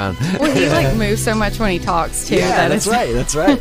[0.00, 0.16] around.
[0.40, 2.36] Well, he like moves so much when he talks too.
[2.36, 3.12] yeah, that that's is- right.
[3.12, 3.60] That's right.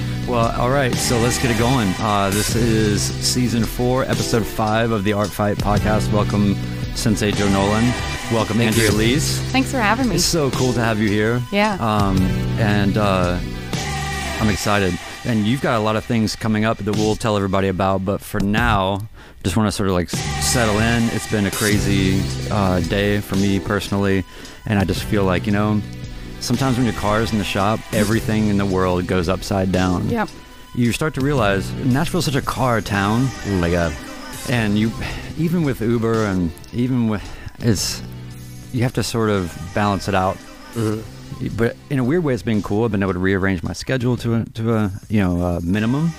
[0.26, 1.88] Well, all right, so let's get it going.
[2.00, 6.12] Uh, this is season four, episode five of the Art Fight podcast.
[6.12, 6.56] Welcome,
[6.96, 7.84] Sensei Joe Nolan.
[8.32, 8.96] Welcome, Thank Andrea you.
[8.96, 9.38] Lees.
[9.52, 10.16] Thanks for having me.
[10.16, 11.40] It's so cool to have you here.
[11.52, 11.74] Yeah.
[11.74, 12.18] Um,
[12.58, 13.38] and uh,
[14.40, 14.98] I'm excited.
[15.26, 18.04] And you've got a lot of things coming up that we'll tell everybody about.
[18.04, 19.08] But for now,
[19.42, 21.02] just want to sort of like settle in.
[21.14, 24.24] It's been a crazy uh, day for me personally.
[24.66, 25.80] And I just feel like, you know,
[26.40, 30.08] sometimes when your car's in the shop, everything in the world goes upside down.
[30.08, 30.28] Yep.
[30.76, 33.94] You start to realize Nashville's such a car town Oh my god.
[34.50, 34.92] and you
[35.38, 37.22] even with uber and even with
[37.60, 38.02] it's
[38.72, 40.36] you have to sort of balance it out
[41.56, 44.16] but in a weird way it's been cool i've been able to rearrange my schedule
[44.16, 46.10] to a to a you know a minimum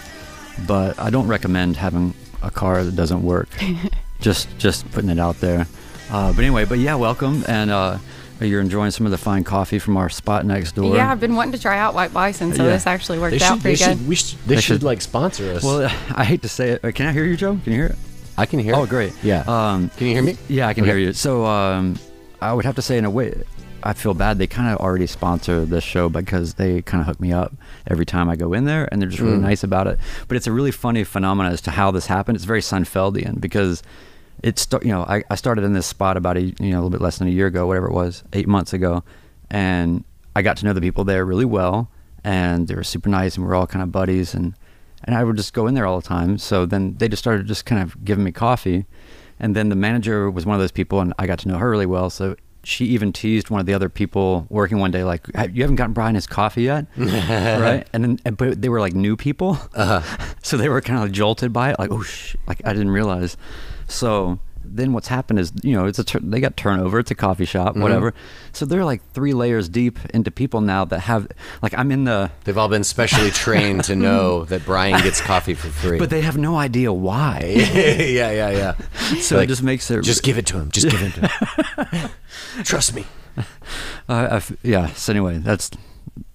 [0.67, 2.13] but i don't recommend having
[2.44, 3.50] a car that doesn't work
[4.22, 5.67] just just putting it out there
[6.11, 7.97] uh, but anyway but yeah welcome and uh,
[8.39, 11.36] you're enjoying some of the fine coffee from our spot next door Yeah, I've been
[11.36, 12.69] wanting to try out White Bison, so Yeah.
[12.69, 13.97] this actually worked They out should, they pretty good.
[13.97, 15.63] should, we should, they They should should- like sponsor us.
[15.63, 17.88] well i hate to say it uh, can i hear you joe can you hear
[17.88, 17.95] it
[18.39, 18.75] I can hear.
[18.75, 18.89] oh it.
[18.89, 19.44] great Yeah.
[19.47, 20.38] um, can you hear me?
[20.47, 20.91] Yeah, I can Okay.
[20.91, 21.13] hear you.
[21.13, 21.97] So um,
[22.39, 23.34] I would have to say, in a way,
[23.83, 24.38] I feel bad.
[24.38, 27.53] They kind of already sponsor this show because they kind of hook me up
[27.88, 29.42] every time I go in there, and they're just really Mm.
[29.42, 30.00] nice about it.
[30.28, 32.36] But it's a really funny phenomenon as to how this happened.
[32.36, 33.84] It's very Seinfeldian because
[34.44, 36.89] it's you know I, I started in this spot about a you know a little
[36.89, 39.03] bit less than a year ago, whatever it was, eight months ago,
[39.50, 40.03] and
[40.36, 41.89] I got to know the people there really well,
[42.23, 44.53] and they were super nice, and we are all kind of buddies, and
[45.03, 46.38] and I would just go in there all the time.
[46.39, 48.86] So then they just started just kind of giving me coffee,
[49.39, 51.69] and then the manager was one of those people, and I got to know her
[51.69, 52.09] really well.
[52.09, 52.36] So
[52.67, 55.93] she even teased one of the other people working one day, like, "You haven't gotten
[55.93, 60.01] Brian his coffee yet, right?" And then, and, but they were like new people, Uh-huh.
[60.43, 63.38] so they were kind of jolted by it, like, "Oh, sh-, like I didn't realize."
[63.88, 64.39] So
[64.75, 66.99] then what's happened is, you know, it's a tur- they got turnover.
[66.99, 67.81] It's a coffee shop, Mm-hmm.
[67.81, 68.13] whatever.
[68.53, 71.28] So they're like three layers deep into people now that have,
[71.61, 72.31] like, I'm in the.
[72.44, 76.00] They've all been specially trained to know that Brian gets coffee for free.
[76.00, 77.41] But they have no idea why.
[77.56, 78.75] yeah, yeah, yeah.
[79.22, 80.72] So Like, it just makes it Just give it to him.
[80.72, 82.09] Just give it to him.
[82.63, 83.06] Trust me.
[84.09, 84.88] Uh, yeah.
[84.94, 85.69] So anyway, that's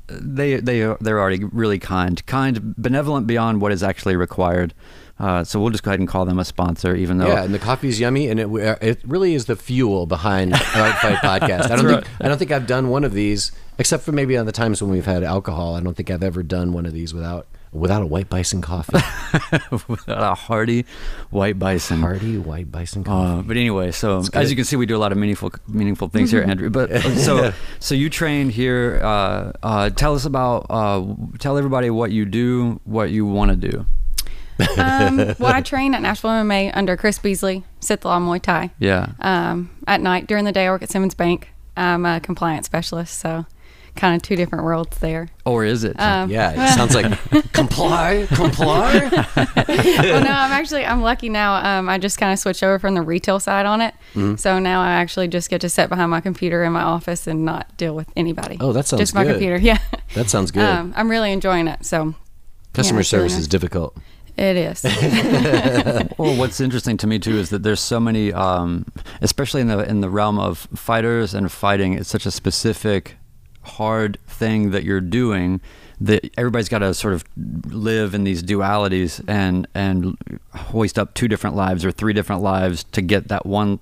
[0.08, 4.74] they they are, they're already really kind, kind, benevolent beyond what is actually required.
[5.18, 7.54] Uh, so we'll just go ahead and call them a sponsor, even though Yeah, and
[7.54, 8.48] the coffee is yummy, and it
[8.82, 11.70] it really is the fuel behind Art Fight podcast.
[11.70, 14.46] I don't think I don't think I've done one of these except for maybe on
[14.46, 15.74] the times when we've had alcohol.
[15.76, 18.98] I don't think I've ever done one of these without without a white bison coffee.
[19.88, 20.84] Without a hearty
[21.30, 22.00] white bison.
[22.00, 23.38] Hearty white bison coffee.
[23.40, 26.08] Uh, but anyway, so as you can see, we do a lot of meaningful meaningful
[26.08, 26.68] things here, Andrew.
[26.68, 29.00] But uh, so so you train here.
[29.02, 30.66] Uh, uh, tell us about.
[30.68, 33.86] Uh, tell everybody what you do, what you want to do.
[34.78, 38.70] Um, well, I train at Nashville MMA under Chris Beasley, Sith Law Muay Thai.
[38.78, 39.12] Yeah.
[39.20, 41.48] Um, at night, during the day, I work at Simmons Bank.
[41.76, 43.46] I'm a compliance specialist, so
[43.94, 45.28] kind of two different worlds there.
[45.44, 45.98] Or is it?
[46.00, 47.06] Um, yeah, it sounds like
[47.52, 48.98] comply, comply.
[49.36, 51.78] well, no, I'm actually I'm lucky now.
[51.78, 54.36] Um, I just kind of switched over from the retail side on it, Mm-hmm.
[54.36, 57.44] so now I actually just get to sit behind my computer in my office and
[57.46, 58.58] not deal with anybody.
[58.60, 59.32] Oh, that sounds just my good.
[59.32, 59.56] computer.
[59.56, 59.78] Yeah,
[60.14, 60.62] That sounds good.
[60.64, 61.84] um, I'm really enjoying it.
[61.86, 62.14] So
[62.74, 63.40] Customer yeah, it's really service nice.
[63.42, 63.96] is difficult.
[64.42, 64.84] It is.
[66.18, 68.86] Well, what's interesting to me too is that there's so many, um,
[69.20, 71.94] especially in the in the realm of fighters and fighting.
[71.94, 73.16] It's such a specific,
[73.62, 75.60] hard thing that you're doing
[76.00, 77.24] that everybody's got to sort of
[77.68, 80.16] live in these dualities and and
[80.54, 83.78] hoist up two different lives or three different lives to get that one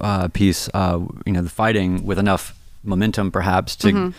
[0.00, 0.68] uh, piece.
[0.72, 4.12] Uh, you know, the fighting with enough momentum, perhaps to.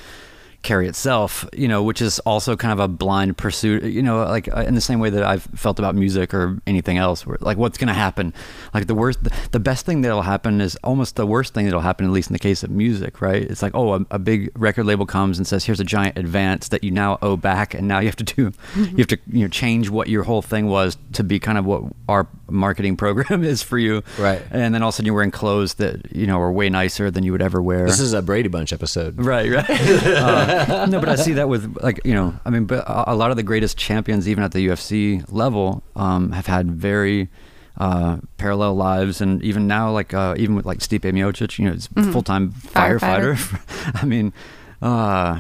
[0.64, 4.48] Carry itself, you know, which is also kind of a blind pursuit, you know, like
[4.56, 7.58] uh, in the same way that I've felt about music or anything else, where like
[7.58, 8.34] what's going to happen?
[8.74, 9.20] Like the worst,
[9.52, 12.34] the best thing that'll happen is almost the worst thing that'll happen, at least in
[12.34, 13.42] the case of music, right?
[13.42, 16.68] It's like, oh, a, a big record label comes and says, here's a giant advance
[16.68, 17.74] that you now owe back.
[17.74, 20.42] And now you have to do, you have to, you know, change what your whole
[20.44, 24.04] thing was to be kind of what our marketing program is for you.
[24.20, 24.42] Right.
[24.52, 27.10] And then all of a sudden you're wearing clothes that, you know, are way nicer
[27.10, 27.88] than you would ever wear.
[27.88, 29.20] This is a Brady Bunch episode.
[29.20, 29.66] Right, right.
[29.70, 30.48] Uh,
[30.90, 33.32] no, but I see that with like you know, I mean, but a, a lot
[33.32, 37.30] of the greatest champions, even at the UFC level, um, have had very
[37.78, 41.74] uh, parallel lives, and even now, like uh, even with like Stipe Miocic, you know,
[41.74, 43.36] it's full time Firefighter.
[43.36, 44.02] firefighter.
[44.04, 44.34] I mean.
[44.82, 45.40] Uh,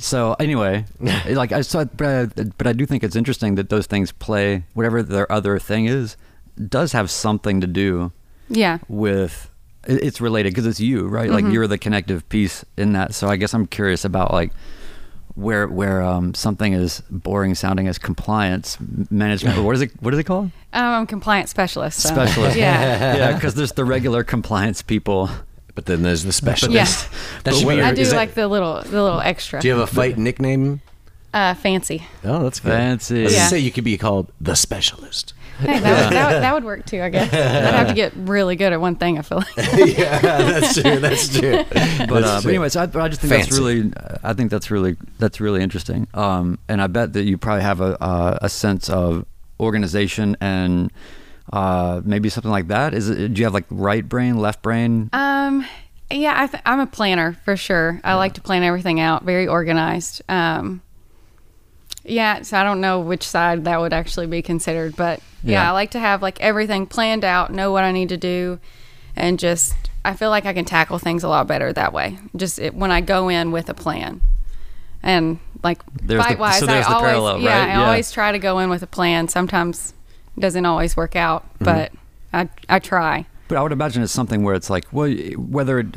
[0.00, 0.84] so anyway,
[1.28, 4.64] like I saw, but I, but I do think it's interesting that those things play
[4.74, 6.16] whatever their other thing is,
[6.68, 8.10] does have something to do
[8.48, 8.78] yeah.
[8.88, 9.49] with it-
[9.86, 13.36] it's related because it's you right like you're the connective piece in that so i
[13.36, 14.52] guess i'm curious about like
[15.34, 18.76] where where um, something is boring sounding as compliance
[19.10, 22.00] management or what is it what is it called Um, I'm compliance specialist.
[22.00, 22.08] So.
[22.10, 23.16] specialist Yeah.
[23.16, 25.30] yeah because there's the regular compliance people
[25.74, 26.74] But then there's the specialist.
[27.08, 27.18] Yeah.
[27.44, 29.60] That should be your- I do is that- like the little the little extra.
[29.62, 30.82] Do you have a fight nickname?
[31.32, 32.02] uh, fancy.
[32.24, 32.72] Oh, that's good.
[32.72, 33.20] Fancy.
[33.20, 33.46] I was Yeah.
[33.46, 35.32] say you could be called the specialist.
[35.60, 37.32] Hey, that, would, that, would, that would work too, I guess.
[37.32, 39.18] I'd have to get really good at one thing.
[39.18, 39.56] I feel like.
[39.56, 40.98] yeah, that's true.
[40.98, 41.64] That's true.
[41.70, 43.92] but, uh, but anyways, I, but I just think that's really,
[44.22, 46.08] I think that's really, that's really interesting.
[46.14, 49.26] Um, and I bet that you probably have a uh, a sense of
[49.58, 50.90] organization and
[51.52, 52.94] uh, maybe something like that.
[52.94, 53.34] Is it?
[53.34, 55.10] Do you have like right brain, left brain?
[55.12, 55.66] Um,
[56.10, 58.00] yeah, I th- I'm a planner for sure.
[58.02, 60.22] I like to plan everything out, very organized.
[60.28, 60.82] Um,
[62.04, 65.68] yeah, so I don't know which side that would actually be considered, but yeah, Yeah.
[65.70, 68.58] I like to have like everything planned out, know what I need to do,
[69.16, 69.74] and just
[70.04, 72.18] I feel like I can tackle things a lot better that way.
[72.34, 74.20] Just it, when I go in with a plan,
[75.02, 77.68] and like There's the- fight wise, so there's I the always parallel, yeah, right?
[77.68, 77.84] I Yeah.
[77.86, 79.28] always try to go in with a plan.
[79.28, 79.92] Sometimes
[80.36, 81.64] it doesn't always work out, Mm-hmm.
[81.64, 81.92] but
[82.32, 83.26] I I try.
[83.48, 85.96] But I would imagine it's something where it's like, well, whether, it,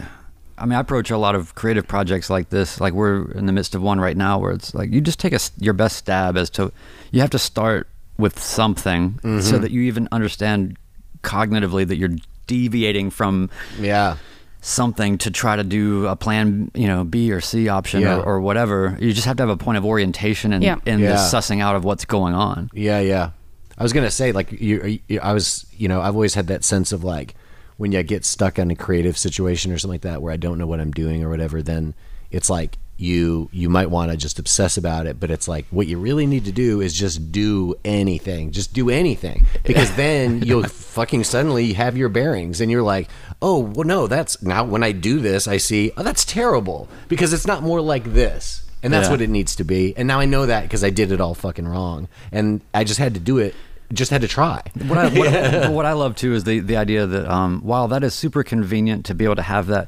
[0.57, 2.79] I mean, I approach a lot of creative projects like this.
[2.79, 5.31] Like we're in the midst of one right now where it's like you just take
[5.33, 6.71] a, s- your best stab as to,
[7.11, 9.61] you have to start with something so mm-hmm.
[9.61, 10.77] that you even understand
[11.23, 12.15] cognitively that you're
[12.47, 14.17] deviating from Yeah.
[14.61, 18.17] something to try to do a plan, you know, B or C option Yeah.
[18.17, 18.97] or, or whatever.
[19.00, 20.77] You just have to have a point of orientation and, Yeah.
[20.85, 22.69] in the sussing out of what's going on.
[22.73, 23.31] Yeah, yeah.
[23.77, 25.19] I was gonna say like you, you.
[25.19, 27.33] I was, you know, I've always had that sense of like
[27.78, 30.58] when you get stuck in a creative situation or something like that where I don't
[30.58, 31.62] know what I'm doing or whatever.
[31.62, 31.94] Then
[32.31, 35.88] it's like you you might want to just obsess about it, but it's like what
[35.88, 40.64] you really need to do is just do anything, just do anything, because then you'll
[40.64, 43.10] fucking suddenly have your bearings, and you're like,
[43.42, 47.34] oh well, no, that's now when I do this, I see, oh, that's terrible because
[47.34, 48.60] it's not more like this.
[48.84, 49.12] And that's Yeah.
[49.12, 49.96] what it needs to be.
[49.96, 52.10] And now I know that because I did it all fucking wrong.
[52.34, 53.56] And I just had to do it,
[53.94, 54.62] just had to try.
[54.88, 58.04] what I, what, what I love too is the the idea that um, while that
[58.04, 59.88] is super convenient to be able to have that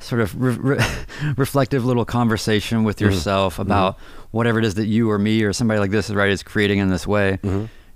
[0.00, 0.84] sort of re- re-
[1.36, 3.98] reflective little conversation with yourself about
[4.32, 6.78] whatever it is that you or me or somebody like this is right is creating
[6.78, 7.38] in this way.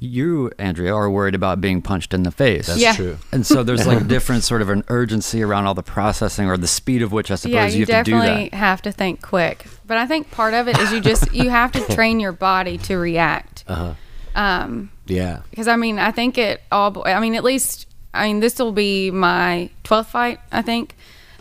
[0.01, 2.69] You, Andrea, are worried about being punched in the face.
[2.69, 2.95] That's Yeah.
[2.95, 3.19] true.
[3.33, 6.69] And so there's like different sort of an urgency around all the processing or the
[6.69, 8.57] speed of which I suppose yeah, you, you, have to do definitely that.
[8.57, 9.67] have to think quick.
[9.89, 12.79] But I think part of it is you just you have to train your body
[12.79, 13.65] to react.
[13.67, 13.95] Uh-huh.
[14.37, 15.41] Um, Yeah.
[15.51, 17.03] because I mean, I think it all.
[17.07, 20.41] I mean, at least I mean, this will be my twelfth fight.
[20.53, 20.97] I think.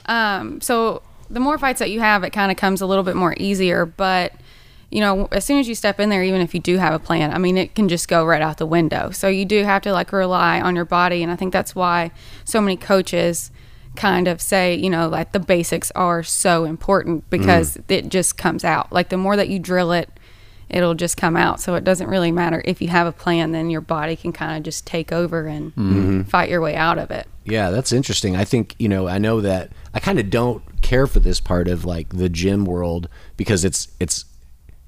[0.06, 3.16] Um, so the more fights that you have, it kind of comes a little bit
[3.16, 3.86] more easier.
[3.86, 4.34] But
[4.90, 7.00] you know, as soon as you step in there, even if you do have a
[7.00, 9.12] plan, I mean, it can just go right out the window.
[9.12, 12.12] So you do have to like rely on your body, and I think that's why
[12.46, 13.52] so many coaches
[13.98, 18.64] kind of say, you know, like the basics are so important because it just comes
[18.64, 18.94] out.
[18.94, 20.10] Like the more that you drill it,
[20.70, 21.62] it'll just come out.
[21.62, 24.58] So it doesn't really matter if you have a plan, then your body can kind
[24.58, 27.28] of just take over and fight your way out of it.
[27.46, 28.36] Yeah, that's interesting.
[28.36, 31.68] I think, you know, I know that I kind of don't care for this part
[31.68, 34.26] of like the gym world because it's it's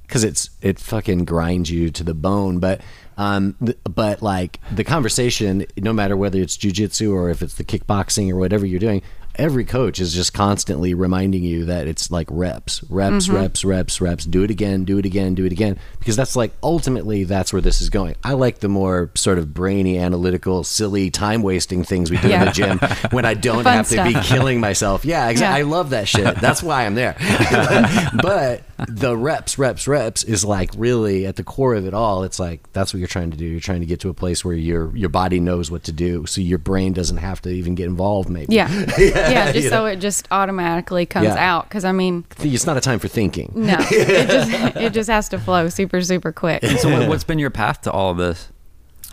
[0.08, 2.82] cuz it's it fucking grinds you to the bone, but
[3.18, 7.64] um th- but like the conversation no matter whether it's jujitsu or if it's the
[7.64, 9.02] kickboxing or whatever you're doing,
[9.40, 13.36] every coach is just constantly reminding you that it's like reps, reps, mm-hmm.
[13.36, 14.26] reps, reps, reps.
[14.26, 15.80] Do it again, do it again, do it again.
[15.98, 18.16] Because that's like ultimately that's where this is going.
[18.24, 22.42] I like the more sort of brainy, analytical, silly, time wasting things we do in
[22.42, 22.80] the gym
[23.12, 25.06] when I don't have to be killing myself.
[25.06, 25.60] Yeah, exactly.
[25.60, 25.66] Yeah.
[25.66, 26.36] I love that shit.
[26.38, 27.16] That's why I'm there.
[28.22, 32.24] but the reps, reps, reps is like really at the core of it all.
[32.24, 33.46] It's like that's what you're trying to do.
[33.46, 36.26] You're trying to get to a place where your your body knows what to do,
[36.26, 38.30] so your brain doesn't have to even get involved.
[38.30, 38.56] Maybe.
[38.56, 38.70] Yeah.
[38.98, 41.56] yeah, just you so it just automatically comes Yeah.
[41.56, 41.68] out.
[41.70, 43.52] Because I mean, It's not a time for thinking.
[43.56, 46.64] no, it just it just has to flow super super quick.
[46.66, 48.50] So what, what's been your path to all of this?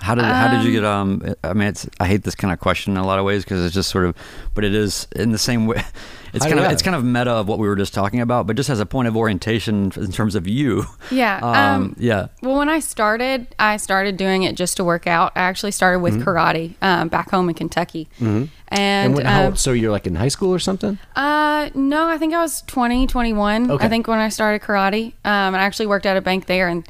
[0.01, 1.35] How did how did you get um?
[1.43, 3.65] I mean, it's I hate this kind of question in a lot of ways because
[3.65, 4.15] it's just sort of,
[4.55, 5.83] but it is in the same way.
[6.35, 8.57] It's kind of it's kind of meta of what we were just talking about, but
[8.57, 10.85] just as a point of orientation in terms of you.
[11.11, 12.27] Yeah, Um, um, yeah.
[12.43, 15.33] Well, when I started, I started doing it just to work out.
[15.35, 18.09] I actually started with karate um, back home in Kentucky.
[18.17, 18.27] Mm-hmm.
[18.27, 20.99] And And, when, how, um, so you're like in high school or something?
[21.15, 23.71] uh, no, I think I was 20, 21.
[23.71, 23.87] Okay.
[23.87, 25.15] I think when I started karate.
[25.25, 26.69] Um, and I actually worked at a bank there.
[26.69, 26.87] And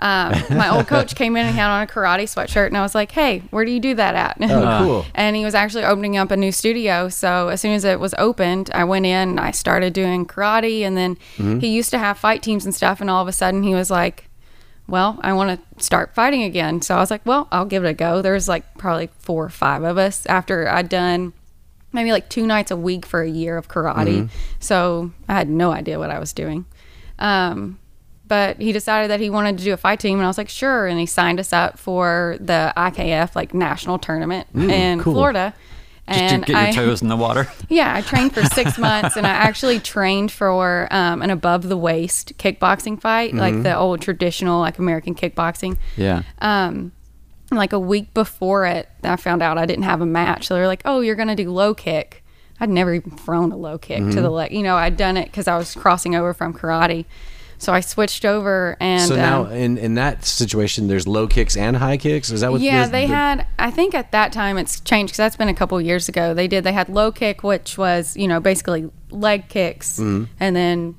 [0.00, 2.66] um, my old coach came in and had on a karate sweatshirt.
[2.68, 4.38] And I was like, hey, where do you do that at?
[4.50, 5.06] Oh, cool.
[5.14, 7.08] and he was actually opening up a new studio.
[7.10, 10.80] So as soon as it was opened, I went in, and I started doing karate,
[10.82, 11.58] and then Mm-hmm.
[11.58, 13.00] he used to have fight teams and stuff.
[13.00, 14.28] And all of a sudden, he was like,
[14.86, 17.88] "Well, I want to start fighting again." So I was like, "Well, I'll give it
[17.88, 21.32] a go." There was like probably four or five of us after I'd done
[21.92, 24.30] maybe like two nights a week for a year of karate.
[24.60, 26.64] So I had no idea what I was doing.
[27.18, 27.79] Um,
[28.30, 30.48] but he decided that he wanted to do a fight team, and I was like,
[30.48, 30.86] sure.
[30.86, 35.14] And he signed us up for the IKF like national tournament in cool.
[35.14, 35.52] Florida.
[36.06, 37.48] Just and to get your I, toes in the water.
[37.68, 41.76] Yeah, I trained for six months, and I actually trained for um, an above the
[41.76, 45.76] waist kickboxing fight, like the old traditional like American kickboxing.
[45.96, 46.22] Yeah.
[46.40, 46.92] Um,
[47.50, 50.46] like a week before it, I found out I didn't have a match.
[50.46, 52.22] So they're like, "Oh, you're gonna do low kick."
[52.60, 54.52] I'd never even thrown a low kick to the leg.
[54.52, 57.06] You know, I'd done it because I was crossing over from karate.
[57.60, 61.56] So I switched over, and so now um, in in that situation, there's low kicks
[61.58, 62.30] and high kicks.
[62.30, 62.62] Is that what?
[62.62, 63.46] yeah, the- they the- had.
[63.58, 66.32] I think at that time it's changed because that's been a couple years ago.
[66.32, 66.64] They did.
[66.64, 70.24] They had low kick, which was you know basically leg kicks, Mm-hmm.
[70.40, 70.94] and then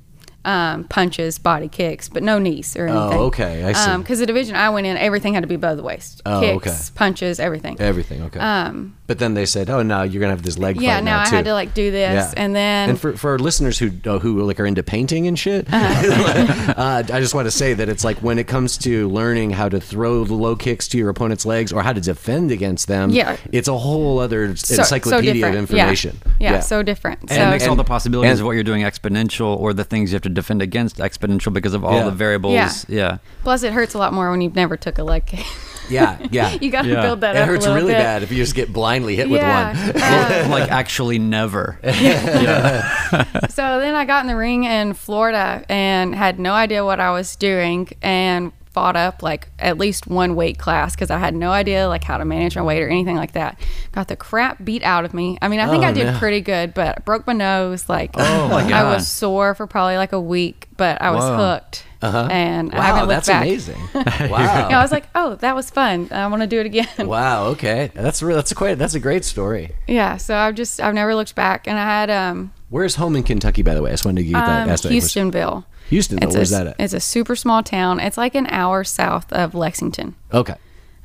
[0.46, 3.20] um, punches, body kicks, but no knees or anything.
[3.20, 3.98] Oh, okay, I see.
[3.98, 6.22] Because the division I went in, everything had to be above the waist.
[6.26, 6.96] Oh, kicks, okay.
[6.96, 7.80] punches, everything.
[7.80, 8.22] everything.
[8.24, 8.40] Okay.
[8.40, 11.22] Um, but then they said, "Oh, no, you're gonna have this leg yeah, fight now
[11.22, 13.92] I too." had to like do this, and then and for, for our listeners who
[14.06, 16.74] uh, who like are into painting and shit, Uh-huh.
[16.78, 19.68] uh, I just want to say that it's like when it comes to learning how
[19.68, 23.10] to throw the low kicks to your opponent's legs or how to defend against them,
[23.10, 23.36] Yeah.
[23.52, 25.56] it's a whole other so, encyclopedia so different.
[25.56, 26.18] of information.
[26.40, 27.30] Yeah, yeah, so different.
[27.30, 29.84] So And it makes all the possibilities and- of what you're doing exponential or the
[29.84, 32.04] things you have to defend against exponential because of all Yeah.
[32.06, 32.54] the variables.
[32.54, 32.72] Yeah.
[32.88, 33.18] Yeah.
[33.44, 35.46] plus it hurts a lot more when you've never took a leg kick.
[35.92, 36.50] Yeah, yeah.
[36.62, 37.02] you got to Yeah.
[37.02, 37.48] build that it up.
[37.48, 38.00] hurts a little really bit.
[38.00, 39.72] bad if you just get blindly hit Yeah.
[39.74, 40.02] with one.
[40.04, 41.78] Uh, like actually never.
[41.84, 43.48] Yeah.
[43.50, 47.12] So then I got in the ring in Florida and had no idea what I
[47.12, 51.52] was doing and fought up like at least one weight class because I had no
[51.52, 53.60] idea like how to manage my weight or anything like that.
[53.92, 55.38] Got the crap beat out of me.
[55.42, 56.18] I mean, I think Oh, I did no.
[56.20, 57.90] pretty good, but I broke my nose.
[57.90, 61.38] Like, Oh, my I was sore for probably like a week, but I was Whoa.
[61.38, 61.84] hooked.
[62.04, 63.46] And I haven't looked back.
[63.46, 64.04] that's back.
[64.08, 64.30] amazing.
[64.40, 66.08] Yeah, I was like, oh, that was fun.
[66.12, 66.88] I want to do it again.
[67.08, 67.46] wow.
[67.50, 68.38] Okay, that's real.
[68.38, 68.78] That's a quite.
[68.80, 69.72] That's a great story.
[69.88, 73.22] Yeah, so I've just I've never looked back, and I had um, Where's home in
[73.24, 73.92] Kentucky, by the way?
[73.92, 74.64] I just wanted to get that.
[74.64, 75.30] um ask that question.
[75.32, 75.66] Hustonville.
[75.92, 76.24] Hustonville.
[76.24, 76.76] It's Where's a, that at?
[76.80, 78.00] It's a super small town.
[78.00, 80.16] It's like an hour south of Lexington.
[80.34, 80.56] Okay.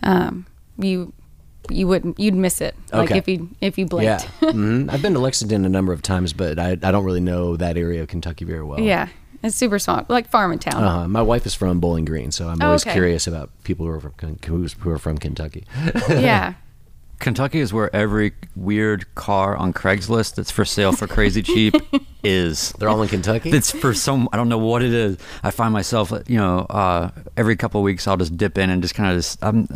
[0.03, 0.47] Um,
[0.79, 1.13] you
[1.69, 3.19] you wouldn't you'd miss it like Okay.
[3.19, 4.19] if you if you Yeah.
[4.19, 4.23] blinked.
[4.55, 7.57] hmm I've been to Lexington a number of times, but I, I don't really know
[7.57, 8.79] that area of Kentucky very well.
[8.81, 9.09] yeah,
[9.43, 10.83] it's super small, like farming town.
[10.85, 11.09] Uh-huh.
[11.09, 12.93] My wife is from Bowling Green, so I'm Oh, always okay.
[12.93, 14.15] curious about people who are from
[14.81, 15.65] who are from Kentucky.
[16.09, 16.55] Yeah,
[17.19, 21.75] Kentucky is where every weird car on Craigslist that's for sale for crazy cheap
[22.25, 22.73] is.
[22.73, 23.51] They're all in Kentucky.
[23.51, 25.19] It's for some I don't know what it is.
[25.43, 28.83] I find myself, you know, uh, every couple of weeks I'll just dip in and
[28.83, 29.67] just kind of just I'm,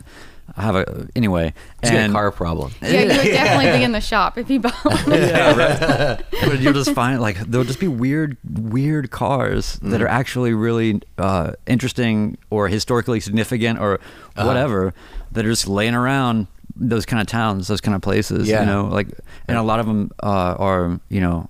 [0.56, 1.54] I have a anyway.
[1.82, 2.72] It's got a car problem.
[2.82, 4.84] yeah, you would definitely be in the shop if you bought.
[4.84, 4.96] one.
[5.08, 6.24] yeah, right.
[6.44, 11.00] but you'll just find like there'll just be weird, weird cars that are actually really
[11.18, 14.00] uh, interesting or historically significant or
[14.36, 14.92] whatever
[15.32, 16.48] that are just laying around
[16.80, 18.48] those kind of towns, those kind of places.
[18.48, 18.60] Yeah.
[18.60, 19.08] You know, like
[19.46, 21.48] and a lot of them uh, are you know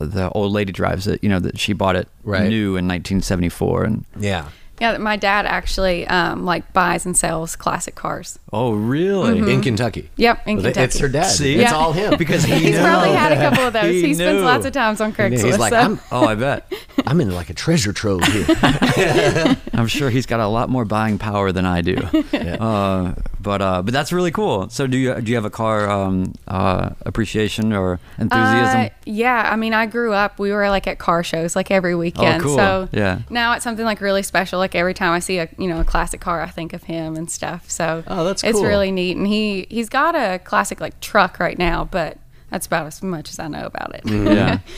[0.00, 1.22] the old lady drives it.
[1.22, 2.48] You know that she bought it Right.
[2.48, 4.46] new in 1974 and Yeah.
[4.80, 8.38] yeah, my dad actually um, like buys and sells classic cars.
[8.52, 10.10] Oh really In Kentucky.
[10.16, 10.80] Yep, in Kentucky.
[10.80, 11.24] It's her dad.
[11.30, 11.54] See?
[11.54, 11.76] It's Yeah.
[11.76, 12.16] all him.
[12.18, 12.82] because he He's knew.
[12.82, 13.84] probably had a couple of those.
[13.84, 14.44] He He, spends knew.
[14.44, 15.44] lots of times on Craigslist.
[15.44, 16.72] He's like, so- I'm, Oh, I bet.
[17.06, 18.46] I'm in like a treasure trove here.
[19.74, 21.96] I'm sure he's got a lot more buying power than I do.
[21.96, 24.68] uh, but uh, but that's really cool.
[24.68, 28.80] So do you do you have a car um, uh, appreciation or enthusiasm?
[28.80, 30.38] Uh, yeah, I mean, I grew up.
[30.38, 32.42] We were like at car shows like every weekend.
[32.42, 32.56] Oh, cool.
[32.56, 33.20] So Yeah.
[33.30, 34.58] now it's something like really special.
[34.58, 37.16] Like every time I see a you know a classic car, I think of him
[37.16, 37.70] and stuff.
[37.70, 38.66] So Oh, that's it's cool.
[38.66, 39.16] really neat.
[39.16, 42.18] And he he's got a classic like truck right now, but
[42.50, 44.04] that's about as much as I know about it.
[44.04, 44.26] Mm-hmm.
[44.28, 44.58] yeah.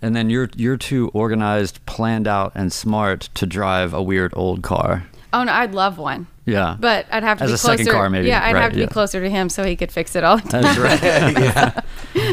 [0.00, 4.62] And then you're you're too organized, planned out, and smart to drive a weird old
[4.62, 5.08] car.
[5.32, 6.28] oh no, I'd love one.
[6.44, 6.76] Yeah.
[6.78, 7.78] But I'd have to As be a closer.
[7.78, 8.28] second car, maybe.
[8.28, 8.86] Yeah, I'd Right, have to yeah.
[8.86, 10.62] be closer to him so he could fix it all the time.
[10.62, 11.02] That's right.
[11.42, 11.80] yeah.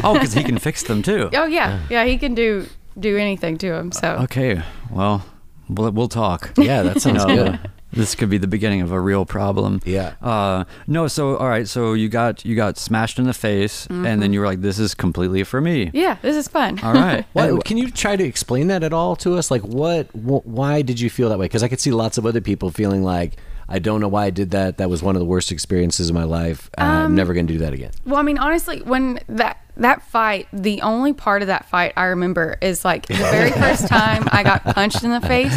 [0.04, 1.28] Oh, because he can fix them too.
[1.34, 3.90] Oh yeah, yeah, he can do do anything to him.
[3.90, 4.62] So Okay.
[4.92, 5.26] Well,
[5.68, 6.52] we'll, we'll talk.
[6.56, 7.70] yeah, that sounds No, good.
[7.96, 9.80] This could be the beginning of a real problem.
[9.84, 10.14] Yeah.
[10.22, 11.08] Uh, no.
[11.08, 11.66] So all right.
[11.66, 14.20] So you got you got smashed in the face, and Mm-hmm.
[14.20, 16.78] then you were like, "This is completely for me." yeah, this is fun.
[16.80, 17.24] All right.
[17.32, 19.50] What, can you try to explain that at all to us?
[19.50, 20.06] Like, what?
[20.12, 21.46] Wh- why did you feel that way?
[21.46, 23.36] Because I could see lots of other people feeling like,
[23.68, 24.78] I don't know why I did that.
[24.78, 26.70] That was one of the worst experiences of my life.
[26.78, 27.90] Um, I'm never going to do that again.
[28.04, 32.04] Well, I mean, honestly, when that that fight, the only part of that fight I
[32.04, 35.54] remember is like the very first time I got punched in the face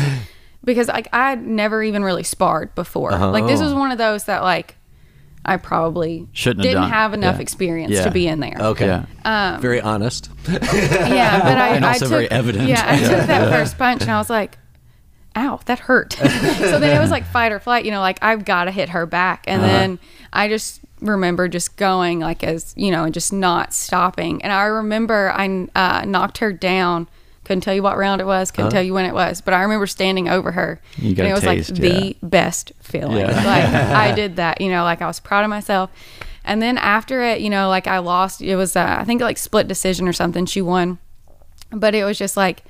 [0.63, 3.11] because like I had never even really sparred before.
[3.13, 3.31] Uh-huh.
[3.31, 3.65] Like this Oh.
[3.65, 4.75] was one of those that like
[5.45, 6.91] I probably Shouldn't have didn't done.
[6.91, 7.41] have enough Yeah.
[7.41, 8.03] experience Yeah.
[8.03, 8.57] to be in there.
[8.59, 8.85] Okay.
[8.87, 9.05] Yeah.
[9.55, 10.29] Um, Very honest.
[10.47, 12.67] Yeah, but I And I also took, very evident.
[12.67, 14.57] Yeah, I took that first punch and I was like,
[15.35, 17.85] "Ow, that hurt." so then it was like fight or flight.
[17.85, 19.71] You know, like I've got to hit her back, and Uh-huh.
[19.71, 19.99] then
[20.33, 24.41] I just remember just going like as you know and just not stopping.
[24.43, 27.07] And I remember I uh, knocked her down.
[27.49, 28.51] Couldn't tell you what round it was.
[28.51, 29.41] Couldn't tell you when it was.
[29.41, 30.79] But I remember standing over her.
[30.97, 33.17] You got and it was taste, like the best feeling.
[33.17, 33.31] Yeah.
[33.31, 34.61] Like I did that.
[34.61, 35.89] You know, like I was proud of myself.
[36.45, 38.43] And then after it, you know, like I lost.
[38.43, 40.45] It was uh, I think like split decision or something.
[40.45, 40.99] She won,
[41.71, 42.63] but it was just like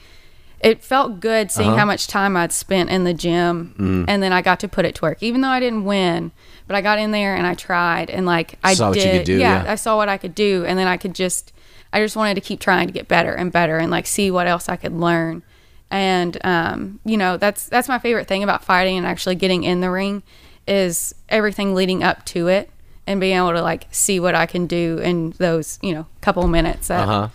[0.62, 1.80] it felt good seeing Uh-huh.
[1.80, 4.06] how much time I'd spent in the gym, Mm.
[4.08, 5.18] and then I got to put it to work.
[5.22, 6.32] Even though I didn't win,
[6.68, 9.18] but I got in there and I tried, and like I Saw what you did.
[9.20, 9.72] could do, yeah, yeah.
[9.72, 11.52] I saw what I could do, and then I could just.
[11.92, 14.48] I just wanted to keep trying to get better and better, and like see what
[14.48, 15.44] else I could learn.
[15.92, 19.82] And um, you know, that's that's my favorite thing about fighting and actually getting in
[19.82, 20.22] the ring
[20.68, 22.70] is everything leading up to it
[23.08, 26.48] and being able to like see what I can do in those you know couple
[26.48, 27.30] minutes that Uh-huh.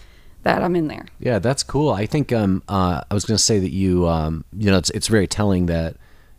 [0.45, 1.07] that I'm in there.
[1.19, 1.91] Yeah, that's cool.
[1.91, 4.91] I think um, uh, I was going to say that you, um, you know, it's
[4.91, 5.97] it's very telling that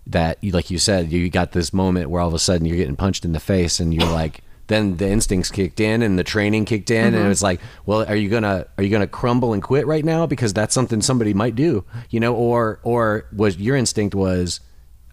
[0.08, 2.78] that you, like you said, you got this moment where all of a sudden you're
[2.78, 6.24] getting punched in the face, and you're like, then the instincts kicked in and the
[6.24, 7.46] training kicked in, and it's mm-hmm.
[7.46, 10.74] like, well, are you gonna are you gonna crumble and quit right now because that's
[10.74, 14.60] something somebody might do, you know, or or was your instinct was.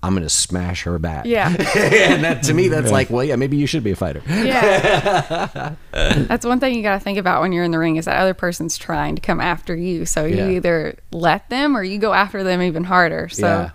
[0.05, 1.27] I'm gonna smash her back.
[1.27, 1.47] Yeah.
[1.77, 4.21] and that to me, that's like, well, yeah, maybe you should be a fighter.
[4.27, 5.77] Yeah.
[5.93, 8.17] That's one thing you got to think about when you're in the ring is that
[8.19, 10.05] other person's trying to come after you.
[10.05, 10.51] So you Yeah.
[10.51, 13.29] either let them or you go after them even harder.
[13.29, 13.71] So Yeah.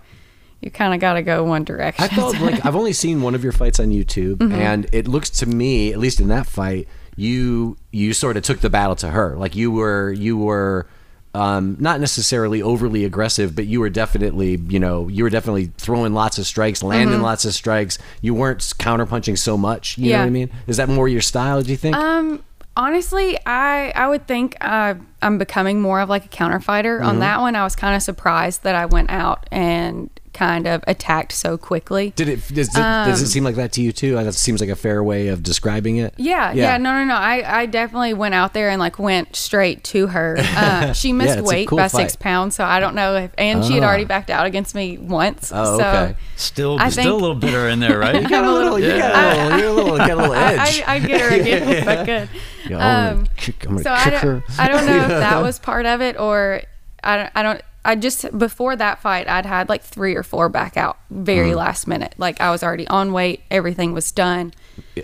[0.60, 2.04] You kind of got to go one direction.
[2.04, 4.52] I felt like I've only seen one of your fights on YouTube, Mm-hmm.
[4.54, 8.60] and it looks to me, at least in that fight, you you sort of took
[8.60, 9.36] the battle to her.
[9.36, 10.86] Like you were you were
[11.34, 16.14] um, not necessarily overly aggressive, but you were definitely you know you were definitely throwing
[16.14, 17.98] lots of strikes, landing lots of strikes.
[18.22, 19.98] You weren't counterpunching so much.
[19.98, 20.10] You know Mm-hmm.
[20.10, 20.20] Yeah.
[20.20, 20.50] what I mean?
[20.66, 21.62] Is that more your style?
[21.62, 21.94] Do you think?
[21.96, 22.42] Um,
[22.76, 26.98] honestly, I I would think uh, I'm becoming more of like a counter fighter.
[26.98, 27.08] Mm-hmm.
[27.08, 30.84] On that one, I was kind of surprised that I went out and kind of
[30.86, 32.12] attacked so quickly.
[32.14, 34.14] Did it does, it does it seem like that to you too?
[34.14, 36.14] That seems like a fair way of describing it.
[36.16, 37.14] Yeah, yeah, no, no, no.
[37.16, 40.36] I, I definitely went out there and like went straight to her.
[40.58, 43.30] Uh, she missed it's a weight cool by six pounds, so I don't know if.
[43.38, 45.52] And she had already backed out against me once.
[45.54, 46.16] Oh, so okay.
[46.36, 48.14] Still, I still a little bitter in there, right?
[48.22, 50.52] You got a little, you got a little, you're a little, got a little I,
[50.54, 50.82] edge.
[50.86, 52.28] I, I get her again if I could.
[52.68, 54.42] Yeah, I'm gonna Um, kick- I'm gonna so I kick don't, her.
[54.58, 56.62] I don't know if that was part of it or
[57.04, 57.62] I don't, I don't.
[57.84, 61.56] I just before that fight, I'd had like three or four back out very Mm.
[61.56, 62.14] last minute.
[62.18, 64.52] Like I was already on weight, everything was done.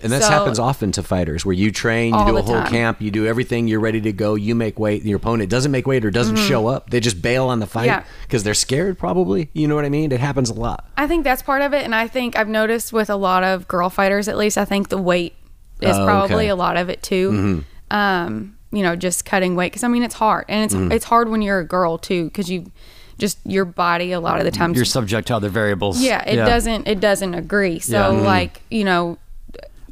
[0.02, 2.66] And this So- happens often to fighters where you train, you do a whole time.
[2.66, 5.86] camp, you do everything, you're ready to go, you make weight, your opponent doesn't make
[5.86, 6.90] weight or doesn't show up.
[6.90, 8.00] They just bail on the fight Mm-hmm.
[8.00, 8.04] Yeah.
[8.22, 9.48] because they're scared, probably.
[9.54, 10.12] You know what I mean?
[10.12, 10.84] It happens a lot.
[10.98, 13.66] I think that's part of it, and I think I've noticed with a lot of
[13.68, 15.34] girl fighters, at least, I think the weight
[15.80, 16.44] is Oh, probably okay.
[16.46, 16.52] Mm-hmm.
[16.52, 17.64] a lot of it too.
[17.90, 21.28] Um, you know, just cutting weight because I mean it's hard, and it's it's hard
[21.28, 22.70] when you're a girl too because you
[23.18, 24.76] just your body a lot of the times.
[24.76, 26.00] You're subject to other variables.
[26.02, 27.78] yeah, it doesn't it doesn't agree.
[27.78, 28.18] So Yeah.
[28.20, 28.24] Mhm.
[28.24, 29.18] like you know,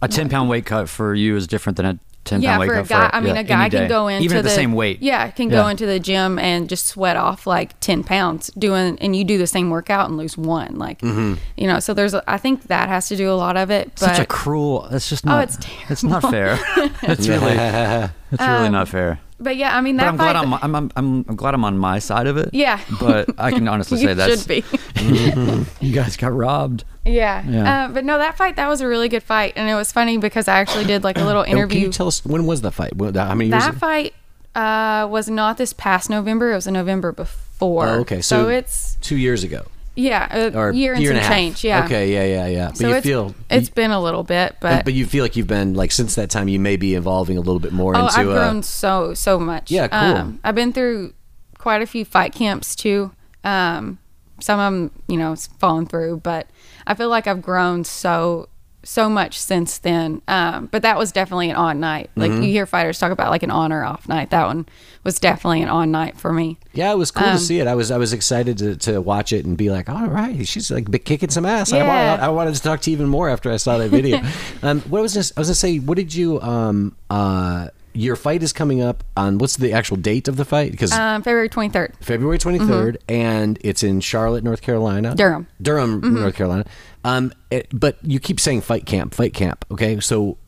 [0.01, 2.67] A 10 pound weight cut for you is different than a 10 yeah, pound weight
[2.69, 4.51] for a guy, for I mean, yeah, a guy can go into even at the,
[4.51, 5.03] same weight.
[5.03, 5.63] Yeah, can Yeah.
[5.63, 9.39] go into the gym and just sweat off like ten pounds doing, and you do
[9.39, 10.79] the same workout and lose one.
[10.79, 11.35] Like, mm-hmm.
[11.57, 13.91] you know, so there's, I think that has to do a lot of it.
[13.99, 14.15] But.
[14.15, 14.89] Such a cruel.
[14.91, 15.43] That's just not.
[15.45, 15.93] it's terrible.
[15.93, 16.59] It's not fair.
[17.03, 18.11] it's really.
[18.33, 19.21] It's really not fair.
[19.43, 20.45] But yeah, I mean But that I'm glad fight.
[20.45, 22.51] I'm, I'm, I'm, I'm, I'm glad I'm on my side of it.
[22.53, 22.81] Yeah.
[23.01, 24.65] But I can honestly say that's should be.
[25.81, 26.85] you guys got robbed.
[27.05, 27.45] yeah.
[27.47, 27.85] Yeah.
[27.85, 30.19] Uh, but no, that fight that was a really good fight, and it was funny
[30.19, 31.81] because I actually did like a little interview.
[31.81, 32.93] Can you tell us when was the fight?
[32.99, 33.63] How many years?
[33.63, 34.15] that fight
[34.55, 37.89] uh, was not this past November; it was a November before.
[37.89, 38.21] Oh, okay.
[38.21, 39.67] So, So, it's two years ago.
[39.95, 41.33] Yeah, a Or year and year some and a half.
[41.37, 41.65] change.
[41.65, 41.85] Yeah.
[41.85, 42.13] Okay.
[42.13, 42.25] Yeah.
[42.25, 42.47] Yeah.
[42.47, 42.69] Yeah.
[42.69, 45.25] But So you it's, feel it's you- been a little bit, but, but you feel
[45.25, 47.97] like you've been like since that time you may be evolving a little bit more
[47.97, 49.71] oh, into I've uh, grown so so much.
[49.71, 49.99] Yeah, cool.
[49.99, 51.13] Um, I've been through
[51.59, 53.13] quite a few fight camps too.
[53.45, 53.99] Um,
[54.41, 56.49] some of them, you know, it's fallen through, but
[56.87, 58.49] I feel like I've grown so
[58.85, 60.23] so much since then.
[60.29, 62.11] Um, but that was definitely an on night.
[62.17, 62.43] Like Mm-hmm.
[62.43, 64.31] you hear fighters talk about like an on or off night.
[64.31, 64.67] That one
[65.05, 66.59] was definitely an on night for me.
[66.73, 67.67] Yeah, it was cool Um, to see it.
[67.67, 70.71] I was I was excited to, to watch it and be like, all right, she's
[70.71, 71.73] like kicking some ass.
[71.73, 74.21] I, wanted, I wanted to talk to you even more after I saw that video.
[74.63, 75.33] um, what was this?
[75.37, 79.37] I was gonna say, what did you um uh your fight is coming up on
[79.37, 80.71] what's the actual date of the fight?
[80.71, 81.93] Because Um, February twenty third.
[82.01, 85.09] February 23rd, and it's in Charlotte, North Carolina.
[85.09, 85.17] Mm-hmm.
[85.17, 85.47] Durham.
[85.61, 86.65] Durham, North Carolina.
[87.05, 89.65] Um, it- but you keep saying fight camp, fight camp.
[89.71, 90.39] Okay, so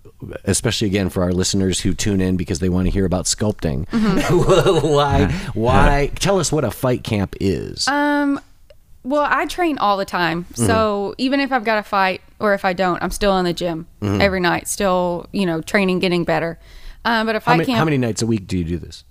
[0.45, 3.87] especially again for our listeners who tune in because they want to hear about sculpting.
[3.89, 4.89] Mm-hmm.
[4.95, 5.27] why?
[5.55, 6.11] Why?
[6.19, 7.87] Tell us what a fight camp is.
[7.89, 8.41] Um,
[9.03, 10.67] well, I train all the time, Mm-hmm.
[10.67, 13.53] so even if I've got a fight or if I don't, I'm still in the
[13.53, 14.21] gym Mm-hmm.
[14.23, 16.59] every night, still you know training, getting better.
[17.05, 18.79] Um, but if how, fight many, camp, how many nights a week do you do
[18.79, 19.05] this?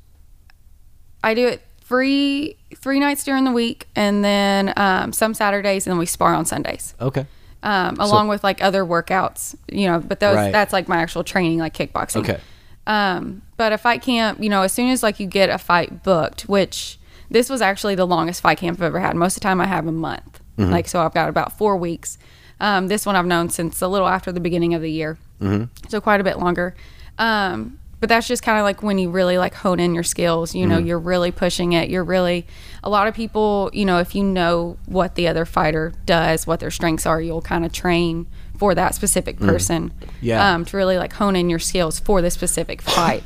[1.23, 1.61] I do it
[1.93, 6.33] three three nights during the week, and then um, some Saturdays, and then we spar
[6.33, 6.95] on Sundays.
[6.99, 7.27] Okay.
[7.61, 10.51] Um, along with like other workouts, you know, but those Right.
[10.51, 12.21] that's like my actual training, like kickboxing.
[12.21, 12.39] Okay.
[12.87, 16.03] Um, but a fight camp, you know, as soon as like you get a fight
[16.03, 19.15] booked, which this was actually the longest fight camp I've ever had.
[19.15, 20.41] Most of the time I have a month.
[20.57, 20.71] Mm-hmm.
[20.71, 22.17] Like so I've got about four weeks.
[22.59, 25.65] Um, this one I've known since a little after the beginning of the year, mm-hmm.
[25.89, 26.75] so quite a bit longer.
[27.19, 30.53] Um, but that's just kind of like when you really like hone in your skills.
[30.53, 31.89] You know, you're really pushing it.
[31.89, 32.45] You're really
[32.83, 33.69] a lot of people.
[33.71, 37.41] You know, if you know what the other fighter does, what their strengths are, you'll
[37.41, 39.93] kind of train for that specific person.
[40.19, 40.53] Yeah.
[40.53, 43.23] Um, to really like hone in your skills for the specific fight.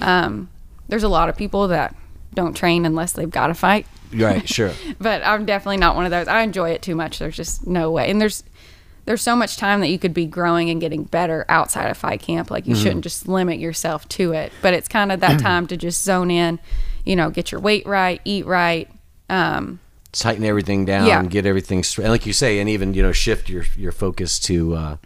[0.00, 0.48] um,
[0.86, 1.92] there's a lot of people that
[2.32, 4.72] don't train unless they've got to fight Right, sure.
[5.00, 6.28] but I'm definitely not one of those.
[6.28, 7.18] I enjoy it too much.
[7.18, 8.10] There's just no way.
[8.10, 8.44] And there's
[9.04, 12.20] there's so much time that you could be growing and getting better outside of fight
[12.20, 12.50] camp.
[12.50, 14.52] Like you shouldn't just limit yourself to it.
[14.62, 16.60] But it's kind of that time to just zone in,
[17.04, 18.88] you know, get your weight right, eat right.
[19.28, 19.80] Um,
[20.12, 21.22] Tighten everything down, Yeah.
[21.24, 22.08] get everything straight.
[22.08, 24.96] Like you say, and even you know, shift your your focus to uh,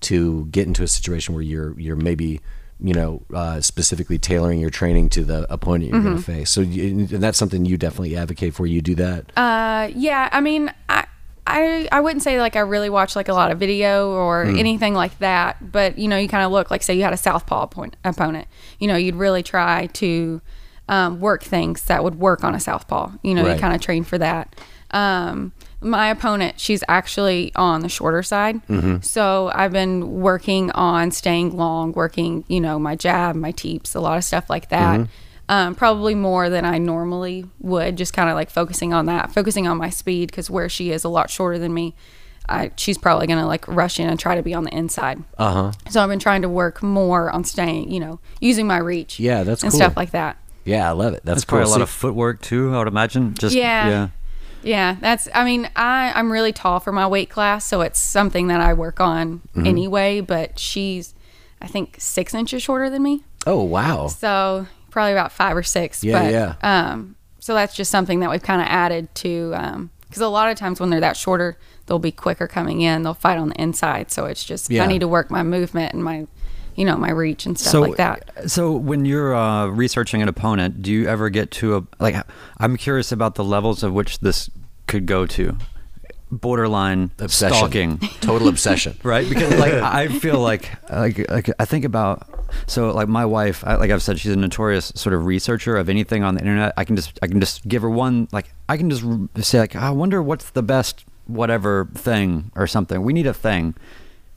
[0.00, 2.40] to get into a situation where you're you're maybe
[2.80, 6.04] you know uh, specifically tailoring your training to the opponent you're Mm-hmm.
[6.08, 6.50] going to face.
[6.50, 8.66] So you, and that's something you definitely advocate for.
[8.66, 9.30] You do that.
[9.38, 11.05] uh, yeah, I mean, I,
[11.46, 14.94] I I wouldn't say like I really watch like a lot of video or anything
[14.94, 15.72] like that.
[15.72, 18.48] But you know, you kind of look like say you had a southpaw opponent, opponent.
[18.78, 20.40] You know, you'd really try to
[20.88, 23.12] um, work things that would work on a southpaw.
[23.22, 23.54] You know, Right.
[23.54, 24.54] you kind of train for that.
[24.92, 28.60] Um, my opponent, she's actually on the shorter side.
[29.02, 34.00] So I've been working on staying long, working, you know, my jab, my teeps, a
[34.00, 35.00] lot of stuff like that.
[35.48, 39.68] Um, probably more than I normally would, just kind of like focusing on that, focusing
[39.68, 41.94] on my speed because where she is a lot shorter than me,
[42.48, 45.22] I, she's probably going to like rush in and try to be on the inside.
[45.38, 45.72] Uh huh.
[45.88, 49.20] So I've been trying to work more on staying, you know, using my reach.
[49.20, 49.78] Yeah, that's and cool.
[49.78, 50.36] stuff like that.
[50.64, 51.22] Yeah, I love it.
[51.24, 52.74] That's That's probably a lot of footwork too.
[52.74, 53.34] I would imagine.
[53.34, 53.88] Just Yeah.
[53.88, 54.08] yeah.
[54.64, 55.28] Yeah, that's.
[55.32, 58.72] I mean, I I'm really tall for my weight class, so it's something that I
[58.74, 59.64] work on Mm-hmm.
[59.66, 60.20] anyway.
[60.20, 61.14] But she's,
[61.62, 64.08] I think, six inches shorter than me, Oh wow.
[64.08, 66.02] so probably about five or six.
[66.02, 66.54] Yeah, but, yeah.
[66.62, 69.50] Um, so that's just something that we've kind of added to,
[70.08, 73.02] because a lot of times when they're that shorter, they'll be quicker coming in.
[73.02, 74.84] They'll fight on the inside, so it's just Yeah.
[74.84, 76.26] I need to work my movement and my,
[76.76, 78.50] you know, my reach and stuff so, like that.
[78.50, 82.16] So when you're uh, researching an opponent, do you ever get to a like?
[82.56, 84.48] I'm curious about the levels of which this
[84.86, 85.58] could go to.
[86.32, 87.56] Borderline Obsession.
[87.56, 87.98] stalking.
[88.20, 88.98] Total obsession.
[89.04, 92.26] right because like i feel like like, like i think about
[92.66, 95.88] so like my wife I, like i've said she's a notorious sort of researcher of
[95.88, 96.72] anything on the internet.
[96.76, 99.04] I can just i can just give her one like i can just
[99.46, 103.02] say like i wonder what's the best whatever thing or something.
[103.02, 103.74] We need a thing.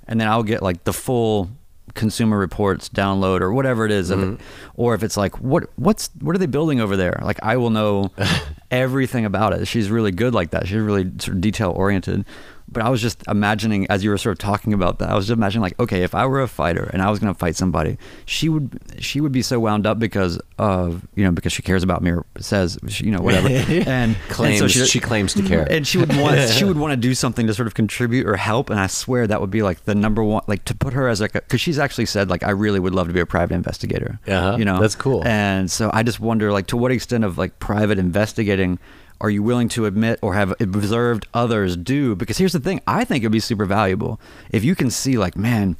[0.07, 1.49] And then i'll get like the full
[1.95, 4.25] consumer reports download or whatever it is of it.
[4.25, 4.43] Mm-hmm.
[4.75, 7.19] or if it's like what what's what are they building over there?
[7.23, 8.11] Like i will know
[8.71, 9.67] everything about it.
[9.67, 10.67] She's really good like that.
[10.67, 12.25] She's really sort of detail oriented
[12.71, 15.27] but I was just imagining as you were sort of talking about that, I was
[15.27, 17.55] just imagining like, okay, if I were a fighter and I was going to fight
[17.55, 21.61] somebody, she would she would be so wound up because of you know because she
[21.61, 25.65] cares about me or says you know whatever and and Claims she claims to care.
[25.71, 28.35] and she would want she would want to do something to sort of contribute or
[28.35, 31.07] help and I swear that would be like the number one like to put her
[31.07, 33.53] as like because she's actually said like I really would love to be a private
[33.55, 34.57] investigator Uh-huh.
[34.57, 35.25] you know That's cool.
[35.25, 38.79] and so I just wonder like to what extent of like private investigating
[39.21, 42.15] are you willing to admit or have observed others do?
[42.15, 45.35] Because here's the thing I think it'd be super valuable if you can see like
[45.35, 45.75] man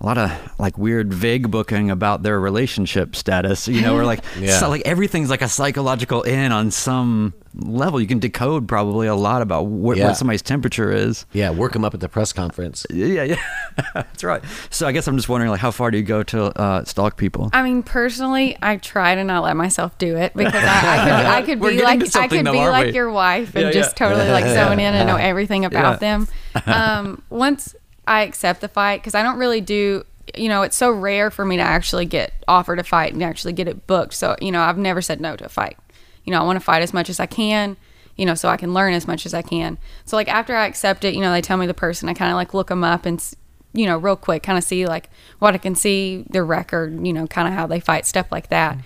[0.00, 0.30] a lot of
[0.60, 4.58] like weird vague booking about their relationship status, you know, or like Yeah.
[4.58, 8.00] so like everything's like a psychological in on some level.
[8.00, 10.06] You can decode probably a lot about what, Yeah.
[10.06, 11.26] what somebody's temperature is.
[11.32, 12.86] Yeah, work them up at the press conference.
[12.90, 13.42] Yeah, yeah,
[13.94, 14.40] that's right.
[14.70, 17.16] So I guess I'm just wondering, like, how far do you go to uh, stalk
[17.16, 17.50] people?
[17.52, 21.26] I mean, personally, I try to not let myself do it because I, I could,
[21.26, 22.92] I could be like I could though, be like we?
[22.94, 24.08] your wife and Yeah, just yeah.
[24.08, 26.16] totally like zone in and know everything about Yeah.
[26.16, 26.28] them.
[26.66, 27.74] Um, once
[28.08, 30.04] I accept the fight, because I don't really do,
[30.36, 33.52] you know, it's so rare for me to actually get offered a fight and actually
[33.52, 34.14] get it booked.
[34.14, 35.76] So you know, I've never said no to a fight.
[36.24, 37.76] You know, I want to fight as much as I can.
[38.16, 39.78] You know, so I can learn as much as I can.
[40.04, 42.08] So like after I accept it, you know, they tell me the person.
[42.08, 43.18] I kind of like look them up and.
[43.18, 43.34] s-
[43.74, 47.12] you know, real quick, kind of see like what I can see, their record, you
[47.12, 48.78] know, kind of how they fight, stuff like that.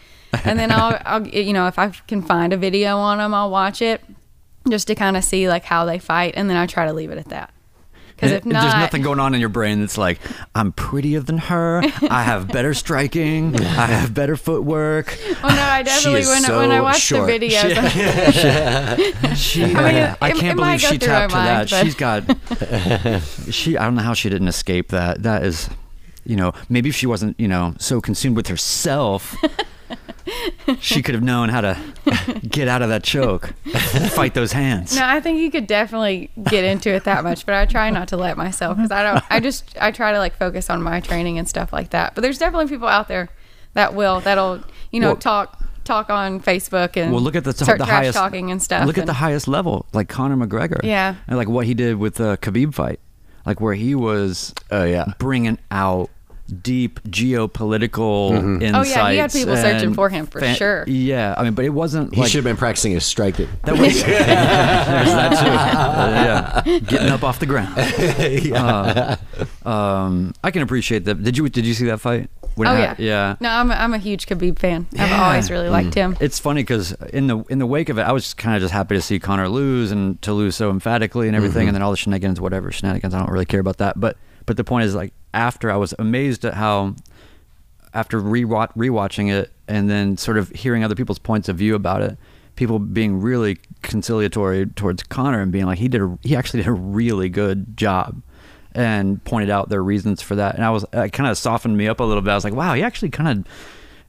[0.45, 3.49] And then I'll, I'll, you know, if I can find a video on them, I'll
[3.49, 4.03] watch it
[4.69, 7.13] just to kind of see like how they fight, and then I try to leave
[7.13, 7.52] it at that.
[8.23, 10.21] Because if not, there's nothing going on in your brain that's like,
[10.55, 11.83] I'm prettier than her.
[12.09, 13.57] I have better striking.
[13.61, 15.19] I have better footwork.
[15.43, 17.27] oh no, I definitely is when, when I so watch short.
[17.27, 21.71] the videos, She, mean, I, it- can't it believe go she tapped to my that.
[21.71, 22.25] but- She's got.
[23.53, 23.77] she.
[23.77, 25.23] I don't know how she didn't escape that.
[25.25, 25.69] That is,
[26.25, 29.35] you know, maybe if she wasn't, you know, so consumed with herself,
[30.81, 31.79] she could have known how to
[32.49, 33.53] get out of that choke,
[34.11, 34.95] fight those hands.
[34.97, 38.09] no, I think you could definitely get into it that much, but I try not
[38.09, 39.25] to let myself because I don't.
[39.31, 42.15] I just I try to like focus on my training and stuff like that.
[42.15, 43.29] But there's definitely people out there
[43.75, 47.53] that will that'll you know Well- talk talk on Facebook and Well, look at the,
[47.53, 48.87] start the highest talking and stuff.
[48.87, 50.79] Look at the highest level, like Conor McGregor.
[50.85, 51.17] Yeah.
[51.27, 53.01] and like what he did with the Khabib fight.
[53.45, 55.07] like where he was Oh, yeah.
[55.19, 56.09] bringing out
[56.63, 58.89] deep geopolitical insights.
[58.89, 60.85] Oh, yeah, he had people searching for him, for sure.
[60.87, 63.49] Yeah, I mean, but it wasn't He like should have been practicing his striking.
[63.65, 65.51] that was there's that too.
[65.51, 67.73] Uh, yeah, getting up off the ground.
[68.53, 69.17] Uh,
[69.65, 71.23] um, I can appreciate that.
[71.23, 72.29] Did you did you see that fight?
[72.55, 73.37] When Oh yeah, ha- yeah.
[73.41, 74.87] No, I'm a, I'm a huge Khabib fan.
[74.99, 75.25] I've Yeah.
[75.25, 76.17] always really liked him.
[76.21, 78.73] It's funny because in the in the wake of it, I was kind of just
[78.73, 81.91] happy to see Conor lose and to lose so emphatically and everything, and then all
[81.91, 83.15] the shenanigans, whatever shenanigans.
[83.15, 83.99] I don't really care about that.
[83.99, 86.95] But but the point is, like after I was amazed at how
[87.95, 92.03] after rewatch, rewatching it and then sort of hearing other people's points of view about
[92.03, 92.17] it,
[92.57, 96.69] people being really conciliatory towards Conor and being like he did a, he actually did
[96.69, 98.23] a really good job
[98.75, 100.55] and pointed out their reasons for that.
[100.55, 102.31] And I was it kind of softened me up a little bit.
[102.31, 103.53] I was like, wow, he actually kind of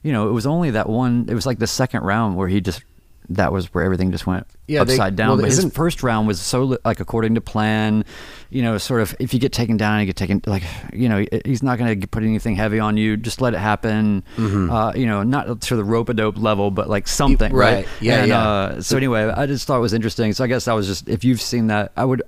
[0.02, 2.60] you know, it was only that one it was like the second round where he
[2.60, 2.82] just
[3.30, 5.28] that was where everything just went Yeah, they- upside down.
[5.30, 8.04] well, but his first round was so like according to plan,
[8.50, 11.24] you know, sort of if you get taken down, you get taken like you know
[11.44, 13.16] he's not going to put anything heavy on you.
[13.16, 14.22] Just let it happen.
[14.38, 17.56] Uh, you know, not to the rope a dope level, but like something, Mm-hmm.
[17.58, 17.74] Right.
[17.74, 17.88] right?
[18.00, 18.48] Yeah, And, yeah.
[18.48, 20.32] Uh, so anyway, I just thought it was interesting.
[20.34, 22.22] So I guess I was just if you've seen that, I would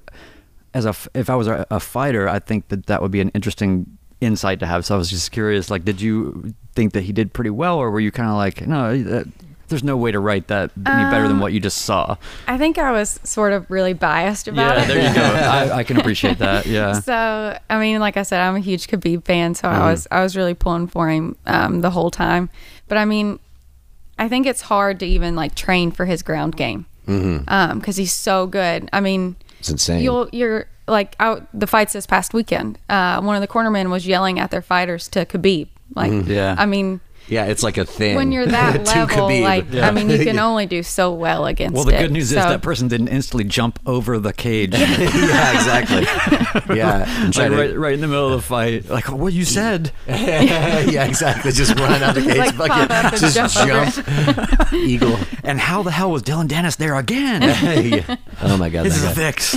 [0.75, 3.29] as a if I was a, a fighter, I think that that would be an
[3.31, 4.85] interesting insight to have.
[4.87, 7.91] So I was just curious, like, did you think that he did pretty well, or
[7.91, 9.27] were you kind of like, no, that,
[9.69, 12.17] there's no way to write that any better than Um, what you just saw?
[12.47, 14.89] I think I was sort of really biased about Yeah, it.
[14.89, 15.23] there you go.
[15.23, 16.67] I, I can appreciate that.
[16.67, 17.01] Yeah.
[17.01, 19.83] So I mean, like I said, I'm a huge Khabib fan, so Mm-hmm.
[19.83, 22.49] I was I was really pulling for him um, the whole time.
[22.89, 23.39] But I mean,
[24.19, 28.47] I think it's hard to even like train for his ground game because he's so
[28.47, 28.89] good.
[28.93, 30.03] I mean, It's insane.
[30.03, 32.79] You'll you're like out the fights this past weekend.
[32.89, 35.69] Uh, one of the cornermen was yelling at their fighters to Khabib.
[35.95, 36.31] Like, Mm-hmm.
[36.31, 36.55] Yeah.
[36.59, 38.17] I mean, yeah, it's like a thing.
[38.17, 39.43] when you're that To level, Khabib.
[39.43, 41.75] like, I mean, you can only do so well against.
[41.75, 42.01] Well, the it.
[42.03, 46.03] good news is that person didn't instantly jump over the cage, yeah, exactly.
[46.77, 48.89] Yeah, and try like to- right, right in the middle of the fight.
[48.89, 49.91] Like, what you said?
[50.07, 51.53] yeah, exactly.
[51.53, 55.19] Just run out of the cage, Like, fucking, pop up and just jump jump, eagle.
[55.45, 57.43] And how the hell was Dillon Danis there again?
[57.43, 58.17] Yeah.
[58.43, 59.57] Oh my god, This is a fix.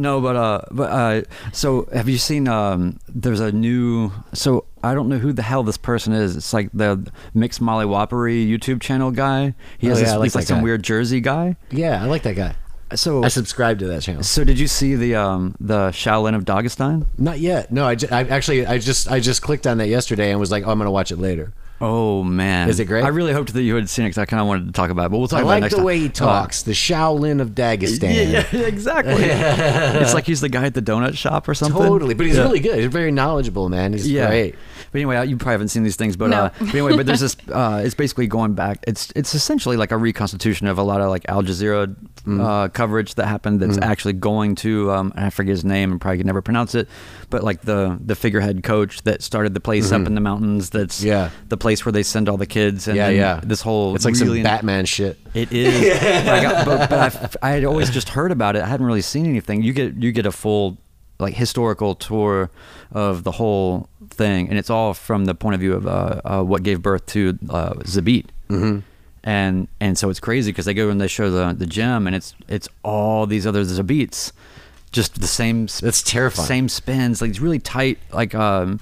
[0.00, 2.48] No, but uh, but uh, so have you seen?
[2.48, 4.10] Um, there's a new.
[4.32, 6.36] So I don't know who the hell this person is.
[6.36, 9.54] It's like the Mixed Molly Whoppery YouTube channel guy.
[9.78, 10.62] He Oh, has yeah, this, I like he's like some guy.
[10.64, 11.56] weird Jersey guy.
[11.70, 12.54] Yeah, I like that guy.
[12.94, 14.22] So I subscribe to that channel.
[14.24, 17.06] so did you see the um the Shaolin of Dagestan?
[17.18, 17.70] Not yet.
[17.70, 20.50] No, I, ju- I actually I just I just clicked on that yesterday and was
[20.50, 21.52] like, oh, I'm gonna watch it later.
[21.82, 23.04] Oh man, Is it great?
[23.04, 24.90] I really hoped that you had seen it because I kind of wanted to talk
[24.90, 25.86] about it, but we'll talk I about it like next the time.
[25.86, 26.62] way he Uh, talks.
[26.62, 28.14] the Shaolin of Dagestan.
[28.14, 29.14] yeah, yeah, exactly.
[29.24, 31.80] it's like he's the guy at the donut shop or something.
[31.82, 32.42] Totally, but he's Yeah.
[32.42, 32.78] really good.
[32.78, 33.94] He's very knowledgeable, man.
[33.94, 34.26] He's yeah.
[34.28, 34.56] great.
[34.92, 36.36] But anyway, uh, you probably haven't seen these things, but, No.
[36.36, 37.36] uh, but anyway, but there's this.
[37.50, 38.78] Uh, it's basically going back.
[38.86, 41.94] It's it's essentially like a reconstitution of a lot of like Al Jazeera
[42.26, 42.44] Mm.
[42.44, 43.60] uh, coverage that happened.
[43.60, 44.92] That's actually going to.
[44.92, 46.86] Um, I forget his name and probably can never pronounce it,
[47.30, 50.70] but like the the figurehead coach that started the place up in the mountains.
[50.70, 51.08] That's Mm-hmm.
[51.08, 51.30] Yeah.
[51.48, 52.88] the place where they send all the kids.
[52.88, 53.40] And yeah, yeah.
[53.42, 55.18] This whole it's like really some Batman shit.
[55.34, 56.02] it is.
[56.28, 58.62] I got, but, but I've, I had always just heard about it.
[58.62, 59.62] I hadn't really seen anything.
[59.62, 60.76] You get you get a full
[61.18, 62.50] like historical tour
[62.92, 66.42] of the whole thing, and it's all from the point of view of uh, uh,
[66.42, 68.26] what gave birth to uh, Zabit.
[68.48, 68.80] Mm-hmm.
[69.22, 72.16] And and so it's crazy because they go and they show the the gem, and
[72.16, 74.32] it's it's all these other Zabits,
[74.92, 75.66] just the same.
[75.80, 76.46] That's terrifying.
[76.46, 78.80] Same spins, like it's really tight, like um,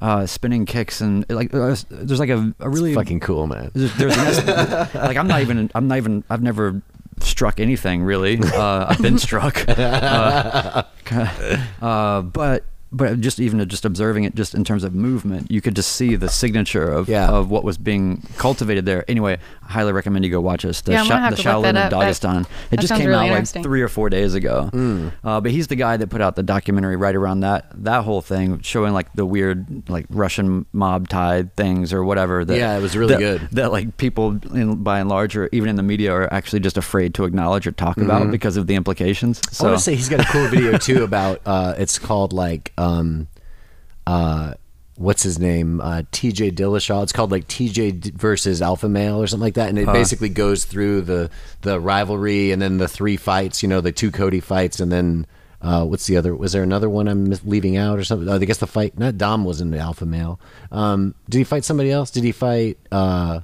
[0.00, 3.70] uh, spinning kicks, and like uh, there's like a, a really Fucking cool, man.
[3.74, 4.44] there's, there's
[4.94, 6.82] like I'm not even I'm not even I've never
[7.20, 8.38] struck anything really.
[8.38, 10.82] Uh, I've been struck, uh,
[11.82, 12.64] uh, but
[12.96, 16.16] but just even just observing it just in terms of movement, you could just see
[16.16, 17.28] the signature of Yeah.
[17.28, 19.04] of what was being cultivated there.
[19.08, 20.80] Anyway, I highly recommend you go watch this.
[20.82, 22.46] The, Yeah, I'm the Shaolin of Dagestan.
[22.70, 24.68] it just came really out like three or four days ago.
[24.72, 25.08] Hmm.
[25.24, 28.20] Uh, but he's the guy that put out the documentary right around that that whole
[28.20, 32.44] thing, showing like the weird like Russian mob tied things or whatever.
[32.44, 33.48] That, Yeah, it was really that- good.
[33.52, 36.76] That like people, in, by and large, or even in the media, are actually just
[36.76, 39.38] afraid to acknowledge or talk about because of the implications.
[39.50, 39.66] So Mm-hmm.
[39.66, 42.72] I want to say he's got a cool video too about uh, it's called like
[42.84, 43.28] um,
[44.06, 44.54] uh,
[44.96, 46.52] what's his name uh, T.J.
[46.52, 47.02] Dillashaw.
[47.02, 47.90] It's called like T.J.
[48.14, 51.30] Versus Alpha Male or something like that, and it basically goes through the
[51.62, 53.62] the rivalry and then the three fights.
[53.62, 55.26] You know, the two Cody fights, and then.
[55.62, 56.36] Uh, what's the other?
[56.36, 58.28] Was there another one I'm leaving out or something?
[58.28, 58.98] Oh, I guess the fight.
[58.98, 60.38] Not Dom wasn't alpha male.
[60.70, 62.10] Um, did he fight somebody else?
[62.10, 62.76] Did he fight?
[62.92, 63.40] Uh,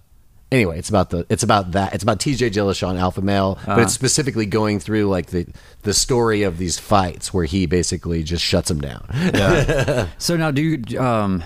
[0.53, 1.95] anyway, it's about the it's about that.
[1.95, 2.51] It's about T.J.
[2.51, 5.47] Dillashaw and Alpha Male, but it's specifically going through like the
[5.83, 9.07] the story of these fights where he basically just shuts them down.
[10.19, 11.01] So now, do you?
[11.01, 11.43] Um,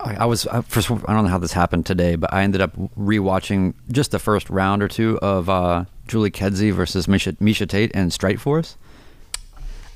[0.00, 0.90] I, I was I, first.
[0.90, 4.48] I don't know how this happened today, but I ended up rewatching just the first
[4.50, 8.76] round or two of uh, Julie Kedzie versus Miesha, Miesha Tate and Strikeforce.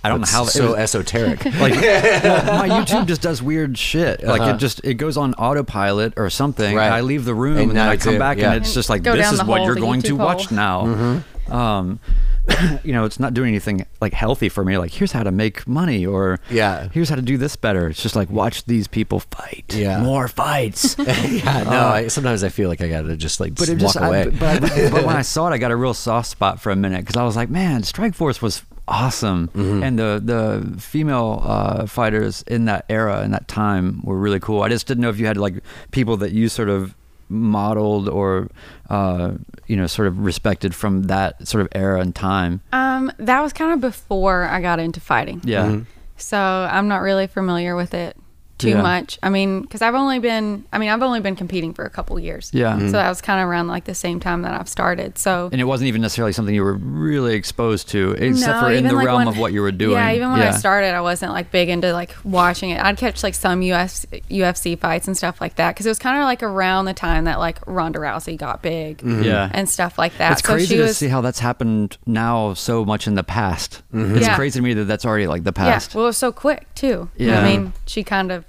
[0.03, 1.45] I don't know how it so was- esoteric.
[1.45, 4.23] like well, my YouTube just does weird shit.
[4.23, 4.55] Like Uh-huh.
[4.55, 6.75] it just it goes on autopilot or something.
[6.77, 6.91] Right.
[6.91, 8.53] I leave the room And and, then I come it, back yeah.
[8.53, 10.85] and it's just like Go this is what you're the going to YouTube watch now.
[10.87, 11.53] Mm-hmm.
[11.53, 12.01] Um,
[12.85, 14.79] you know, it's not doing anything like healthy for me.
[14.79, 16.89] Like here's how to make money or Yeah.
[16.93, 17.89] here's how to do this better.
[17.89, 19.67] It's just like watch these people fight.
[19.75, 20.01] Yeah.
[20.03, 20.97] more fights.
[20.99, 21.71] yeah, no.
[21.89, 24.31] I, sometimes I feel like I gotta just like But it walk just, I, away.
[24.31, 26.77] but, I- but when I saw it, I got a real soft spot for a
[26.77, 29.83] minute because I was like, man, Strikeforce was awesome, Mm-hmm.
[29.83, 34.63] and the the female uh, fighters in that era and that time were really cool.
[34.63, 35.55] I just didn't know if you had like
[35.93, 36.95] people that you sort of
[37.29, 38.49] modeled or
[38.91, 39.33] uh,
[39.67, 42.61] you know sort of respected from that sort of era and time.
[42.73, 45.41] Um, that was kind of before I got into fighting.
[45.45, 45.65] Yeah.
[45.67, 45.83] Mm-hmm.
[46.17, 48.17] So I'm not really familiar with it
[48.61, 48.83] too Yeah.
[48.83, 49.19] much.
[49.23, 52.19] I mean, because I've only been, I mean, I've only been competing for a couple
[52.21, 52.51] years.
[52.53, 52.75] Yeah.
[52.75, 52.87] Mhm.
[52.87, 55.19] So that was kind of around like the same time that I've started.
[55.19, 58.73] So And it wasn't even necessarily something you were really exposed to, except No, for
[58.73, 59.97] in the like, realm when- of what you were doing.
[59.97, 62.81] Yeah, even when I started, I wasn't like big into like watching it.
[62.85, 66.19] I'd catch like some US, UFC fights and stuff like that because it was kind
[66.19, 69.49] of like around the time that like Ronda Rousey got big Yeah.
[69.53, 70.33] and stuff like that.
[70.33, 73.25] It's so crazy she to was, see how that's happened now so much in the
[73.25, 73.83] past.
[73.95, 74.17] Mm-hmm.
[74.17, 74.37] It's Yeah.
[74.37, 75.67] crazy to me that that's already like the past.
[75.67, 75.95] yeah, past.
[75.95, 77.09] well, it was so quick too.
[77.17, 77.41] Yeah.
[77.41, 78.45] I mean, she kind of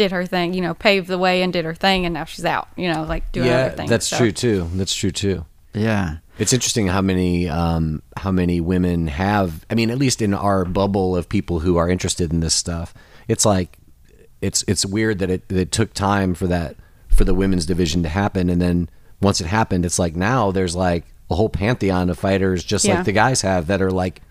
[0.00, 2.46] did her thing, you know, paved the way and did her thing, and now she's
[2.46, 3.86] out, you know, like doing yeah, everything.
[3.86, 4.16] that's so.
[4.16, 4.66] true too.
[4.74, 5.44] That's true too.
[5.74, 6.16] yeah.
[6.38, 9.66] It's interesting how many um, how many women have.
[9.68, 12.94] I mean, at least in our bubble of people who are interested in this stuff,
[13.28, 13.76] it's like
[14.40, 16.76] it's it's weird that it that it took time for that
[17.08, 18.88] for the women's division to happen, and then
[19.20, 22.94] once it happened, it's like now there's like a whole pantheon of fighters just Yeah.
[22.94, 24.22] like the guys have that are like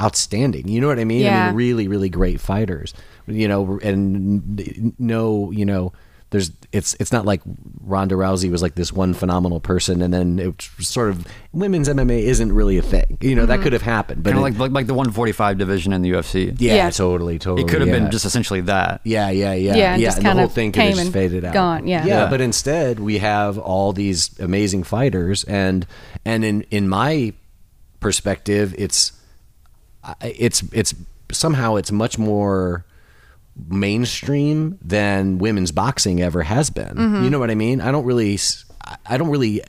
[0.00, 0.68] outstanding.
[0.68, 1.26] You know what I mean?
[1.26, 2.94] I mean, really, really great fighters.
[3.26, 5.92] You know, and no, you know,
[6.34, 7.40] there's it's it's not like
[7.80, 11.88] Ronda Rousey was like this one phenomenal person, and then it was sort of women's
[11.88, 13.18] MMA isn't really a thing.
[13.20, 13.62] You know, that mm-hmm.
[13.62, 16.10] could have happened, but Kind of it- like, like like the 145 division in the
[16.10, 16.56] UFC.
[16.58, 16.90] yeah, Yeah.
[16.90, 17.62] totally, totally.
[17.62, 18.00] It could have yeah.
[18.00, 19.00] been just essentially that.
[19.04, 21.06] Yeah, yeah, yeah, Yeah, and just and the whole of thing could have came just
[21.06, 21.54] and faded out.
[21.54, 22.04] gone, yeah.
[22.04, 22.30] yeah, Yeah.
[22.30, 25.86] But instead, we have all these amazing fighters, and
[26.24, 27.32] and in in my
[28.00, 29.23] perspective, it's I-
[30.22, 30.94] it's it's
[31.32, 32.84] somehow it's much more
[33.68, 36.94] mainstream than women's boxing ever has been.
[36.96, 37.24] Mm-hmm.
[37.24, 37.80] You know what I mean?
[37.80, 38.38] I don't really,
[39.06, 39.62] I don't really.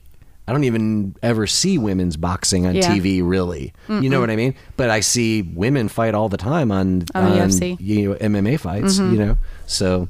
[0.47, 2.83] I don't even ever see women's boxing on Yeah.
[2.91, 3.73] TV, really.
[3.89, 4.53] You know what I mean?
[4.77, 7.77] But I see women fight all the time on, On the UFC.
[7.79, 9.11] you know MMA fights, Mm-hmm.
[9.13, 9.37] you know.
[9.65, 10.07] So,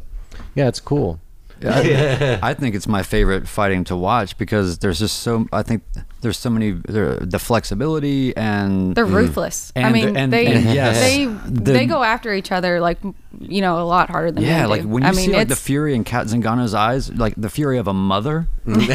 [0.53, 1.21] yeah, it's cool.
[1.63, 5.83] I, I think it's my favorite fighting to watch because there's just so I think
[6.21, 9.71] there's so many the flexibility and They're ruthless.
[9.75, 9.91] I Mm.
[9.93, 12.97] Mean, and- they and yes, they the- they go after each other like
[13.37, 14.87] you know a lot harder than yeah, like do.
[14.87, 17.77] when you I mean, see like the fury in Cat Zingano's eyes, like the fury
[17.77, 18.47] of a mother.
[18.65, 18.87] like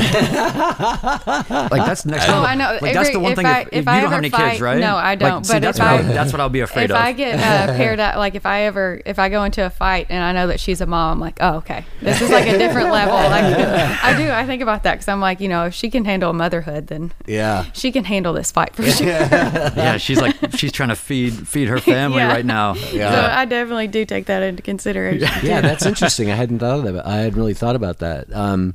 [1.87, 2.46] that's next Oh, level.
[2.46, 2.78] I know.
[2.80, 3.46] Like that's the one if thing.
[3.46, 4.78] I- if, if you I don't have any fight- kids, right?
[4.80, 6.85] no, I don't, see, but that's if what I- I'll, that's what I'll be afraid
[6.85, 6.96] if of.
[6.96, 9.70] If I get uh, paired up, like if I ever if I go into a
[9.70, 12.46] fight and I know that she's a mom, I'm like, oh okay, this is like
[12.48, 13.14] a different level.
[13.14, 13.44] Like
[14.04, 16.33] I do, I think about that because I'm like, you know, if she can handle
[16.33, 17.66] motherhood, then Yeah.
[17.72, 19.06] she can handle this fight for sure.
[19.06, 22.28] yeah, she's like she's trying to feed feed her family Yeah.
[22.33, 22.74] right now.
[22.92, 23.11] Yeah.
[23.12, 25.28] So I definitely do take that into consideration.
[25.42, 26.30] yeah, that's interesting.
[26.30, 27.06] I hadn't thought of that.
[27.06, 28.33] I hadn't really thought about that.
[28.35, 28.74] Um,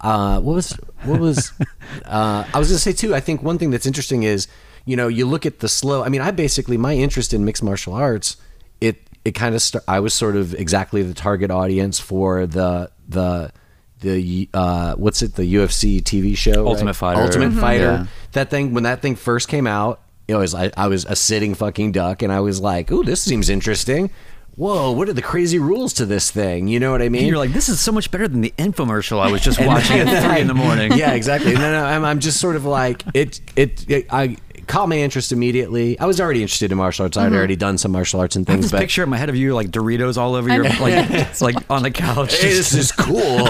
[0.00, 0.72] uh, what was
[1.04, 1.52] what was?
[2.04, 3.14] Uh, I was going to say too.
[3.14, 4.46] I think one thing that's interesting is
[4.84, 6.04] you know you look at the slow.
[6.04, 8.36] I mean, I basically my interest in mixed martial arts.
[8.80, 12.90] It it kind of st- I was sort of exactly the target audience for the
[13.08, 13.50] the
[14.00, 16.96] the uh, what's it the UFC TV show Ultimate right?
[16.96, 17.20] Fighter.
[17.22, 17.60] Ultimate Mhm.
[17.60, 17.84] Fighter.
[17.84, 18.06] Yeah.
[18.32, 21.54] That thing when that thing first came out, it was I, I was a sitting
[21.54, 24.10] fucking duck, and I was like, "Ooh, this seems interesting."
[24.56, 26.66] Whoa, what are the crazy rules to this thing?
[26.66, 27.20] You know what I mean?
[27.24, 29.98] And you're like, this is so much better than the infomercial I was just watching
[29.98, 30.92] at three in the morning.
[30.96, 31.52] yeah, exactly.
[31.52, 33.84] And then I'm, I'm just sort of like it, it.
[33.90, 35.98] It I caught my interest immediately.
[35.98, 37.16] I was already interested in martial arts.
[37.16, 37.34] I'd mm-hmm.
[37.34, 39.36] already done some martial arts and I things, this but picture in my head of
[39.36, 42.38] you like Doritos all over your like it's like on the couch.
[42.38, 43.46] hey, this is cool.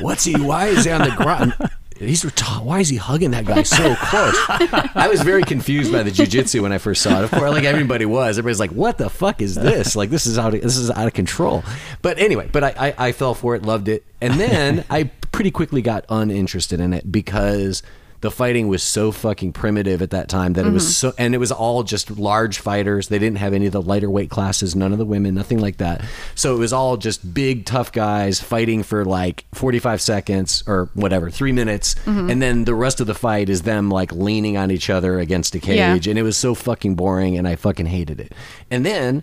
[0.00, 0.34] What's he?
[0.40, 1.54] Why is he on the ground?
[1.98, 2.24] He's
[2.60, 4.36] why is he hugging that guy so close?
[4.94, 7.24] I was very confused by the jujitsu when I first saw it.
[7.24, 8.36] Of course, like everybody was.
[8.36, 9.94] Everybody's like, "What the fuck is this?
[9.94, 10.54] Like this is out.
[10.54, 11.62] Of, this is out of control."
[12.02, 15.52] But anyway, but I, I, I fell for it, loved it, and then I pretty
[15.52, 17.82] quickly got uninterested in it because
[18.24, 21.10] the fighting was so fucking primitive at that time that it was mm-hmm.
[21.10, 23.08] so and it was all just large fighters.
[23.08, 25.76] They didn't have any of the lighter weight classes none of the women nothing like
[25.76, 26.02] that.
[26.34, 31.28] So it was all just big tough guys fighting for like 45 seconds or whatever
[31.28, 31.96] three minutes.
[32.06, 32.30] Mm-hmm.
[32.30, 35.54] And then the rest of the fight is them like leaning on each other against
[35.54, 35.92] a Yeah.
[35.92, 36.08] cage.
[36.08, 38.32] And it was so fucking boring and i fucking hated it.
[38.70, 39.22] And then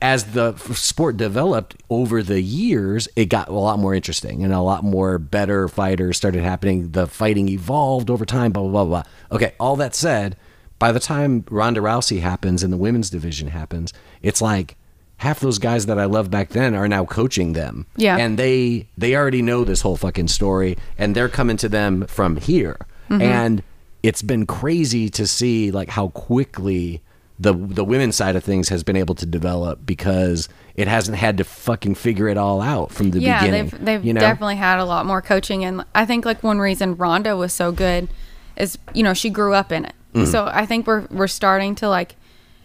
[0.00, 4.60] as the sport developed over the years, it got a lot more interesting and a
[4.60, 6.92] lot more better fighters started happening.
[6.92, 9.36] The fighting evolved over time, blah, blah, blah, blah.
[9.36, 10.36] Okay, all that said,
[10.78, 13.92] by the time Ronda Rousey happens and the women's division happens,
[14.22, 14.76] it's like
[15.18, 17.86] half those guys that I loved back then are now coaching them.
[17.96, 18.16] Yeah.
[18.16, 22.36] And they they already know this whole fucking story and they're coming to them from
[22.36, 22.76] here.
[23.10, 23.22] Mm-hmm.
[23.22, 23.62] And
[24.02, 27.02] it's been crazy to see like how quickly
[27.38, 31.36] the the women's side of things has been able to develop because it hasn't had
[31.38, 33.68] to fucking figure it all out from the yeah, beginning.
[33.70, 34.20] they've they've you know?
[34.20, 37.72] definitely had a lot more coaching, and I think like one reason Ronda was so
[37.72, 38.08] good
[38.56, 40.30] is you know she grew up in it, Mm-hmm.
[40.30, 42.16] so I think we're we're starting to like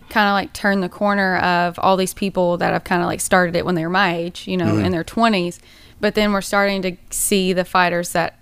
[0.09, 3.19] kind of like turn the corner of all these people that have kind of like
[3.21, 4.85] started it when they were my age, you know, Mm-hmm.
[4.85, 5.59] in their twenties,
[5.99, 8.39] but then we're starting to see the fighters that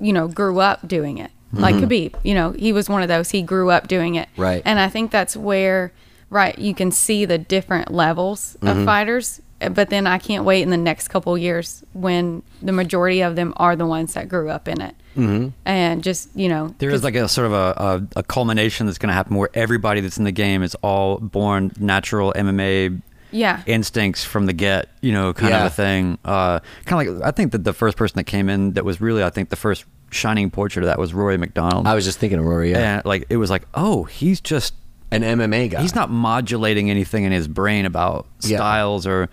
[0.00, 2.14] you know grew up doing it, like Khabib.
[2.22, 3.30] You know, he was one of those.
[3.30, 4.42] He grew up doing it, Mm-hmm.
[4.42, 4.62] Right.
[4.64, 5.92] And I think that's where
[6.30, 8.78] right you can see the different levels Mm-hmm.
[8.80, 9.40] of fighters.
[9.58, 13.36] But then I can't wait in the next couple of years when the majority of
[13.36, 15.48] them are the ones that grew up in it, mm-hmm.
[15.64, 17.74] and just you know There is like a sort of a,
[18.14, 21.16] a, a culmination that's going to happen where everybody that's in the game is all
[21.16, 23.00] born natural MMA
[23.30, 25.64] yeah instincts from the get, you know, kind Yeah.
[25.64, 26.18] of a thing.
[26.22, 29.00] Uh, kind of like I think that the first person that came in that was
[29.00, 31.86] really I think the first shining portrait of that was Rory MacDonald.
[31.86, 32.96] I was just thinking of Rory, yeah.
[32.98, 34.74] and like it was like, oh, he's just
[35.10, 35.82] An MMA guy.
[35.82, 38.56] he's not modulating anything in his brain about Yeah.
[38.58, 39.28] styles or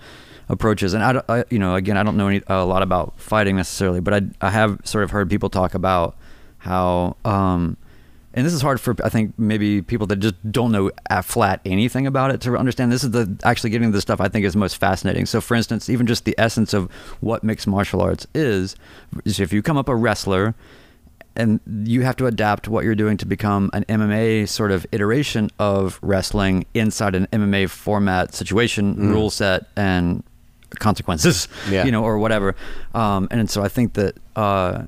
[0.49, 0.93] approaches.
[0.93, 4.01] And I, I, you know, again, I don't know any, a lot about fighting necessarily,
[4.01, 6.15] but I, I have sort of heard people talk about
[6.57, 7.77] how, um,
[8.33, 11.61] and this is hard for I think maybe people that just don't know a flat
[11.65, 12.91] anything about it to understand.
[12.91, 15.25] This is the actually getting to the stuff I think is most fascinating.
[15.25, 18.75] So, for instance, even just the essence of what mixed martial arts is,
[19.25, 20.55] is if you come up a wrestler
[21.35, 25.49] and you have to adapt what you're doing to become an MMA sort of iteration
[25.57, 30.23] of wrestling inside an MMA format situation, rule set, and
[30.79, 31.83] consequences, Yeah.
[31.85, 32.55] you know, or whatever.
[32.93, 34.83] Um, and so I think that uh,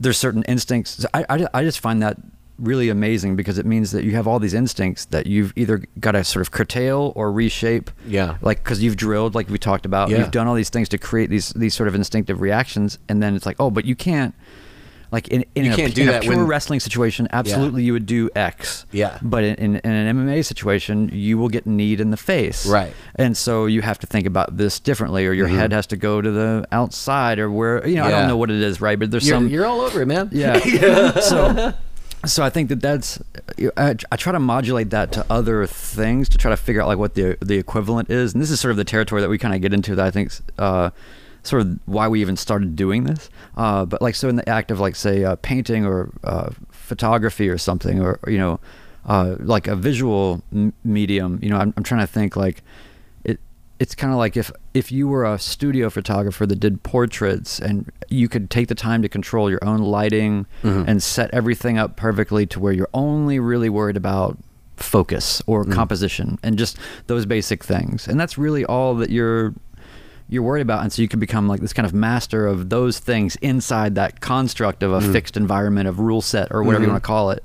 [0.00, 1.04] there's certain instincts.
[1.12, 2.16] I, I, I just find that
[2.58, 6.12] really amazing because it means that you have all these instincts that you've either got
[6.12, 7.88] to sort of curtail or reshape.
[8.06, 8.36] Yeah.
[8.42, 10.18] Like, because you've drilled, like we talked about, Yeah.
[10.18, 13.36] you've done all these things to create these these sort of instinctive reactions, and then
[13.36, 14.34] it's like, oh, but you can't.
[15.10, 18.04] Like in, in, You a, can't do that pure when- wrestling situation, absolutely you would
[18.06, 18.84] do X.
[18.92, 19.18] Yeah.
[19.22, 22.66] But in, in, in an MMA situation, you will get kneed in the face.
[22.66, 22.92] Right.
[23.14, 26.20] And so you have to think about this differently, or your head has to go
[26.20, 28.18] to the outside, or where you know I Mm-hmm.
[28.18, 28.98] Don't know what it is, right?
[28.98, 30.28] But there's You're, some you're all over it, man.
[30.32, 30.58] yeah.
[31.20, 31.72] so,
[32.26, 33.18] so I think that that's
[33.76, 36.98] I, I try to modulate that to other things to try to figure out like
[36.98, 39.54] what the the equivalent is, and this is sort of the territory that we kind
[39.54, 40.90] of get into that I think uh,
[41.42, 43.30] sort of why we even started doing this.
[43.56, 47.48] Uh, but like so in the act of like say uh, painting or uh, photography
[47.48, 48.60] or something, or you know,
[49.06, 51.38] uh, like a visual m- medium.
[51.42, 52.62] You know, I'm, I'm trying to think like
[53.24, 53.38] it
[53.78, 57.90] it's kind of like if if you were a studio photographer that did portraits and
[58.08, 62.46] you could take the time to control your own lighting and set everything up perfectly
[62.46, 64.36] to where you're only really worried about
[64.76, 66.78] focus or composition and just
[67.08, 69.52] those basic things and that's really all that you're
[70.28, 72.98] you're worried about and so you can become like this kind of master of those
[72.98, 77.02] things inside that construct of a fixed environment of rule set or whatever you want
[77.02, 77.42] to call it.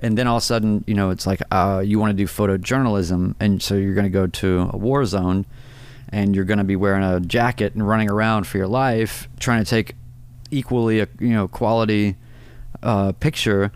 [0.00, 2.26] And then all of a sudden you know it's like uh, you want to do
[2.26, 5.46] photojournalism and so you're going to go to a war zone
[6.10, 9.62] and you're going to be wearing a jacket and running around for your life trying
[9.62, 9.94] to take
[10.50, 12.16] equally a you know quality
[12.82, 13.70] uh, picture.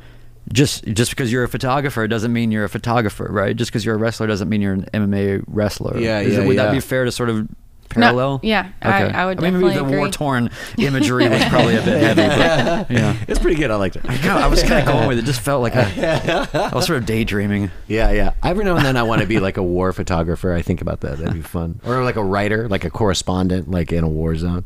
[0.52, 3.54] Just just because you're a photographer doesn't mean you're a photographer right?
[3.56, 5.98] Just because you're a wrestler doesn't mean you're an MMA wrestler.
[5.98, 6.64] Yeah, Is it- yeah, would yeah.
[6.64, 7.48] that be fair to sort of
[7.94, 11.82] parallel yeah, I- I would I mean maybe the war torn imagery was probably a
[11.82, 13.70] bit heavy but yeah It's pretty good.
[13.70, 14.02] I liked it.
[14.04, 15.24] Kinda- I was kind of going with it.
[15.24, 17.70] Just felt like a, I was sort of daydreaming.
[17.88, 18.32] Yeah, yeah.
[18.42, 20.52] Every now and then I want to be like a war photographer.
[20.52, 21.18] I think about that.
[21.18, 21.80] That'd be fun.
[21.86, 24.64] Or like a writer, like a correspondent, like in a war zone.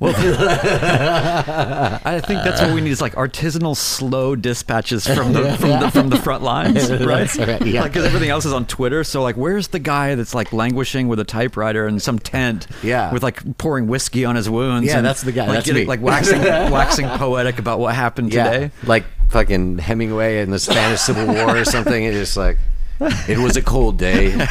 [0.00, 0.14] Well,
[2.04, 5.90] I think that's what we need is like artisanal, slow dispatches from the from the
[5.90, 7.34] from the front lines, right?
[7.36, 7.82] Right, yeah.
[7.82, 9.02] Like because everything else is on Twitter.
[9.02, 13.12] So like, where's the guy that's like languishing with a typewriter in some tent, Yeah.
[13.12, 14.86] with like pouring whiskey on his wounds?
[14.86, 15.46] Yeah, and, that's the guy.
[15.46, 15.86] Like, That's getting- me.
[15.88, 18.70] like waxing waxing poetic about what happened today.
[18.84, 22.04] Like fucking Hemingway in the Spanish Civil War or something.
[22.04, 22.58] It's just like,
[23.28, 24.32] it was a cold day.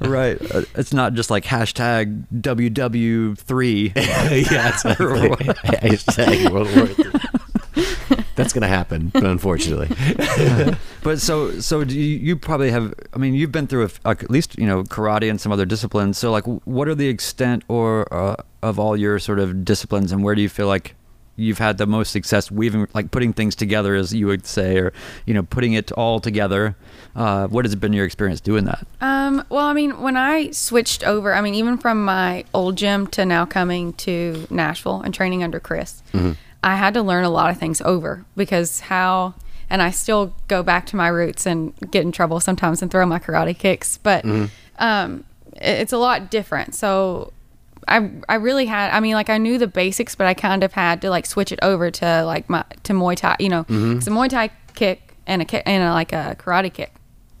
[0.00, 0.38] Right.
[0.54, 3.96] Uh, it's not just like hashtag WW3.
[3.96, 4.94] yeah, exactly.
[4.94, 8.24] Hashtag World War III.
[8.34, 9.88] That's gonna happen, but unfortunately.
[11.02, 14.28] But so so do you, you probably have I mean you've been through a at
[14.28, 16.18] least you know karate and some other disciplines.
[16.18, 20.24] So like what are the extent or uh, of all your sort of disciplines and
[20.24, 20.95] where do you feel like
[21.36, 24.92] you've had the most success weaving like putting things together as you would say or
[25.26, 26.74] you know putting it all together
[27.14, 31.04] uh, what has been your experience doing that Um, well, I mean, when I switched
[31.04, 35.42] over, I mean, even from my old gym to now coming to Nashville and training
[35.42, 36.02] under Chris,
[36.62, 39.34] I had to learn a lot of things over because how
[39.68, 43.04] and I still go back to my roots and get in trouble sometimes and throw
[43.06, 43.98] my karate kicks.
[43.98, 44.24] But
[44.78, 45.24] um,
[45.54, 46.74] it's a lot different.
[46.74, 47.32] So
[47.88, 50.72] I I really had I mean like I knew the basics, but I kind of
[50.72, 53.36] had to like switch it over to like my to Muay Thai.
[53.38, 56.72] You know, it's a Muay Thai kick and a kick and a, like a karate
[56.72, 56.92] kick,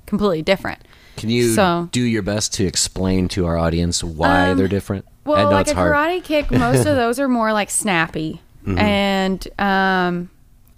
[0.06, 0.80] completely different.
[1.16, 5.04] Can you So- do your best to explain to our audience why they're different?
[5.24, 5.92] Well, like a hard.
[5.92, 8.78] karate kick, most of those are more like snappy, Mm-hmm.
[8.78, 10.28] and um,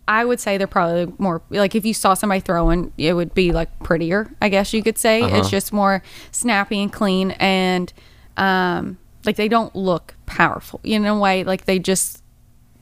[0.06, 3.50] I would say they're probably more like if you saw somebody throwing, it would be
[3.52, 4.30] like prettier.
[4.40, 5.36] I guess you could say Uh-huh.
[5.38, 7.92] it's just more snappy and clean, and
[8.36, 10.80] um, like they don't look powerful.
[10.82, 12.22] You know, in a way like they just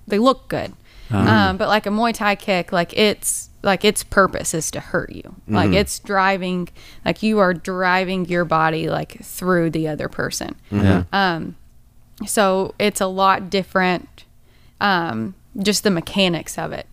[0.07, 0.73] they look good.
[1.11, 1.29] Uh-huh.
[1.31, 5.11] Um, but like a Muay Thai kick, like it's like its purpose is to hurt
[5.13, 5.35] you.
[5.49, 5.75] Like Mm-hmm.
[5.75, 6.69] it's driving,
[7.05, 11.05] like you are driving your body like through the other person Yeah.
[11.13, 11.57] um
[12.27, 14.25] so it's a lot different
[14.81, 16.87] um just the mechanics of it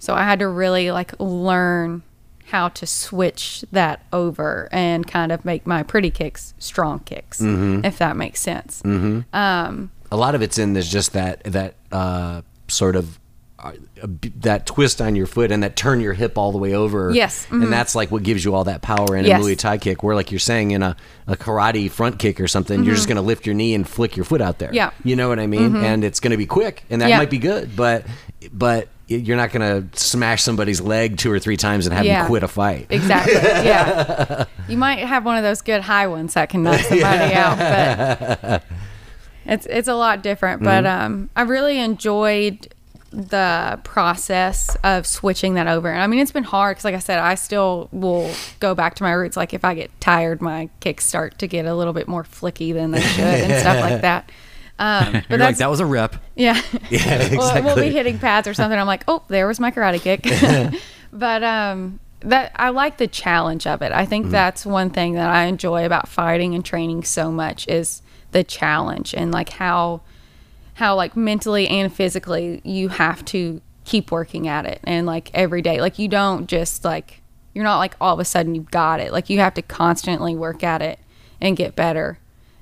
[0.00, 2.02] so i had to really like learn
[2.50, 7.98] how to switch that over and kind of make my pretty kicks strong kicks if
[7.98, 8.82] that makes sense
[10.12, 13.18] a lot of it's in there's just that that uh, sort of
[13.60, 13.72] uh,
[14.40, 17.10] that twist on your foot and that turn your hip all the way over.
[17.12, 17.62] Yes, mhm.
[17.64, 19.38] and that's like what gives you all that power in Yes.
[19.40, 20.02] a Muay Thai kick.
[20.02, 20.96] Where like you're saying in a,
[21.26, 24.16] a karate front kick or something, you're just going to lift your knee and flick
[24.16, 24.68] your foot out there.
[24.68, 24.76] Mm-hmm.
[24.76, 24.90] Yeah.
[25.04, 25.76] you know what I mean.
[25.76, 27.18] And it's going to be quick, and that Yeah.
[27.18, 28.04] might be good, but
[28.50, 32.20] but you're not going to smash somebody's leg two or three times and have Yeah.
[32.22, 32.86] them quit a fight.
[32.90, 33.32] exactly
[33.66, 37.58] yeah you might have one of those good high ones that can knock somebody out
[37.58, 38.62] but
[39.46, 42.72] it's it's a lot different but um i really enjoyed
[43.12, 46.98] the process of switching that over and i mean it's been hard because like i
[47.00, 48.30] said i still will
[48.60, 51.66] go back to my roots like if i get tired my kicks start to get
[51.66, 54.30] a little bit more flicky than they should and stuff like that
[54.80, 56.16] um, but You're like, that was a rep.
[56.34, 56.60] yeah.
[56.90, 57.88] Yeah, Well, we'll exactly.
[57.90, 58.78] be hitting pads or something.
[58.78, 60.24] I'm like, oh, there was my karate kick.
[61.12, 63.92] but um, that I like the challenge of it.
[63.92, 64.32] I think Mm-hmm.
[64.32, 68.02] that's one thing that I enjoy about fighting and training so much is
[68.32, 70.00] the challenge and like how
[70.74, 75.60] how like mentally and physically you have to keep working at it and like every
[75.62, 75.80] day.
[75.80, 77.20] Like you don't just like
[77.52, 79.12] you're not like all of a sudden you got it.
[79.12, 80.98] Like you have to constantly work at it
[81.40, 82.18] and get better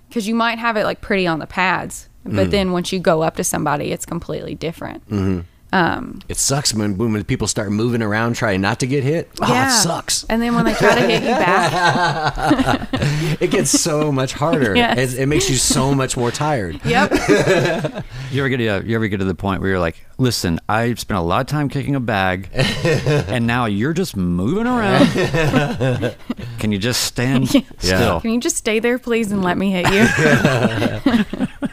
[0.09, 2.51] because you might have it like pretty on the pads, but mm.
[2.51, 5.09] then once you go up to somebody, it's completely different.
[5.09, 5.41] Mm-hmm.
[5.73, 9.31] It sucks when when people start moving around trying not to get hit.
[9.41, 10.25] Oh, it sucks.
[10.25, 12.89] And then when they try to hit you back,
[13.41, 14.75] It gets so much harder.
[14.75, 15.15] Yes.
[15.15, 16.81] it, it makes you so much more tired.
[16.85, 17.11] yep,
[18.33, 20.93] You ever get to, you ever get to the point where you're like, listen, I
[20.95, 25.07] spent a lot of time kicking a bag, and now you're just moving around.
[26.59, 28.21] Can you just stand still?
[28.21, 31.25] can you just stay there, please, and let me hit you?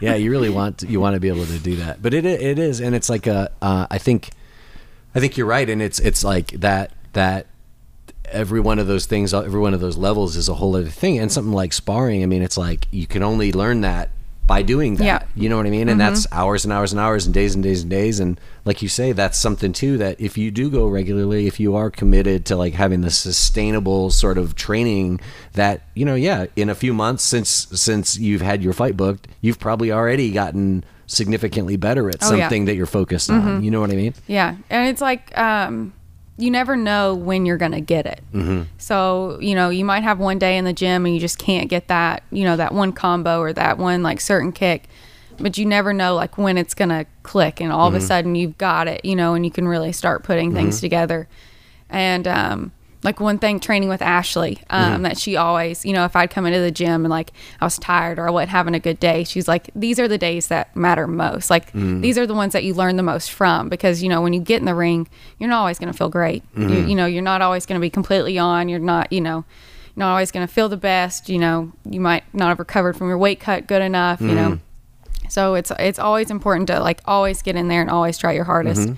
[0.02, 2.26] yeah, you really want to, you want to be able to do that, but it
[2.26, 4.30] it is, and it's like a uh, I think
[5.14, 7.48] I think you're right, and it's it's like that that
[8.26, 11.20] every one of those things, every one of those levels is a whole other thing,
[11.20, 12.24] and something like sparring.
[12.24, 14.10] I mean, it's like you can only learn that
[14.48, 15.04] by doing that.
[15.04, 15.20] Yeah.
[15.20, 15.42] Mm-hmm.
[15.42, 15.90] You know what I mean?
[15.90, 18.20] And that's hours and hours and hours and days and days and days.
[18.20, 21.76] And like you say, that's something too that if you do go regularly, if you
[21.76, 25.20] are committed to like having the sustainable sort of training
[25.54, 29.28] that, you know, yeah, in a few months since since you've had your fight booked,
[29.42, 32.44] you've probably already gotten significantly better at Oh, yeah.
[32.44, 33.64] something that you're focused on.
[33.64, 34.14] You know what I mean?
[34.28, 35.94] Yeah, and it's like um,
[36.38, 38.22] you never know when you're gonna get it.
[38.34, 38.64] Mm-hmm.
[38.78, 41.70] So you know, you might have one day in the gym and you just can't
[41.70, 44.88] get that, you know, that one combo or that one like certain kick,
[45.38, 48.58] but you never know like when it's gonna click, and all of a sudden you've
[48.58, 51.28] got it, you know, and you can really start putting things together.
[51.90, 52.72] And um,
[53.06, 55.04] like one thing training with Ashley, um, mm-hmm.
[55.04, 57.32] that she always, you know, if I'd come into the gym and like
[57.62, 60.18] I was tired or I wasn't having a good day, she's like, these are the
[60.18, 61.52] days that matter most.
[61.52, 62.02] Like mm.
[62.02, 64.42] these are the ones that you learn the most from because, you know, when you
[64.42, 66.44] get in the ring, you're not always going to feel great.
[66.58, 66.90] You, mm-hmm.
[66.90, 68.70] you know, you're not always going to be completely on.
[68.70, 69.46] You're not, you know,
[69.96, 71.30] you're not always going to feel the best.
[71.30, 74.50] You know, you might not have recovered from your weight cut good enough, you know.
[74.50, 75.30] Mm-hmm.
[75.30, 78.46] So it's it's always important to like always get in there and always try your
[78.46, 78.90] hardest.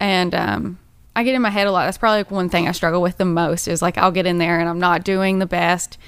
[0.00, 0.78] And um,
[1.18, 1.86] I get in my head a lot.
[1.86, 4.38] That's probably like one thing I struggle with the most is like I'll get in
[4.38, 5.98] there and I'm not doing the best,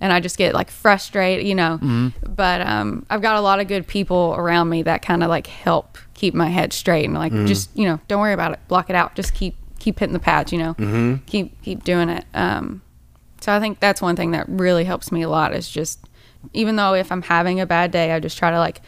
[0.00, 1.78] and I just get like frustrated, you know.
[2.28, 5.48] But um, I've got a lot of good people around me that kind of like
[5.48, 8.88] help keep my head straight and like just you know don't worry about it, block
[8.90, 10.74] it out, just keep keep hitting the pads, you know,
[11.26, 12.24] keep keep doing it.
[12.32, 12.80] Um,
[13.40, 15.98] so I think that's one thing that really helps me a lot is just
[16.52, 18.82] even though if I'm having a bad day, I just try to like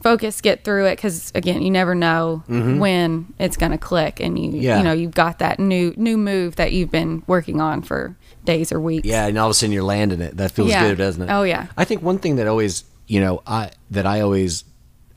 [0.00, 4.50] focus, get through it because again, you never know when it's gonna click, and you
[4.60, 4.78] Yeah.
[4.78, 8.72] you know you've got that new new move that you've been working on for days
[8.72, 9.06] or weeks.
[9.06, 10.36] Yeah, and all of a sudden you're landing it.
[10.36, 10.88] That feels Yeah.
[10.88, 11.30] good, doesn't it?
[11.30, 11.66] Oh, yeah.
[11.76, 14.64] I think one thing that always, you know, I that I always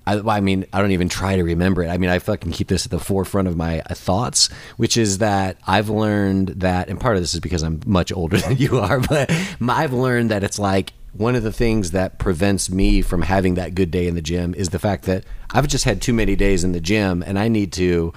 [0.08, 1.88] I, I mean, I don't even try to remember it.
[1.88, 5.20] I mean, I fucking keep this at the forefront of my uh, thoughts, which is
[5.20, 8.80] that I've learned that, and part of this is because I'm much older than you
[8.80, 9.32] are, but
[9.70, 13.76] I've learned that it's like one of the things that prevents me from having that
[13.76, 16.64] good day in the gym is the fact that I've just had too many days
[16.64, 18.14] in the gym and I need to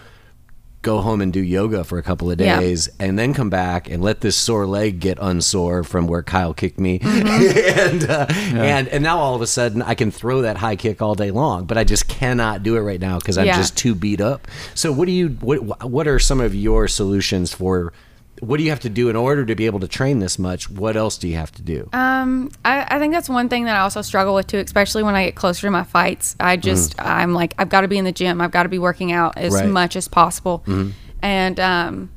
[0.82, 2.60] go home and do yoga for a couple of Yeah.
[2.60, 6.52] days and then come back and let this sore leg get unsore from where Kyle
[6.52, 7.88] kicked me Mm-hmm.
[7.88, 8.26] and uh,
[8.62, 11.30] and and now all of a sudden I can throw that high kick all day
[11.30, 13.56] long but I just cannot do it right now because I'm Yeah.
[13.56, 17.52] just too beat up so what do you what what are some of your solutions
[17.54, 17.92] for
[18.40, 20.68] what do you have to do in order to be able to train this much
[20.68, 23.74] what else do you have to do Um, I, I think that's one thing that
[23.74, 26.36] I also struggle with too, especially when I get closer to my fights.
[26.38, 28.40] I just, I'm like, I've got to be in the gym.
[28.40, 29.68] I've got to be working out as Right.
[29.68, 30.62] much as possible.
[31.20, 32.10] And, um,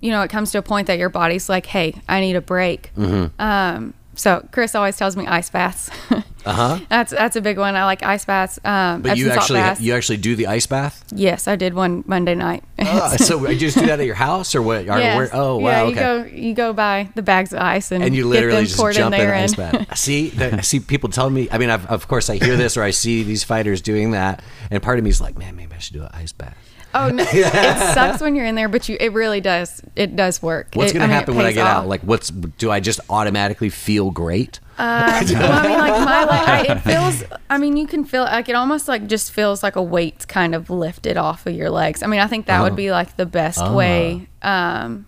[0.00, 2.40] you know, it comes to a point that your body's like, hey, I need a
[2.40, 2.92] break.
[3.38, 5.90] Um, so Chris always tells me ice baths.
[6.44, 7.76] uh-huh that's that's a big one.
[7.76, 8.58] I like ice baths.
[8.64, 9.80] Um, but you salt actually baths.
[9.80, 12.64] you actually do the ice bath yes, I did one Monday night.
[12.78, 15.16] Ah, so you just do that at your house or what or Yes.
[15.16, 18.02] where, oh wow yeah, okay you go you go buy the bags of ice and,
[18.02, 19.96] and you get literally them just jump in in, there an ice bath.
[19.98, 21.48] see, the, I see people telling me.
[21.50, 24.42] I mean, I've, of course, I hear this or I see these fighters doing that,
[24.70, 26.56] and part of me is like, man, maybe I should do an ice bath.
[26.94, 30.42] Oh no, it sucks when you're in there, but you it really does it does
[30.42, 30.68] work.
[30.74, 31.84] What's going to happen when I get off.
[31.84, 31.88] out?
[31.88, 34.60] Like, what's do I just automatically feel great?
[34.78, 37.24] Uh, well, I mean, like my like I, it feels.
[37.50, 40.54] I mean, you can feel like it almost like just feels like a weight kind
[40.54, 42.02] of lifted off of your legs.
[42.02, 42.64] I mean, I think that Oh.
[42.64, 45.06] would be like the best way um,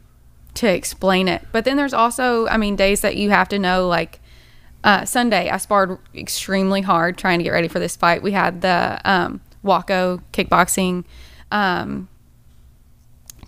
[0.54, 1.46] to explain it.
[1.52, 4.20] But then there's also, I mean, days that you have to know like.
[4.82, 8.22] Uh, Sunday, I sparred extremely hard trying to get ready for this fight.
[8.22, 11.04] We had the um, Waco kickboxing
[11.50, 12.06] um,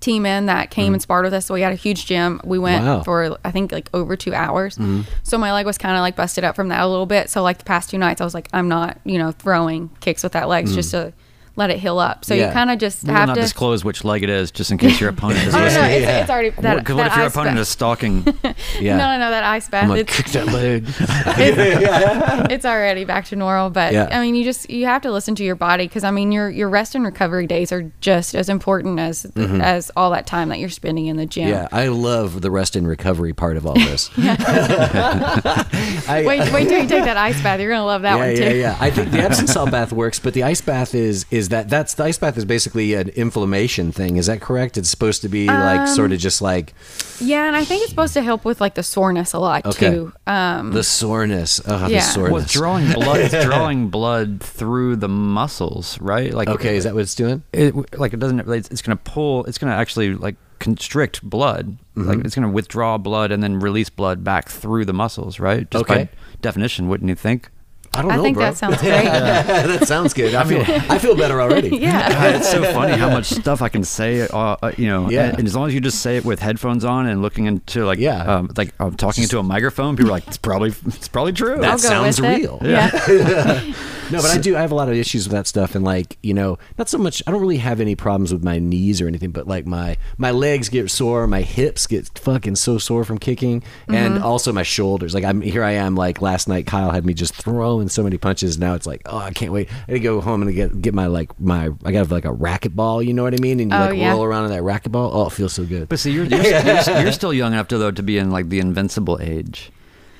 [0.01, 1.03] team in that came and mm.
[1.03, 1.47] sparred with us.
[1.47, 2.40] So we had a huge gym.
[2.44, 3.03] We went Wow.
[3.03, 4.76] for I think like over two hours.
[4.76, 5.03] Mm-hmm.
[5.22, 7.30] So my leg was kind of like busted up from that a little bit.
[7.30, 10.22] So like the past two nights, I was like, I'm not you know throwing kicks
[10.22, 10.74] with that legs mm.
[10.74, 11.12] just to
[11.57, 12.25] let it heal up.
[12.25, 12.49] So Yeah.
[12.49, 13.41] you kind of just We will have not to.
[13.41, 15.77] disclose which leg it is, just in case your opponent is Oh, no, no, it's,
[16.05, 16.21] Yeah.
[16.21, 16.77] it's already that.
[16.79, 18.27] Because what that if your opponent bath- is stalking?
[18.81, 19.83] Yeah, No, no, no, that ice bath.
[19.85, 20.85] I'm gonna It's, kick that leg.
[22.51, 23.71] it's already back to normal.
[23.71, 24.09] But Yeah.
[24.13, 26.51] I mean, you just you have to listen to your body because I mean, your
[26.51, 30.59] your rest and recovery days are just as important as as all that time that
[30.59, 31.45] you're spending in the gym.
[31.49, 31.53] Mm-hmm.
[31.55, 34.11] Yeah, I love the rest and recovery part of all this.
[34.19, 37.61] I, Wait, wait till you take that ice bath.
[37.61, 38.43] You're gonna love that yeah, one too.
[38.45, 38.77] yeah, yeah.
[38.81, 41.94] I think the Epsom salt bath works, but the ice bath is is that that's
[41.94, 44.16] the ice bath is basically an inflammation thing.
[44.16, 44.76] Is that correct?
[44.78, 46.74] It's supposed to be like sort Um, of just like
[47.20, 49.90] Yeah, and I think it's supposed to help with like the soreness a lot Okay.
[49.90, 50.12] too.
[50.26, 51.61] Um, the soreness.
[51.66, 52.32] Oh, the soreness.
[52.32, 53.30] Well, drawing blood.
[53.47, 56.32] Drawing blood through the muscles, right?
[56.32, 57.42] Like okay, is that what it's doing?
[57.53, 58.40] it, like it doesn't.
[58.49, 59.44] It's, it's going to pull.
[59.44, 61.76] It's going to actually like constrict blood.
[61.97, 62.09] Mm-hmm.
[62.09, 65.70] Like it's going to withdraw blood and then release blood back through the muscles, right?
[65.70, 66.05] Just Okay.
[66.05, 66.09] by
[66.40, 67.51] definition, wouldn't you think?
[67.97, 68.44] I don't I know, think bro.
[68.47, 69.05] that sounds great.
[69.05, 70.34] that sounds good.
[70.34, 70.61] I feel
[70.92, 71.76] I feel better already.
[71.76, 72.09] yeah.
[72.11, 74.22] God, it's so funny how much stuff I can say.
[74.22, 75.34] Uh, uh, you know, Yeah.
[75.36, 77.99] and, as long as you just say it with headphones on and looking into like,
[77.99, 78.22] Yeah.
[78.22, 81.57] um, like I'm talking into a microphone, people are like, it's probably, it's probably true.
[81.57, 82.36] That I'll go sounds with it.
[82.38, 82.59] real.
[82.62, 83.72] Yeah.
[84.09, 84.57] No, but I do.
[84.57, 86.97] I have a lot of issues with that stuff, and like you know, not so
[86.97, 87.24] much.
[87.26, 90.30] I don't really have any problems with my knees or anything, but like my my
[90.30, 94.24] legs get sore, my hips get fucking so sore from kicking, and Mm-hmm.
[94.24, 95.12] also my shoulders.
[95.12, 95.97] Like I'm here, I am.
[95.97, 98.59] Like last night, Kyle had me just throwing so many punches.
[98.59, 99.68] Now it's like, oh, I can't wait.
[99.89, 101.70] I gotta go home and get get my like my.
[101.84, 103.05] I got like a racquetball.
[103.05, 103.61] You know what I mean?
[103.61, 104.11] And you Oh, like yeah.
[104.12, 105.11] roll around in that racquetball.
[105.12, 105.89] Oh, it feels so good.
[105.89, 106.53] But see, you're you're, you're,
[107.03, 109.70] you're still young enough to though to be in like the invincible age.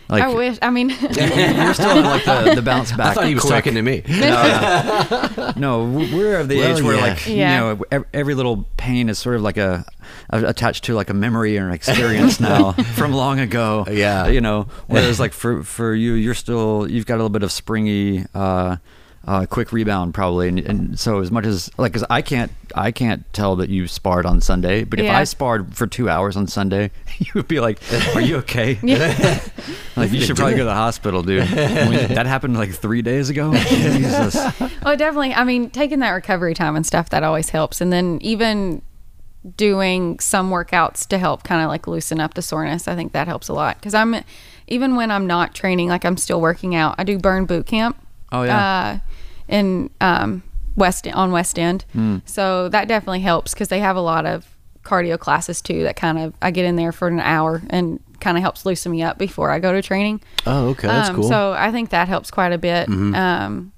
[0.09, 0.59] Like I wish.
[0.63, 3.09] I mean, you're still in like the, the bounce back.
[3.09, 3.65] I thought he was quick.
[3.65, 4.03] talking to me.
[4.09, 5.85] No, no
[6.15, 7.03] we're of the Well, age where yeah.
[7.03, 7.71] like Yeah.
[7.73, 9.85] you know every little pain is sort of like a,
[10.31, 13.85] a attached to like a memory or an experience now from long ago.
[13.91, 14.29] Yeah.
[14.29, 14.69] you know.
[14.87, 18.25] Whereas like for for you, you're still you've got a little bit of springy.
[18.35, 18.77] Uh,
[19.27, 22.93] uh, quick rebound probably, and, and so as much as like, cause I can't, I
[22.93, 24.85] can't tell that you sparred on Sunday.
[24.85, 27.81] But if I sparred for two hours on Sunday, you would be like,
[28.15, 28.79] "Are you okay?
[28.83, 29.41] yeah.
[29.97, 33.55] Like you should probably go to the hospital, dude." That happened like three days ago.
[33.55, 34.35] Jesus.
[34.85, 35.33] Well, definitely.
[35.33, 38.83] I mean, taking that recovery time and stuff that always helps, and then even
[39.57, 42.87] doing some workouts to help kind of like loosen up the soreness.
[42.87, 44.17] I think that helps a lot because I'm
[44.69, 46.95] even when I'm not training, like I'm still working out.
[46.99, 47.97] I do burn boot camp.
[48.33, 48.59] Oh, yeah.
[48.59, 48.99] Uh,
[49.49, 50.43] in um,
[50.77, 52.19] West on West End, Hmm.
[52.27, 54.47] so that definitely helps because they have a lot of
[54.85, 55.83] cardio classes too.
[55.85, 58.93] That kind of I get in there for an hour and kind of helps loosen
[58.93, 60.21] me up before I go to training.
[60.47, 61.25] Oh, okay, that's Um, cool.
[61.25, 61.33] Mm-hmm.
[61.33, 62.89] So I think that helps quite a bit.
[62.89, 63.73] Um,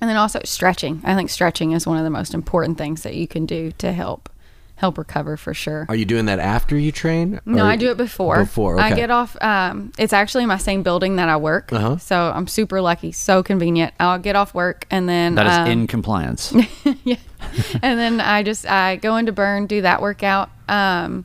[0.00, 1.00] and then also stretching.
[1.04, 3.92] I think stretching is one of the most important things that you can do to
[3.92, 4.28] help
[4.76, 5.86] help recover for sure.
[5.88, 7.40] Are you doing that after you train?
[7.44, 8.40] No, I do it before.
[8.40, 9.36] Before, I get off.
[9.42, 11.72] Um, it's actually my same building that I work.
[11.72, 11.96] Uh-huh.
[11.96, 13.12] So I'm super lucky.
[13.12, 13.94] So convenient.
[13.98, 16.52] I'll get off work and then That is um, in compliance.
[17.04, 17.16] yeah.
[17.82, 20.50] and then I just I go into burn, do that workout.
[20.68, 21.24] Um,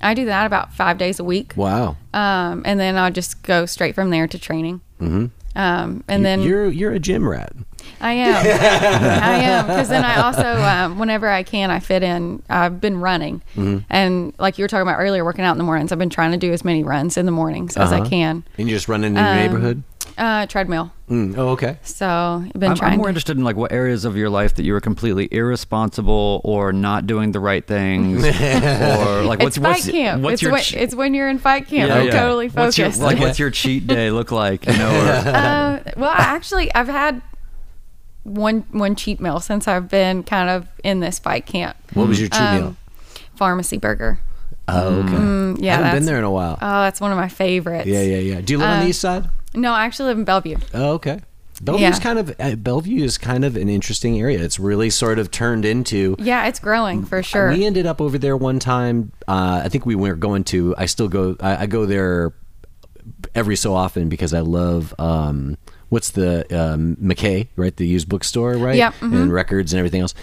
[0.00, 1.54] I do that about five days a week.
[1.56, 1.96] Wow.
[2.12, 4.80] Um, and then I'll just go straight from there to training.
[5.00, 5.26] Mm-hmm.
[5.58, 7.52] Um, and then you're you're a gym rat.
[8.00, 8.34] I am.
[9.22, 9.66] I am.
[9.66, 12.42] Because then I also, um, whenever I can, I fit in.
[12.48, 13.42] I've been running.
[13.56, 13.78] Mm-hmm.
[13.90, 16.30] And like you were talking about earlier, working out in the mornings, I've been trying
[16.30, 18.08] to do as many runs in the mornings as I Uh-huh.
[18.08, 18.44] can.
[18.56, 19.82] And you just run in your Um, neighborhood.
[20.18, 20.92] Uh, treadmill.
[21.08, 21.38] Mm.
[21.38, 21.78] Oh, okay.
[21.84, 22.06] So
[22.44, 23.10] I've been I'm, trying I'm more to.
[23.10, 27.06] interested in like what areas of your life that you were completely irresponsible or not
[27.06, 30.22] doing the right things, or like what's it's fight what's camp.
[30.22, 31.88] what's it's, your when, ch- it's when you're in fight camp.
[31.88, 32.20] Yeah, I'm yeah.
[32.20, 32.98] totally What's focused.
[32.98, 34.66] your, like what's your cheat day look like?
[34.66, 37.22] You know, or, uh, well, actually, I've had
[38.24, 41.76] one one cheat meal since I've been kind of in this fight camp.
[41.94, 42.76] What was your cheat Um, meal?
[43.36, 44.20] Pharmacy burger.
[44.66, 45.08] Oh, okay.
[45.14, 46.58] Mm, yeah, I haven't been there in a while.
[46.60, 47.86] Oh, that's one of my favorites.
[47.86, 48.40] yeah, yeah, yeah.
[48.42, 49.30] Do you live on uh, the east side?
[49.60, 50.56] No, I actually live in Bellevue.
[50.74, 51.20] Oh, okay.
[51.60, 52.02] Bellevue's Yeah.
[52.02, 54.38] kind of uh, Bellevue is kind of an interesting area.
[54.40, 56.14] It's really sort of turned into.
[56.18, 57.48] Yeah, it's growing for sure.
[57.50, 59.10] We ended up over there one time.
[59.26, 60.74] Uh, I think we were going to.
[60.78, 61.36] I still go.
[61.40, 62.32] I, I go there
[63.34, 64.94] every so often because I love.
[65.00, 67.74] Um, what's the um, McKay, right?
[67.76, 68.76] The used bookstore, right?
[68.76, 69.22] Yep, mhm.
[69.22, 70.14] And records and everything else.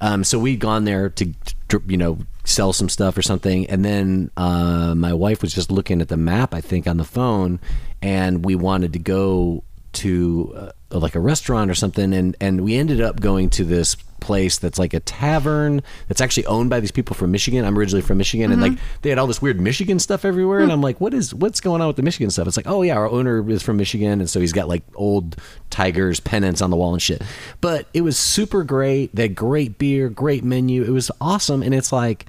[0.00, 1.32] Um, so we'd gone there to,
[1.68, 5.70] to, you know, sell some stuff or something, and then uh, my wife was just
[5.70, 7.58] looking at the map, I think, on the phone,
[8.02, 10.52] and we wanted to go to
[10.92, 14.56] uh, like a restaurant or something, and and we ended up going to this place
[14.56, 17.62] that's like a tavern that's actually owned by these people from Michigan.
[17.64, 18.72] I'm originally from Michigan, and like
[19.02, 21.80] they had all this weird Michigan stuff everywhere, and I'm like, what is what's going
[21.80, 22.46] on with the Michigan stuff?
[22.48, 25.36] It's like, oh yeah, our owner is from Michigan, and so he's got like old
[25.70, 27.22] tigers pennants on the wall and shit.
[27.60, 29.14] But it was super great.
[29.14, 30.82] They had great beer, great menu.
[30.82, 32.26] It was awesome, and it's like.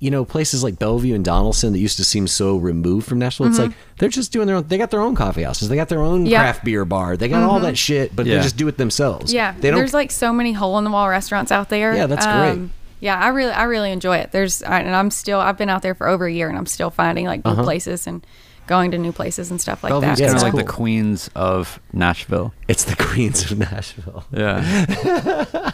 [0.00, 3.46] You know, places like Bellevue and Donelson that used to seem so removed from Nashville.
[3.46, 4.66] It's like they're just doing their own.
[4.68, 5.68] They got their own coffee houses.
[5.70, 6.40] They got their own Yeah.
[6.40, 7.16] craft beer bar.
[7.16, 9.32] They got all that shit, but they just do it themselves.
[9.32, 9.78] yeah, they don't.
[9.78, 11.92] there's like so many hole in the wall restaurants out there.
[11.92, 12.68] Um, Yeah, that's great.
[13.00, 14.32] Yeah, I really, I really enjoy it.
[14.32, 16.64] There's, I, and I'm still, I've been out there for over a year, and I'm
[16.66, 17.62] still finding like new Uh-huh.
[17.62, 18.26] places and
[18.66, 20.24] going to new places and stuff like Bellevue's that.
[20.24, 22.54] Yeah, kind of like the queens of Nashville.
[22.66, 24.24] it's the Queens of Nashville.
[24.32, 24.86] Yeah,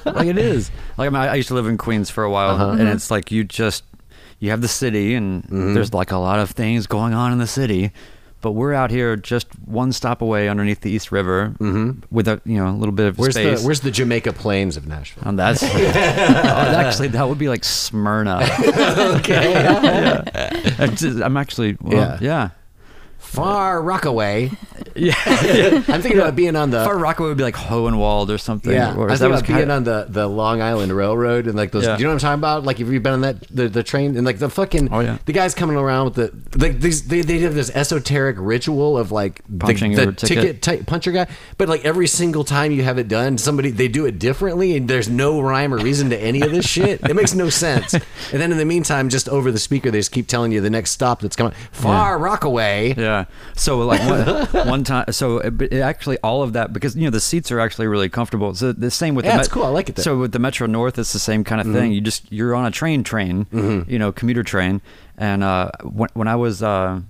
[0.05, 0.71] like it is.
[0.99, 2.71] Like I, mean, I used to live in Queens for a while, Uh-huh.
[2.79, 3.85] and it's like you just
[4.41, 5.75] you have the city, and Mm-hmm.
[5.75, 7.93] there's like a lot of things going on in the city.
[8.43, 11.55] But we're out here just one stop away underneath the East River
[12.11, 13.23] with a you know a little bit of Mm-hmm.
[13.23, 13.61] Where's space.
[13.61, 15.25] the Where's the Jamaica Plains of Nashville?
[15.29, 18.39] and that's oh, actually that would be like Smyrna.
[19.19, 19.53] okay.
[19.53, 20.77] yeah.
[20.79, 22.19] I'm, I'm actually well, Yeah.
[22.23, 22.49] yeah.
[23.19, 24.51] Far Rockaway.
[24.97, 25.15] Yeah.
[25.89, 26.85] I'm thinking about being on the.
[26.85, 28.73] Far Rockaway would be like Hohenwald or something.
[28.73, 31.47] yeah, Or I is think that about was being on the, the Long Island Railroad
[31.47, 31.85] and like those.
[31.85, 31.97] Yeah.
[31.97, 32.65] Do you know what I'm talking about?
[32.65, 35.19] Like, if you've been on that the, the train and like the fucking Oh, yeah.
[35.27, 39.13] the guys coming around with the like these they, they have this esoteric ritual of
[39.13, 40.63] like the, Punching the your ticket.
[40.63, 41.27] ti- puncher guy,
[41.59, 44.89] but like every single time you have it done, somebody they do it differently and
[44.89, 47.01] there's no rhyme or reason to any of this shit.
[47.09, 47.95] It makes no sense.
[47.95, 48.03] And
[48.41, 50.91] then in the meantime, just over the speaker, they just keep telling you the next
[50.91, 51.53] stop that's coming.
[51.73, 52.95] Far Rockaway.
[52.97, 53.25] Yeah.
[53.57, 57.11] So like one, one time, so it, it actually all of that because you know
[57.11, 58.55] the seats are actually really comfortable.
[58.55, 59.65] So the same with Yeah, the it's cool.
[59.65, 60.03] I like it there.
[60.05, 61.77] So with the Metro North, it's the same kind of Mm-hmm.
[61.77, 61.93] thing.
[61.93, 63.47] You just you're on a train, train,
[63.89, 64.81] you know, commuter train.
[65.19, 67.01] And uh, when when I was uh,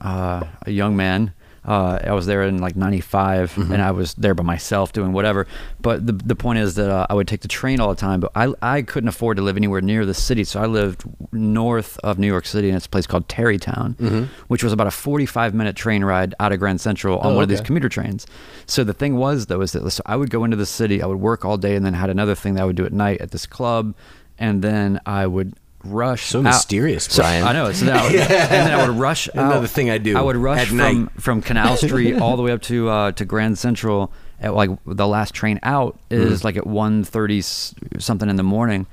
[0.00, 1.32] uh, a young man.
[1.68, 3.72] Uh, I was there in like '95, Mm-hmm.
[3.72, 5.46] and I was there by myself doing whatever.
[5.82, 8.20] But the the point is that uh, I would take the train all the time.
[8.20, 11.98] But I I couldn't afford to live anywhere near the city, so I lived north
[12.02, 14.24] of New York City, and it's a place called Tarrytown, Mm-hmm.
[14.48, 17.42] which was about a 45 minute train ride out of Grand Central on Oh, one
[17.42, 18.26] of these commuter trains.
[18.66, 21.06] So the thing was though is that so I would go into the city, I
[21.06, 23.20] would work all day, and then had another thing that I would do at night
[23.20, 23.94] at this club,
[24.38, 25.54] and then I would
[25.84, 26.26] rush.
[26.26, 27.72] So out- mysterious, So- I know.
[27.72, 29.28] So then I would, and then I would rush.
[29.32, 29.70] Another out.
[29.70, 31.08] thing I do I would rush at from night.
[31.20, 34.12] from Canal Street all the way up to uh, to Grand Central.
[34.40, 38.86] At like the last train out is like at 1.30 something in the morning,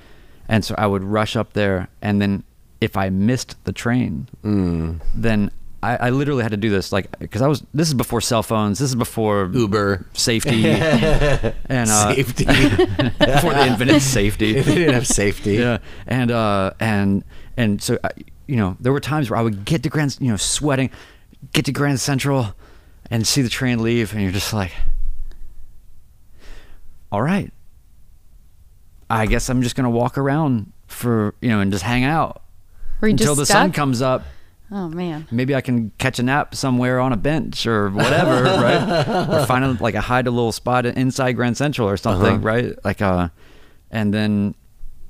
[0.50, 2.44] and so I would rush up there, and then
[2.82, 5.02] if I missed the train, Mm.
[5.14, 5.52] then
[5.86, 8.42] I, I literally had to do this like because I was this is before cell
[8.42, 10.06] phones, this is before Uber.
[10.14, 11.54] safety and
[11.90, 12.46] uh, Safety.
[12.46, 15.54] before the infinite safety they didn't have safety.
[15.56, 15.78] yeah
[16.08, 17.24] and uh and
[17.58, 18.10] and so I,
[18.48, 20.90] you know there were times where i would get to grand you know sweating
[21.54, 22.56] get to grand central
[23.12, 24.72] and see the train leave and you're just like
[27.12, 27.52] all right
[29.10, 32.42] i guess i'm just gonna walk around for you know and just hang out
[33.02, 34.24] until just the sun comes up
[34.72, 35.28] Oh man.
[35.32, 39.07] maybe I can catch a nap somewhere on a bench or whatever, right?
[39.30, 42.45] Or find a, like a hide a little spot inside Grand Central or something, Uh-huh.
[42.45, 42.74] right?
[42.84, 43.30] Like uh,
[43.91, 44.55] and then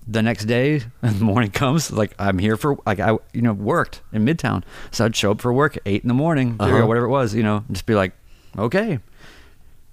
[0.07, 4.01] the next day, the morning comes, like I'm here for like I you know worked
[4.11, 6.75] in Midtown, so I'd show up for work at eight in the morning Uh-huh.
[6.77, 8.13] or whatever it was, you know, and just be like,
[8.57, 8.99] okay.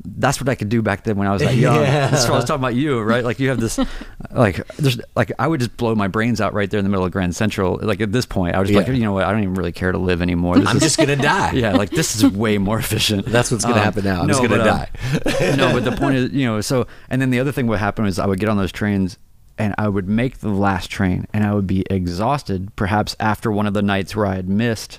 [0.05, 1.77] That's what I could do back then when I was that young.
[1.77, 2.09] Yeah.
[2.09, 3.23] That's what I was talking about you, right?
[3.25, 3.79] Like you have this,
[4.33, 7.05] like there's like I would just blow my brains out right there in the middle
[7.05, 7.79] of Grand Central.
[7.81, 8.87] Like at this point, I was just Yeah.
[8.93, 9.25] like, you know what?
[9.25, 10.57] I don't even really care to live anymore.
[10.59, 11.53] This I'm is- just gonna die.
[11.53, 13.27] yeah, like this is way more efficient.
[13.27, 14.23] That's what's gonna Um, happen now.
[14.23, 15.51] I'm just gonna but, die.
[15.51, 17.79] um, no, but the point is, you know, so and then the other thing would
[17.79, 19.19] happen is I would get on those trains
[19.59, 23.67] and I would make the last train and I would be exhausted, perhaps after one
[23.67, 24.99] of the nights where I had missed,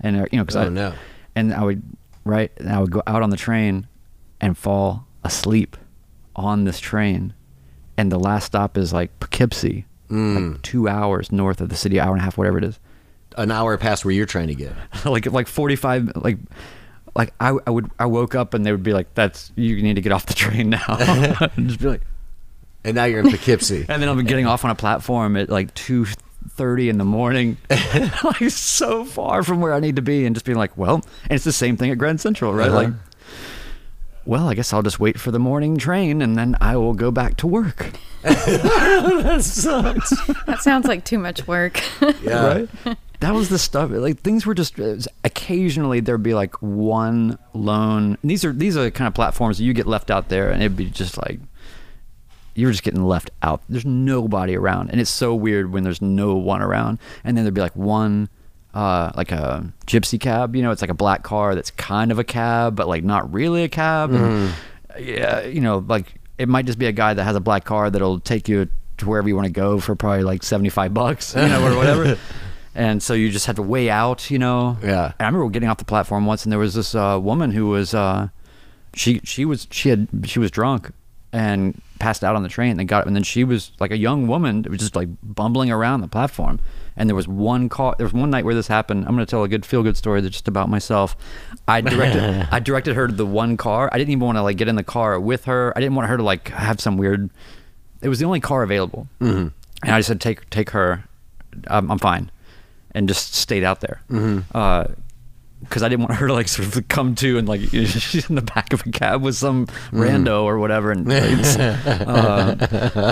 [0.00, 0.92] and uh, you know, because Oh, I no.
[1.34, 1.82] and I would
[2.24, 3.86] right, and I would go out on the train
[4.42, 5.76] and fall asleep
[6.36, 7.32] on this train,
[7.96, 10.52] and the last stop is like Poughkeepsie, Mm.
[10.52, 12.78] like two hours north of the city, hour and a half, whatever it is
[13.38, 14.72] An hour past where you're trying to get.
[15.06, 16.36] like like 45 like
[17.14, 19.94] like I, I would I woke up and they would be like that's you need
[19.94, 20.84] to get off the train now
[21.56, 22.02] and just be like
[22.84, 23.86] And now you're in Poughkeepsie.
[23.88, 27.56] and then I'll be getting off on a platform at like 2:30 in the morning
[27.70, 31.32] like so far from where I need to be and just being like well and
[31.32, 32.76] it's the same thing at Grand Central right Uh-huh.
[32.76, 32.92] like
[34.24, 37.10] well I guess I'll just wait for the morning train and then I will go
[37.10, 37.90] back to work
[38.22, 40.10] that sucks.
[40.46, 41.80] That sounds like too much work.
[42.22, 42.46] Yeah.
[42.84, 42.96] right?
[43.20, 43.90] That was the stuff.
[43.90, 48.16] Like things were just was- occasionally there'd be like one lone.
[48.22, 50.76] These are these are the kind of platforms you get left out there, and it'd
[50.76, 51.40] be just like
[52.54, 53.62] you're just getting left out.
[53.68, 56.98] There's nobody around, and it's so weird when there's no one around.
[57.24, 58.28] And then there'd be like one.
[58.74, 62.18] Uh, like a gypsy cab, you know, it's like a black car that's kind of
[62.18, 64.12] a cab, but like not really a cab.
[64.12, 64.54] And,
[64.98, 67.90] yeah, you know, like it might just be a guy that has a black car
[67.90, 68.68] that'll take you
[68.98, 72.18] to wherever you want to go for probably like 75 bucks, you know, or whatever.
[72.74, 74.78] and so you just have to weigh out, you know.
[74.82, 75.12] Yeah.
[75.18, 77.66] And I remember getting off the platform once, and there was this uh, woman who
[77.66, 78.28] was, uh,
[78.94, 80.92] she she was she had she was drunk
[81.32, 82.78] and passed out on the train.
[82.78, 85.70] And got and then she was like a young woman, that was just like bumbling
[85.70, 86.60] around the platform.
[86.96, 87.94] And there was one call.
[87.96, 89.04] There was one night where this happened.
[89.06, 91.16] I'm going to tell a good feel good story that's just about myself.
[91.66, 93.88] I directed I directed her to the one car.
[93.92, 95.72] I didn't even want to like get in the car with her.
[95.76, 97.30] I didn't want her to like have some weird.
[98.02, 99.48] It was the only car available, mm-hmm.
[99.84, 101.04] and I just said take take her.
[101.68, 102.30] I'm, I'm fine,
[102.92, 104.00] and just stayed out there.
[104.10, 104.92] Mm-hmm.
[105.60, 108.34] because I didn't want her to like sort of come to and like she's in
[108.34, 110.90] the back of a cab with some rando or whatever.
[110.90, 112.54] And uh,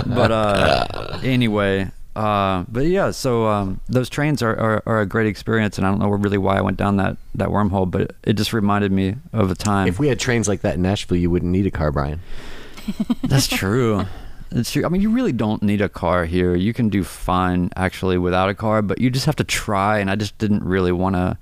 [0.05, 5.27] but uh, anyway, uh, but yeah, so um, those trains are, are, are a great
[5.27, 8.15] experience, and I don't know really why I went down that that wormhole, but it,
[8.23, 9.87] it just reminded me of a time.
[9.87, 12.19] If we had trains like that in Nashville, you wouldn't need a car, Brian.
[13.23, 14.05] That's true.
[14.51, 14.85] It's true.
[14.85, 16.55] I mean, you really don't need a car here.
[16.55, 19.99] You can do fine actually without a car, but you just have to try.
[19.99, 21.37] And I just didn't really want to.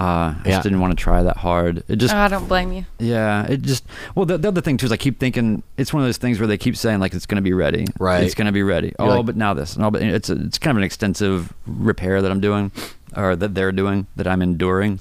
[0.00, 0.50] Uh, I Yeah.
[0.52, 1.82] just didn't want to try that hard.
[1.88, 2.86] It just oh, I don't blame you.
[2.98, 3.84] Yeah, it just
[4.14, 6.38] well the, the other thing too is I keep thinking it's one of those things
[6.40, 8.24] where they keep saying like it's going to be ready, Right.
[8.24, 8.94] It's going to be ready.
[8.98, 12.22] oh, like- but now this, no, but it's a, it's kind of an extensive repair
[12.22, 12.72] that I'm doing,
[13.16, 15.00] or that they're doing that I'm enduring.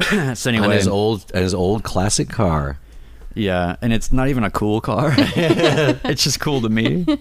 [0.00, 0.16] so
[0.50, 2.78] On anyway, his old, on his old classic car.
[3.34, 5.12] yeah, and it's not even a cool car.
[5.18, 7.04] it's just cool to me.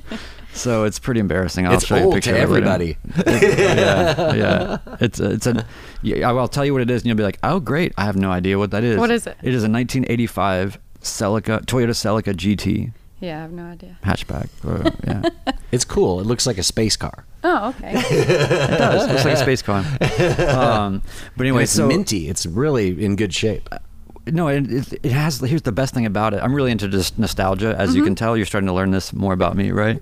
[0.57, 1.67] So it's pretty embarrassing.
[1.67, 2.97] I'll it's show you a picture to of everybody.
[3.25, 4.77] yeah, yeah.
[4.99, 5.65] It's a, it's a.
[6.01, 7.93] Yeah, I'll tell you what it is, and you'll be like, "Oh, great!
[7.97, 9.37] I have no idea what that is." What is it?
[9.41, 13.97] It is a 1985 Celica Toyota Celica GT Yeah, I have no idea.
[14.03, 14.49] hatchback.
[14.65, 16.19] Or, yeah, It's cool.
[16.19, 17.25] It looks like a space car.
[17.43, 17.91] Oh, okay.
[17.95, 19.05] it does.
[19.05, 19.79] It looks like a space car.
[19.79, 21.01] Um,
[21.35, 22.29] but And anyway, it's so minty.
[22.29, 23.67] It's really in good shape.
[23.71, 23.79] Uh,
[24.25, 25.39] no, it, it, it has.
[25.39, 26.41] Here's the best thing about it.
[26.43, 28.07] I'm really into just nostalgia, as you mm-hmm.
[28.07, 28.35] can tell.
[28.35, 30.01] You're starting to learn this more about me, right?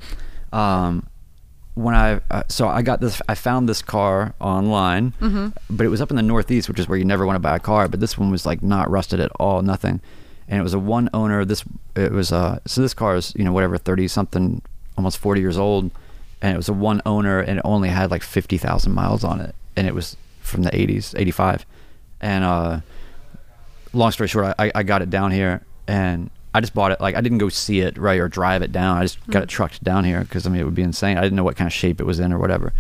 [0.54, 1.08] Um,
[1.76, 5.14] when I uh, so I got this, I found this car online,
[5.70, 7.56] but it was up in the Northeast, which is where you never want to buy
[7.56, 7.88] a car.
[7.88, 10.00] But this one was like not rusted at all, nothing,
[10.48, 11.44] and it was a one owner.
[11.44, 11.64] This
[11.96, 14.62] it was uh so this car is you know whatever thirty something,
[14.98, 15.92] almost forty years old,
[16.42, 19.42] and it was a one owner, and it only had like fifty thousand miles on
[19.42, 21.66] it, and it was from the 80s, 85,
[22.22, 22.80] and uh
[23.94, 27.02] long story short, I, I got it down here and I just bought it.
[27.02, 28.98] Like I didn't go see it right or drive it down.
[28.98, 31.18] I just got it trucked down here because I mean it would be insane.
[31.18, 32.72] I didn't know what kind of shape it was in or whatever.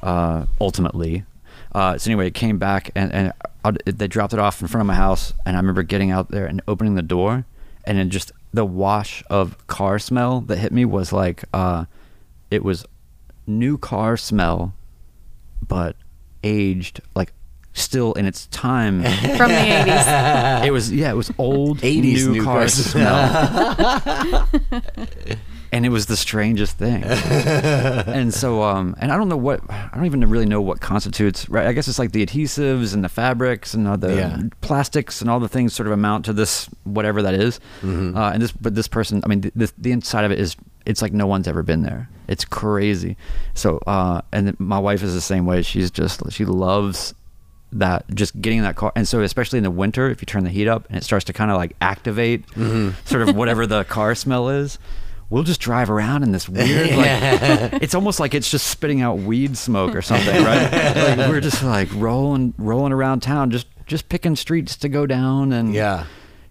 [0.00, 1.24] Uh, ultimately,
[1.72, 3.32] uh, so anyway, it came back and and
[3.64, 6.30] I, they dropped it off in front of my house, and I remember getting out
[6.30, 7.44] there and opening the door,
[7.84, 11.86] and then just the wash of car smell that hit me was like uh,
[12.52, 12.86] it was
[13.48, 14.74] new car smell,
[15.66, 15.96] but
[16.44, 17.32] aged like
[17.78, 19.02] still in its time
[19.36, 20.64] From the 80s.
[20.66, 24.48] it was yeah, it was old 80s new, new car car smell.
[25.72, 27.04] and it was the strangest thing.
[27.04, 31.48] and so um and I don't know what I don't even really know what constitutes
[31.48, 31.66] right.
[31.66, 34.42] I guess it's like the adhesives and the fabrics and all the Yeah.
[34.60, 37.60] plastics and all the things sort of amount to this whatever that is.
[37.82, 38.16] Mm-hmm.
[38.16, 40.56] Uh, and this but this person I mean th- this, the inside of it is
[40.86, 42.08] it's like no one's ever been there.
[42.28, 43.16] It's crazy.
[43.54, 45.60] So, uh, and my wife is the same way.
[45.62, 47.14] She's just she loves
[47.72, 50.44] that just getting in that car and so especially in the winter if you turn
[50.44, 52.44] the heat up and it starts to kind of like activate
[53.04, 54.78] sort of whatever the car smell is
[55.30, 59.18] we'll just drive around in this weird like it's almost like it's just spitting out
[59.18, 60.72] weed smoke or something right
[61.18, 65.52] like we're just like rolling rolling around town just just picking streets to go down
[65.52, 66.04] and Yeah.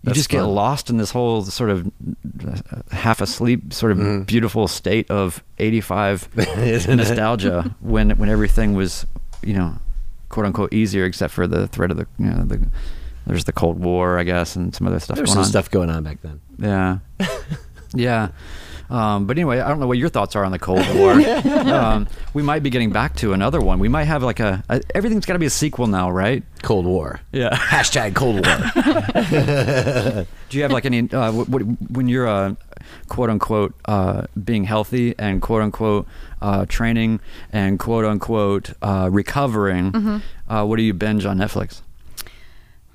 [0.04, 1.92] you just get lost in this whole sort of
[2.92, 4.24] half asleep sort of Mm-hmm.
[4.24, 6.30] beautiful state of 85
[6.96, 9.06] nostalgia when when everything was
[9.44, 9.76] you know
[10.30, 12.68] quote unquote easier except for the threat of the you know the
[13.26, 15.72] there's the cold war i guess and some other stuff There's going some on stuff
[15.72, 16.42] going on back then.
[16.60, 17.00] yeah
[17.94, 18.30] yeah
[18.90, 21.12] um, but anyway, I don't know what your thoughts are on the Cold War.
[21.74, 23.80] um, we might be getting back to another one.
[23.80, 26.44] We might have like a, a everything's got to be a sequel now, right?
[26.62, 27.20] Cold War.
[27.32, 27.50] Yeah.
[27.50, 30.26] Hashtag Cold War.
[30.50, 31.62] Do you have like any uh, what, what,
[31.92, 32.56] when you're uh,
[33.08, 36.08] quote unquote uh, being healthy and quote unquote
[36.42, 37.20] uh, training
[37.52, 39.92] and quote unquote uh, recovering?
[39.92, 40.52] Mm-hmm.
[40.54, 41.82] Uh, what do you binge on Netflix?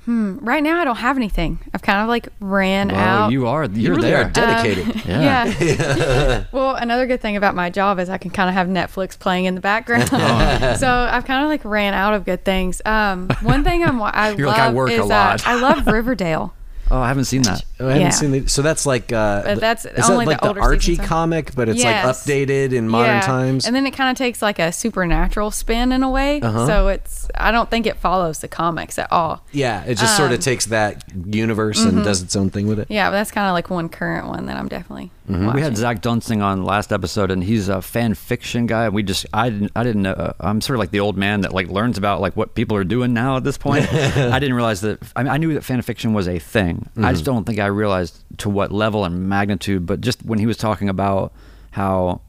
[0.05, 1.61] Right now, I don't have anything.
[1.73, 3.31] I've kind of like ran Well, out.
[3.33, 4.25] you are You you're really there.
[4.25, 5.05] are dedicated.
[5.07, 5.45] Yeah.
[5.61, 6.45] Yeah.
[6.53, 9.45] well, another good thing about my job is I can kind of have Netflix playing
[9.45, 10.11] in the background.
[10.13, 10.75] Oh.
[10.77, 12.83] so I've kind of like ran out of good things.
[12.85, 15.47] Um, one thing I'm I You're love like, I work is uh, lot.
[15.47, 16.53] I love Riverdale.
[16.93, 17.65] Oh, I haven't seen that.
[17.81, 18.11] Oh, I haven't Yeah.
[18.11, 20.97] seen the, so that's like uh But that's is only that like the the, Archie
[20.97, 22.05] comic, but it's Yes.
[22.05, 23.21] like updated in modern Yeah.
[23.23, 23.67] times.
[23.67, 26.41] And then it kind of takes like a supernatural spin in a way.
[26.41, 26.67] Uh-huh.
[26.67, 29.43] So it's I don't think it follows the comics at all.
[29.53, 32.79] yeah, it just sort of Um, takes that universe and does its own thing with
[32.79, 32.87] it.
[32.91, 35.53] Yeah, but that's kind of like one current one that I'm definitely Mm-hmm.
[35.53, 38.89] We had Zach Dunsing on last episode, and he's a fan fiction guy.
[38.89, 40.13] We just, I didn't, I didn't know.
[40.13, 42.77] Uh, I'm sort of like the old man that like learns about like what people
[42.77, 43.93] are doing now at this point.
[43.93, 45.01] I didn't realize that.
[45.15, 46.89] I, mean, I knew that fan fiction was a thing.
[46.97, 49.87] I just don't think I realized to what level and magnitude.
[49.87, 51.33] But just when he was talking about
[51.73, 52.21] how.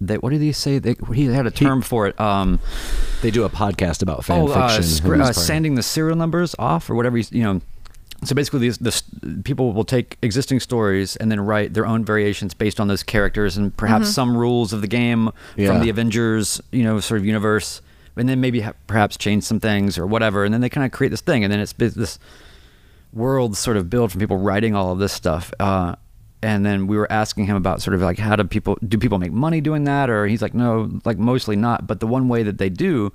[0.00, 0.80] They, what did he say?
[0.80, 2.20] They, he had a term for it.
[2.20, 2.58] Um,
[3.22, 5.20] They do a podcast about fan oh, uh, fiction.
[5.20, 5.34] uh, it?
[5.34, 7.16] sanding the serial numbers off or whatever.
[7.16, 7.60] You, you know.
[8.24, 9.02] So basically, these this
[9.42, 13.56] people will take existing stories and then write their own variations based on those characters
[13.56, 15.68] and perhaps some rules of the game Yeah.
[15.68, 17.80] from the Avengers, you know, sort of universe,
[18.16, 20.92] and then maybe ha- perhaps change some things or whatever, and then they kind of
[20.92, 22.18] create this thing, and then it's this
[23.12, 25.52] world sort of built from people writing all of this stuff.
[25.58, 25.96] Uh,
[26.42, 29.18] and then we were asking him about sort of like how do people do people
[29.18, 30.08] make money doing that?
[30.10, 31.86] Or he's like no like mostly not.
[31.86, 33.12] But the one way that they do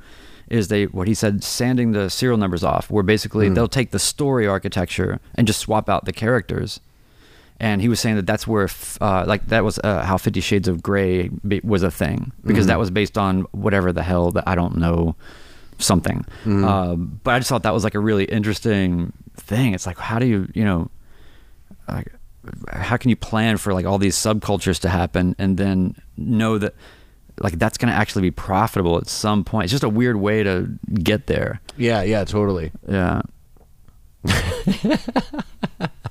[0.50, 4.00] is they what he said sanding the serial numbers off where basically they'll take the
[4.00, 6.80] story architecture and just swap out the characters.
[7.60, 10.41] And he was saying that that's where f- uh, like that was uh, how 50
[10.41, 14.30] shades of gray be- was a thing because that was based on whatever the hell
[14.32, 15.16] that i don't know
[15.80, 16.24] something.
[16.45, 19.74] Um, but i just thought that was like a really interesting thing.
[19.74, 20.89] It's like how do you you know
[21.88, 22.14] like,
[22.72, 26.74] how can you plan for like all these subcultures to happen and then know that
[27.40, 30.44] like that's going to actually be profitable at some point it's just a weird way
[30.44, 32.72] to get there Yeah, yeah, totally.
[32.88, 33.22] yeah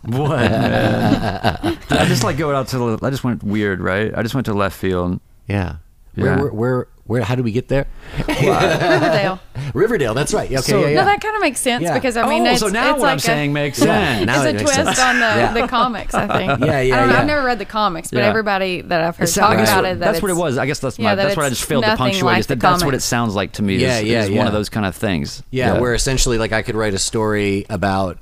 [0.03, 1.79] what man?
[1.91, 4.47] i just like going out to the i just went weird right i just went
[4.47, 5.77] to left field Yeah.
[6.14, 6.24] Yeah.
[6.24, 7.86] Where, where, where, where, how do we get there?
[8.28, 9.40] Riverdale.
[9.74, 10.50] Riverdale, that's right.
[10.50, 10.94] Okay, So- yeah, yeah.
[11.00, 11.94] No, that kind of makes sense Yeah.
[11.94, 14.16] because I mean, oh it's, so now it's what like i'm a, saying makes Yeah,
[14.16, 14.98] sense now it's it a makes twist sense.
[15.00, 15.52] on the, Yeah.
[15.54, 16.61] the comics, I think.
[16.66, 17.20] Yeah, yeah, I don't know, yeah.
[17.20, 18.26] I've never read the comics, but Yeah.
[18.28, 20.59] everybody that I've heard talk sounds- about that's it, what, that that's what it was.
[20.59, 22.24] I guess that's my, that that's what I just failed to punctuate.
[22.24, 23.76] like is that that's what it sounds like to me.
[23.76, 25.42] Is, Yeah, yeah, is one of those kind of things.
[25.50, 28.18] Yeah, where essentially like I could write a story about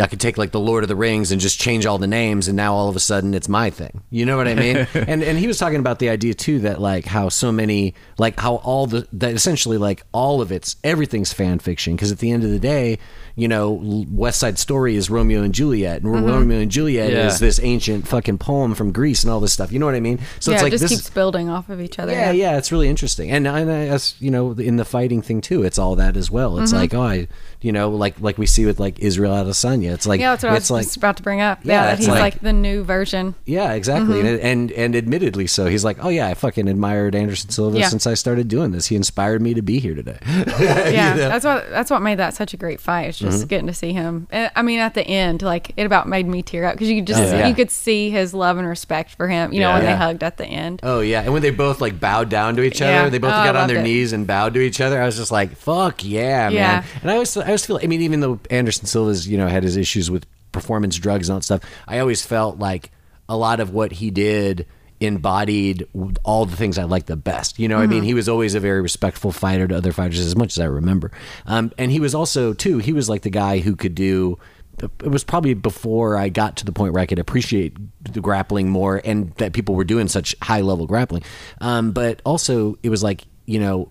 [0.00, 2.48] I could take like the Lord of the Rings and just change all the names
[2.48, 4.02] and now all of a sudden it's my thing.
[4.10, 4.76] You know what I mean?
[4.94, 8.38] and and he was talking about the idea too that like how so many like
[8.38, 12.30] how all the that essentially like all of it's everything's fan fiction because at the
[12.30, 12.98] end of the day,
[13.38, 17.28] you know, West Side Story is Romeo and Juliet and Romeo and Juliet Yeah.
[17.28, 19.70] is this ancient fucking poem from Greece and all this stuff.
[19.72, 20.18] You know what I mean?
[20.40, 22.12] So yeah, it's like it just this keeps building off of each other.
[22.12, 25.62] yeah, yeah, it's really interesting, and and as you know, in the fighting thing too,
[25.62, 26.58] it's all that as well.
[26.58, 27.28] It's like, oh, I,
[27.60, 29.92] you know, like like we see with like Israel Adesanya.
[29.94, 31.60] It's like Yeah, that's what I was it's like about to bring up.
[31.62, 33.36] Yeah, Yeah, that it's he's like- like, the new version.
[33.46, 34.26] yeah, exactly, Mm-hmm.
[34.26, 35.66] and, and and admittedly so.
[35.66, 37.88] He's like, oh yeah, I fucking admired Anderson Silva Yeah.
[37.88, 38.86] since I started doing this.
[38.86, 40.18] He inspired me to be here today.
[40.58, 43.14] Yeah, that's what that's what made that such a great fight.
[43.28, 43.46] It's Mm-hmm.
[43.46, 44.26] getting to see him.
[44.30, 46.96] And, I mean, at the end, like it about made me tear up because you
[46.96, 47.46] could just Oh, yeah.
[47.48, 49.52] you could see his love and respect for him.
[49.52, 49.92] You know, when Yeah.
[49.92, 50.80] they hugged at the end.
[50.82, 53.08] Oh yeah, and when they both like bowed down to each other, Yeah.
[53.08, 53.82] they both Oh, got on their it.
[53.82, 55.00] knees and bowed to each other.
[55.00, 58.00] I was just like, "Fuck yeah, man!" And I always, I always feel, I mean,
[58.02, 61.44] even though Anderson Silva's, you know, had his issues with performance drugs and all that
[61.44, 62.90] stuff, I always felt like
[63.28, 64.64] a lot of what he did
[65.00, 65.86] embodied
[66.24, 67.58] all the things I like the best.
[67.58, 70.18] You know, what I mean, he was always a very respectful fighter to other fighters,
[70.20, 71.12] as much as I remember.
[71.46, 74.38] Um, and he was also too, he was like the guy who could do
[74.82, 78.68] it was probably before I got to the point where I could appreciate the grappling
[78.68, 81.24] more and that people were doing such high level grappling.
[81.60, 83.88] Um, but also it was like, you know,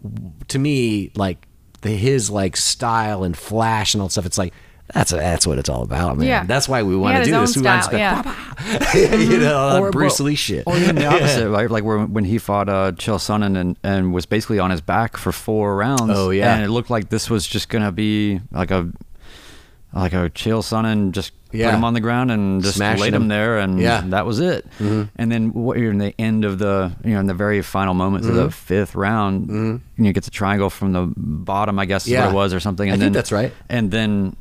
[0.48, 1.46] to me, like
[1.82, 4.26] the, his like style and flash and all that stuff.
[4.26, 4.54] It's like,
[4.94, 6.28] that's that's what it's all about, man.
[6.28, 6.44] Yeah.
[6.46, 7.56] That's why we want to do own this.
[7.58, 9.16] We want to style, spend- yeah.
[9.32, 10.64] you know, Or- Bruce well, Lee shit.
[10.66, 11.70] Or even the opposite, right?
[11.70, 15.18] Like where, when he fought uh, Chael Sonnen and, and was basically on his back
[15.18, 16.04] for four rounds.
[16.16, 16.56] Oh, yeah.
[16.56, 18.90] and it looked like this was just gonna be like a
[19.94, 21.70] like a Chael Sonnen just Yeah.
[21.72, 23.28] put him on the ground and just Smashing laid him him.
[23.30, 24.00] there, and Yeah.
[24.02, 24.10] Mm-hmm.
[24.12, 24.66] that was it.
[24.80, 28.28] And then what, in the end of the you know in the very final moments
[28.28, 28.44] of Mm-hmm.
[28.46, 32.26] the fifth round, you get the triangle from the bottom, I guess is Yeah.
[32.26, 32.90] what it was or something.
[32.90, 33.54] I And think then, that's right.
[33.70, 34.36] And then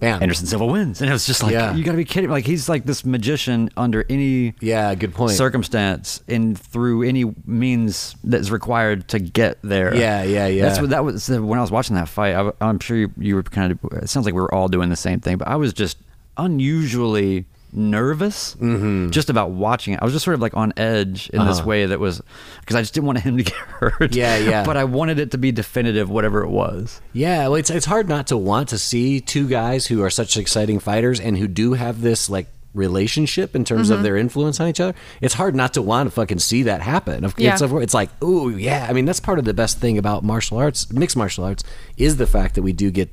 [0.00, 0.22] Bam.
[0.22, 1.74] Anderson Silva wins, and it was just like Yeah.
[1.74, 2.30] you got to be kidding!
[2.30, 5.32] Like he's like this magician under any Yeah, good point.
[5.32, 9.94] circumstance and through any means that's required to get there.
[9.96, 10.62] Yeah, yeah, yeah.
[10.62, 12.34] That's what that was uh, when I was watching that fight.
[12.34, 13.78] I, am sure you, you were kind of.
[14.02, 15.98] It sounds like we were all doing the same thing, but I was just
[16.36, 19.10] unusually nervous Mm-hmm.
[19.10, 20.00] just about watching it.
[20.00, 21.66] I was just sort of like on edge in this Uh-huh.
[21.68, 22.22] way that was
[22.60, 24.14] because I just didn't want him to get hurt.
[24.14, 24.64] Yeah, yeah.
[24.64, 27.00] But I wanted it to be definitive, whatever it was.
[27.12, 30.36] Yeah, well, it's it's hard not to want to see two guys who are such
[30.36, 33.96] exciting fighters and who do have this like relationship in terms Mm-hmm.
[33.98, 34.94] of their influence on each other.
[35.20, 37.24] It's hard not to want to fucking see that happen.
[37.24, 37.52] Of- Yeah.
[37.54, 38.86] It's, it's like, oh yeah.
[38.88, 41.64] I mean, that's part of the best thing about martial arts, mixed martial arts,
[41.96, 43.08] is the fact that we do get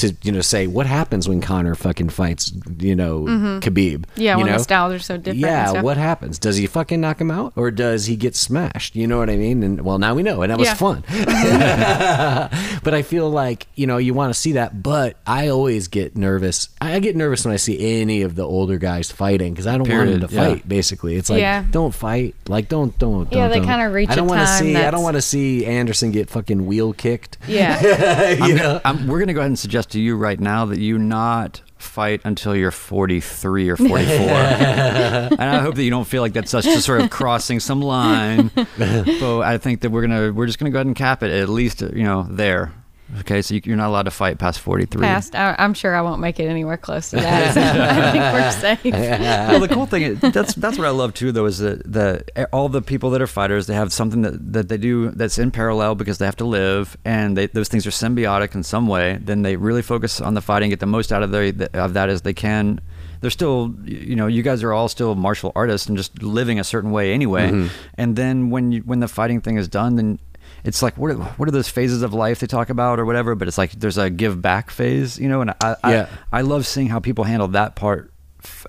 [0.00, 3.98] to you know say what happens when Conor fucking fights you know Khabib.
[3.98, 4.20] Mm-hmm.
[4.20, 6.38] Yeah, you when the styles are so different Yeah, what happens?
[6.38, 8.96] Does he fucking knock him out or does he get smashed?
[8.96, 9.62] You know what I mean?
[9.62, 10.74] And well, now we know, and that was Yeah.
[10.74, 11.04] fun.
[12.82, 16.16] but I feel like you know you want to see that, but I always get
[16.16, 16.68] nervous.
[16.80, 19.78] I I get nervous when I see any of the older guys fighting because I
[19.78, 20.48] don't want them to yeah.
[20.48, 20.68] fight.
[20.68, 21.64] Basically, it's like Yeah.
[21.70, 22.34] don't fight.
[22.48, 23.32] Like don't don't.
[23.32, 24.76] Yeah, don't, they kinda reach I don't wanna time see.
[24.76, 27.38] I don't want to see Anderson get fucking wheel kicked.
[27.46, 28.30] Yeah.
[28.46, 28.80] you know?
[28.84, 31.62] I'm, we're going to go ahead and suggest to you right now that you not
[31.78, 33.96] fight until you're 43 or 44.
[34.08, 37.80] and I hope that you don't feel like that's us just sort of crossing some
[37.80, 38.50] line.
[38.54, 41.22] but I think that we're going to we're just going to go ahead and cap
[41.22, 42.72] it at least, you know, there.
[43.18, 45.02] Okay, so you, you're not allowed to fight past 43.
[45.02, 47.54] Past, I, I'm sure I won't make it anywhere close to that.
[47.54, 49.50] So I think we're safe.
[49.50, 52.24] well, the cool thing is that's that's what I love too, though, is that the
[52.52, 55.50] all the people that are fighters, they have something that, that they do that's in
[55.50, 59.18] parallel because they have to live, and they, those things are symbiotic in some way.
[59.20, 62.08] Then they really focus on the fighting, get the most out of their of that
[62.08, 62.80] as they can.
[63.20, 66.64] They're still, you know, you guys are all still martial artists and just living a
[66.64, 67.50] certain way anyway.
[67.50, 67.66] Mm-hmm.
[67.94, 70.18] And then when you, when the fighting thing is done, then
[70.64, 73.34] it's like what are, what are those phases of life they talk about or whatever
[73.34, 76.08] but it's like there's a give back phase you know and i Yeah.
[76.32, 78.12] I, I love seeing how people handle that part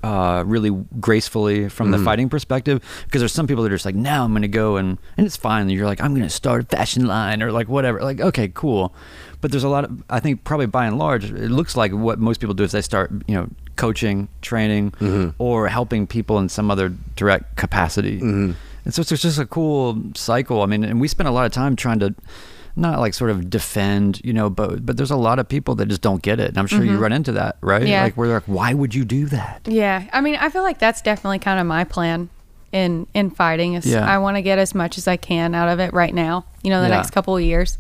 [0.04, 0.70] uh, really
[1.00, 2.00] gracefully from Mm-hmm.
[2.00, 4.76] the fighting perspective because there's some people that are just like now i'm gonna go
[4.78, 8.02] and and it's fine you're like i'm gonna start a fashion line or like whatever
[8.02, 8.94] like okay cool
[9.40, 12.20] but there's a lot of i think probably by and large it looks like what
[12.20, 15.30] most people do is they start you know coaching training Mm-hmm.
[15.38, 18.52] or helping people in some other direct capacity Mm-hmm.
[18.86, 21.52] And so it's just a cool cycle i mean and we spend a lot of
[21.52, 22.14] time trying to
[22.74, 25.90] not like sort of defend, you know, but but there's a lot of people that
[25.90, 26.48] just don't get it.
[26.48, 27.82] And I'm sure you run into that, right?
[27.82, 27.92] Mm-hmm.
[27.92, 28.04] Yeah.
[28.04, 29.60] Like where they're like, why would you do that?
[29.66, 32.30] Yeah, I mean, I feel like that's definitely kind of my plan
[32.72, 33.74] in in fighting.
[33.74, 34.10] Is Yeah.
[34.10, 36.46] I want to get as much as I can out of it right now.
[36.64, 36.96] You know, the Yeah.
[36.96, 37.78] next couple of years,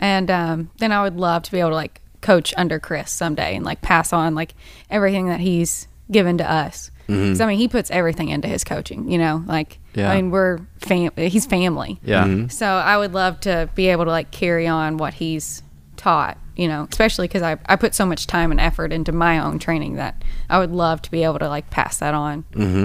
[0.00, 3.54] and um, then I would love to be able to like coach under Chris someday
[3.54, 4.56] and like pass on like
[4.90, 6.90] everything that he's given to us.
[7.06, 9.10] Because I mean, he puts everything into his coaching.
[9.10, 10.10] You know, like Yeah.
[10.10, 11.10] I mean, we're fam.
[11.16, 12.00] He's family.
[12.04, 12.24] Yeah.
[12.24, 12.50] Mhm.
[12.52, 15.62] So I would love to be able to like carry on what he's
[15.96, 19.38] taught, you know, especially because I, I put so much time and effort into my
[19.38, 22.44] own training that I would love to be able to like pass that on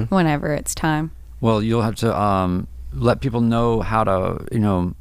[0.09, 1.11] whenever it's time.
[1.41, 4.93] Well, you'll have to um, let people know how to, you know,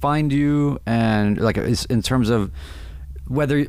[0.00, 2.50] find you and like in terms of
[3.28, 3.64] whether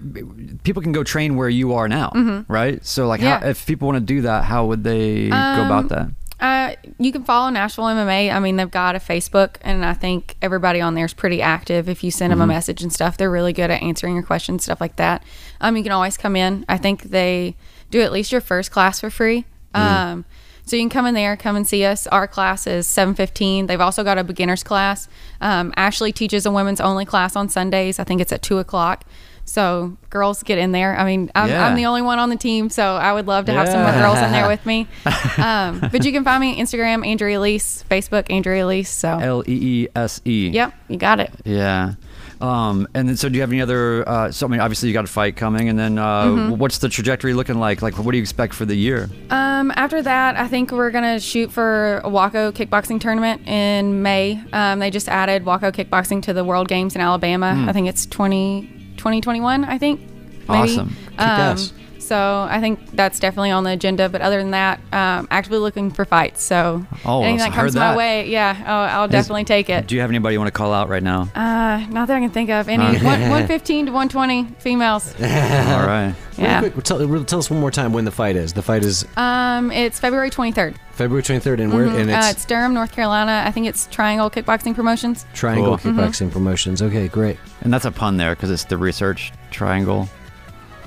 [0.63, 2.83] people can go train where you are now, right?
[2.85, 3.39] So like, Yeah.
[3.39, 6.07] how, if people want to do that, how would they go Um, about that?
[6.39, 8.31] Uh, you can follow Nashville MMA.
[8.33, 11.89] I mean, they've got a Facebook, and I think everybody on there is pretty active.
[11.89, 14.63] If you send them a message and stuff, they're really good at answering your questions,
[14.63, 15.21] stuff like that.
[15.59, 16.63] Um, you can always come in.
[16.69, 17.55] I think they
[17.91, 19.43] do at least your first class for free.
[19.75, 20.23] Um,
[20.65, 22.07] so you can come in there, come and see us.
[22.07, 23.65] Our class is seven fifteen.
[23.67, 25.09] They've also got a beginners class.
[25.41, 27.99] Um, Ashley teaches a women's only class on Sundays.
[27.99, 29.03] I think it's at two o'clock.
[29.49, 30.97] So girls get in there.
[30.97, 31.65] I mean, I'm, Yeah.
[31.65, 33.91] I'm the only one on the team, so I would love to have some more
[33.91, 34.87] girls in there with me.
[35.37, 38.89] Um, but you can find me on Instagram, Andrea Elise, Facebook, Andrea Elise.
[38.89, 40.49] So, L E E S E.
[40.49, 41.31] yep, you got it.
[41.45, 41.93] Yeah.
[42.41, 44.07] Um, and then, so do you have any other?
[44.07, 46.57] Uh, so I mean, obviously you got a fight coming, and then uh, Mm-hmm.
[46.57, 47.81] what's the trajectory looking like?
[47.81, 49.09] Like, what do you expect for the year?
[49.29, 54.41] Um, after that, I think we're gonna shoot for a WAKO kickboxing tournament in May.
[54.53, 57.65] Um, they just added WAKO kickboxing to the World Games in Alabama.
[57.67, 58.69] I think it's 20,
[58.99, 60.01] 2021, I think.
[60.01, 60.43] Maybe.
[60.49, 60.89] Awesome.
[61.11, 61.73] Kick-ass.
[62.09, 64.09] So I think that's definitely on the agenda.
[64.09, 66.41] But other than that, um, actively looking for fights.
[66.41, 67.91] So Oh, anything that comes that.
[67.91, 69.85] my way, yeah, I'll, I'll definitely take it.
[69.87, 71.29] Do you have anybody you want to call out right now?
[71.35, 72.83] Uh, not that I can think of any.
[72.83, 75.13] One, 115 to 120 females.
[75.21, 76.15] All right.
[76.37, 76.61] Yeah.
[76.61, 78.53] Real quick, tell, tell us one more time when the fight is.
[78.53, 80.75] The fight is Um, it's February 23rd.
[80.93, 81.85] February 23rd, and where?
[81.85, 83.43] And Uh, it's, it's Durham, North Carolina.
[83.45, 85.25] I think it's Triangle Kickboxing Promotions.
[85.33, 85.91] Triangle Cool.
[85.93, 86.81] Kickboxing Promotions.
[86.81, 87.37] Okay, great.
[87.61, 90.09] And that's a pun there because it's the research triangle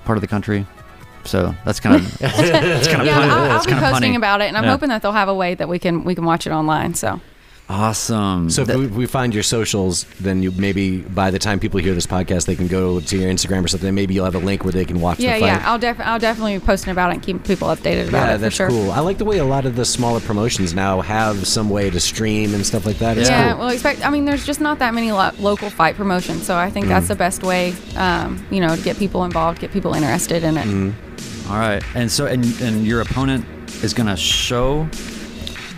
[0.04, 0.66] part of the country.
[1.24, 3.30] So that's kind of that's kind of Yeah, punny.
[3.30, 4.16] I'll, I'll It's be kinda posting punny.
[4.16, 4.70] about it, and I'm Yeah.
[4.70, 6.94] hoping that they'll have a way that we can we can watch it online.
[6.94, 7.20] So
[7.68, 8.50] Awesome.
[8.50, 11.80] So if That- we, we find your socials, then you maybe by the time people
[11.80, 13.94] hear this podcast, they can go to your Instagram or something.
[13.94, 15.46] Maybe you'll have a link where they can watch yeah, the fight.
[15.46, 18.30] yeah, I'll def- I'll definitely be posting about it and keep people updated about yeah,
[18.32, 18.68] it for that's sure.
[18.68, 18.90] cool.
[18.90, 22.00] I like the way a lot of the smaller promotions now have some way to
[22.00, 23.16] stream and stuff like that.
[23.16, 23.60] It's Yeah, cool.
[23.60, 24.04] well, expect.
[24.04, 26.90] I mean, there's just not that many lo- local fight promotions, so I think Mm.
[26.90, 30.58] that's the best way, um, you know, to get people involved, get people interested in
[30.58, 30.66] it.
[30.66, 30.92] Mm.
[31.52, 31.82] All right.
[31.94, 33.44] And so and and your opponent
[33.84, 34.86] is gonna show.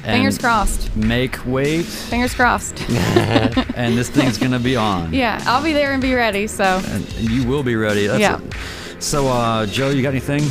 [0.05, 0.95] Fingers crossed.
[0.95, 2.79] Make weight, Fingers crossed.
[2.91, 5.13] and this thing's gonna be on.
[5.23, 6.47] yeah, I'll be there and be ready.
[6.47, 8.07] So And you will be ready.
[8.07, 8.39] That's Yeah.
[8.39, 9.03] it.
[9.03, 10.43] So, uh, Joe, you got anything?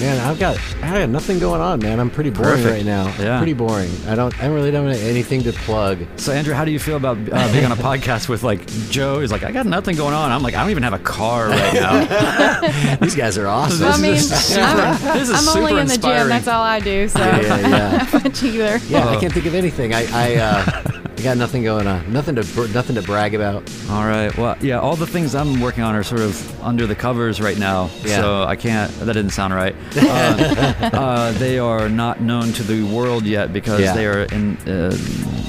[0.00, 2.00] Man, I've got I got nothing going on, man.
[2.00, 2.74] I'm pretty boring Perfect.
[2.74, 3.06] right now.
[3.18, 3.38] Yeah.
[3.38, 3.90] Pretty boring.
[4.08, 5.98] I don't I really don't have anything to plug.
[6.16, 9.20] So, Andrew, how do you feel about uh, being on a podcast with like Joe?
[9.20, 10.32] He's like, I got nothing going on.
[10.32, 12.96] I'm like, I don't even have a car right now.
[13.00, 13.86] These guys are awesome.
[13.86, 16.18] I mean, is super- I'm, this is I'm only super in the inspiring.
[16.22, 16.28] gym.
[16.28, 17.08] That's all I do.
[17.08, 18.08] So Yeah, yeah, yeah.
[18.12, 18.76] not much either.
[18.88, 19.94] Yeah, I can't think of anything.
[19.94, 20.93] I I, uh, I
[21.24, 22.12] got nothing going on.
[22.12, 23.68] Nothing to nothing to brag about.
[23.90, 24.36] All right.
[24.36, 27.58] Well, yeah, all the things I'm working on are sort of under the covers right
[27.58, 27.90] now.
[28.04, 28.20] Yeah.
[28.20, 28.92] So I can't.
[29.00, 29.74] That didn't sound right.
[30.14, 33.94] Uh, uh, they are not known to the world yet because Yeah.
[33.94, 34.56] they are in.
[34.58, 34.96] Uh,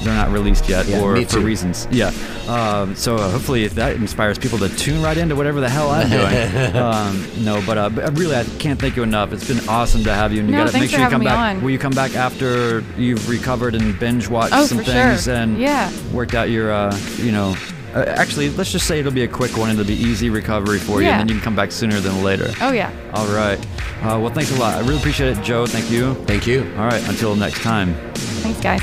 [0.02, 1.88] they're not released yet, Yeah, or me for reasons.
[1.90, 2.12] Yeah.
[2.46, 5.90] Um, so uh, hopefully, if that inspires people to tune right into whatever the hell
[5.90, 6.76] I'm doing.
[6.76, 9.32] um, no, but, uh, but really, I can't thank you enough.
[9.32, 10.40] It's been awesome to have you.
[10.40, 11.56] And you No, gotta thanks make for sure you come having me back.
[11.56, 11.62] on.
[11.62, 14.92] Will you come back after you've recovered and binge watched Oh, some for sure.
[14.94, 15.65] things and Yeah.
[16.12, 17.54] Worked out your, uh, you know.
[17.94, 19.70] Uh, actually, let's just say it'll be a quick one.
[19.70, 21.12] And it'll be easy recovery for you, Yeah.
[21.12, 22.52] and then you can come back sooner than later.
[22.60, 22.90] Oh yeah.
[23.14, 23.58] All right.
[24.02, 24.74] Uh, well, thanks a lot.
[24.74, 25.66] I really appreciate it, Joe.
[25.66, 26.14] Thank you.
[26.26, 26.70] Thank you.
[26.76, 27.02] All right.
[27.08, 27.94] Until next time.
[28.42, 28.82] Thanks, guys.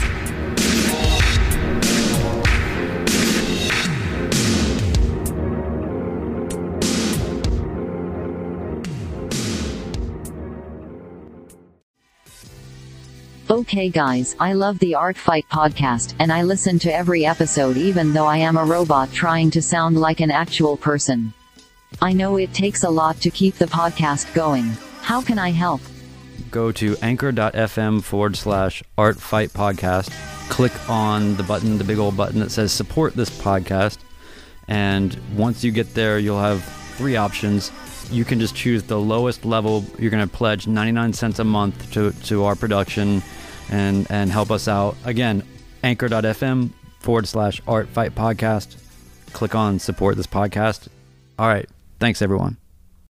[13.49, 18.13] Okay guys, I love the Art Fight podcast, and I listen to every episode even
[18.13, 21.33] though I am a robot trying to sound like an actual person.
[22.01, 24.63] I know it takes a lot to keep the podcast going.
[25.01, 25.81] How can I help?
[26.51, 30.09] Go to anchor.fm forward slash art fight podcast.
[30.49, 33.97] Click on the button, the big old button that says support this podcast.
[34.69, 36.63] And once you get there, you'll have
[36.95, 37.71] three options.
[38.13, 39.83] You can just choose the lowest level.
[39.97, 43.23] You're going to pledge 99 cents a month to, to our production
[43.69, 44.95] and, and help us out.
[45.03, 45.43] Again,
[45.83, 46.69] anchor.fm
[46.99, 48.77] forward slash art fight podcast.
[49.33, 50.87] Click on support this podcast.
[51.39, 51.67] All right.
[51.99, 52.62] Thanks, everyone.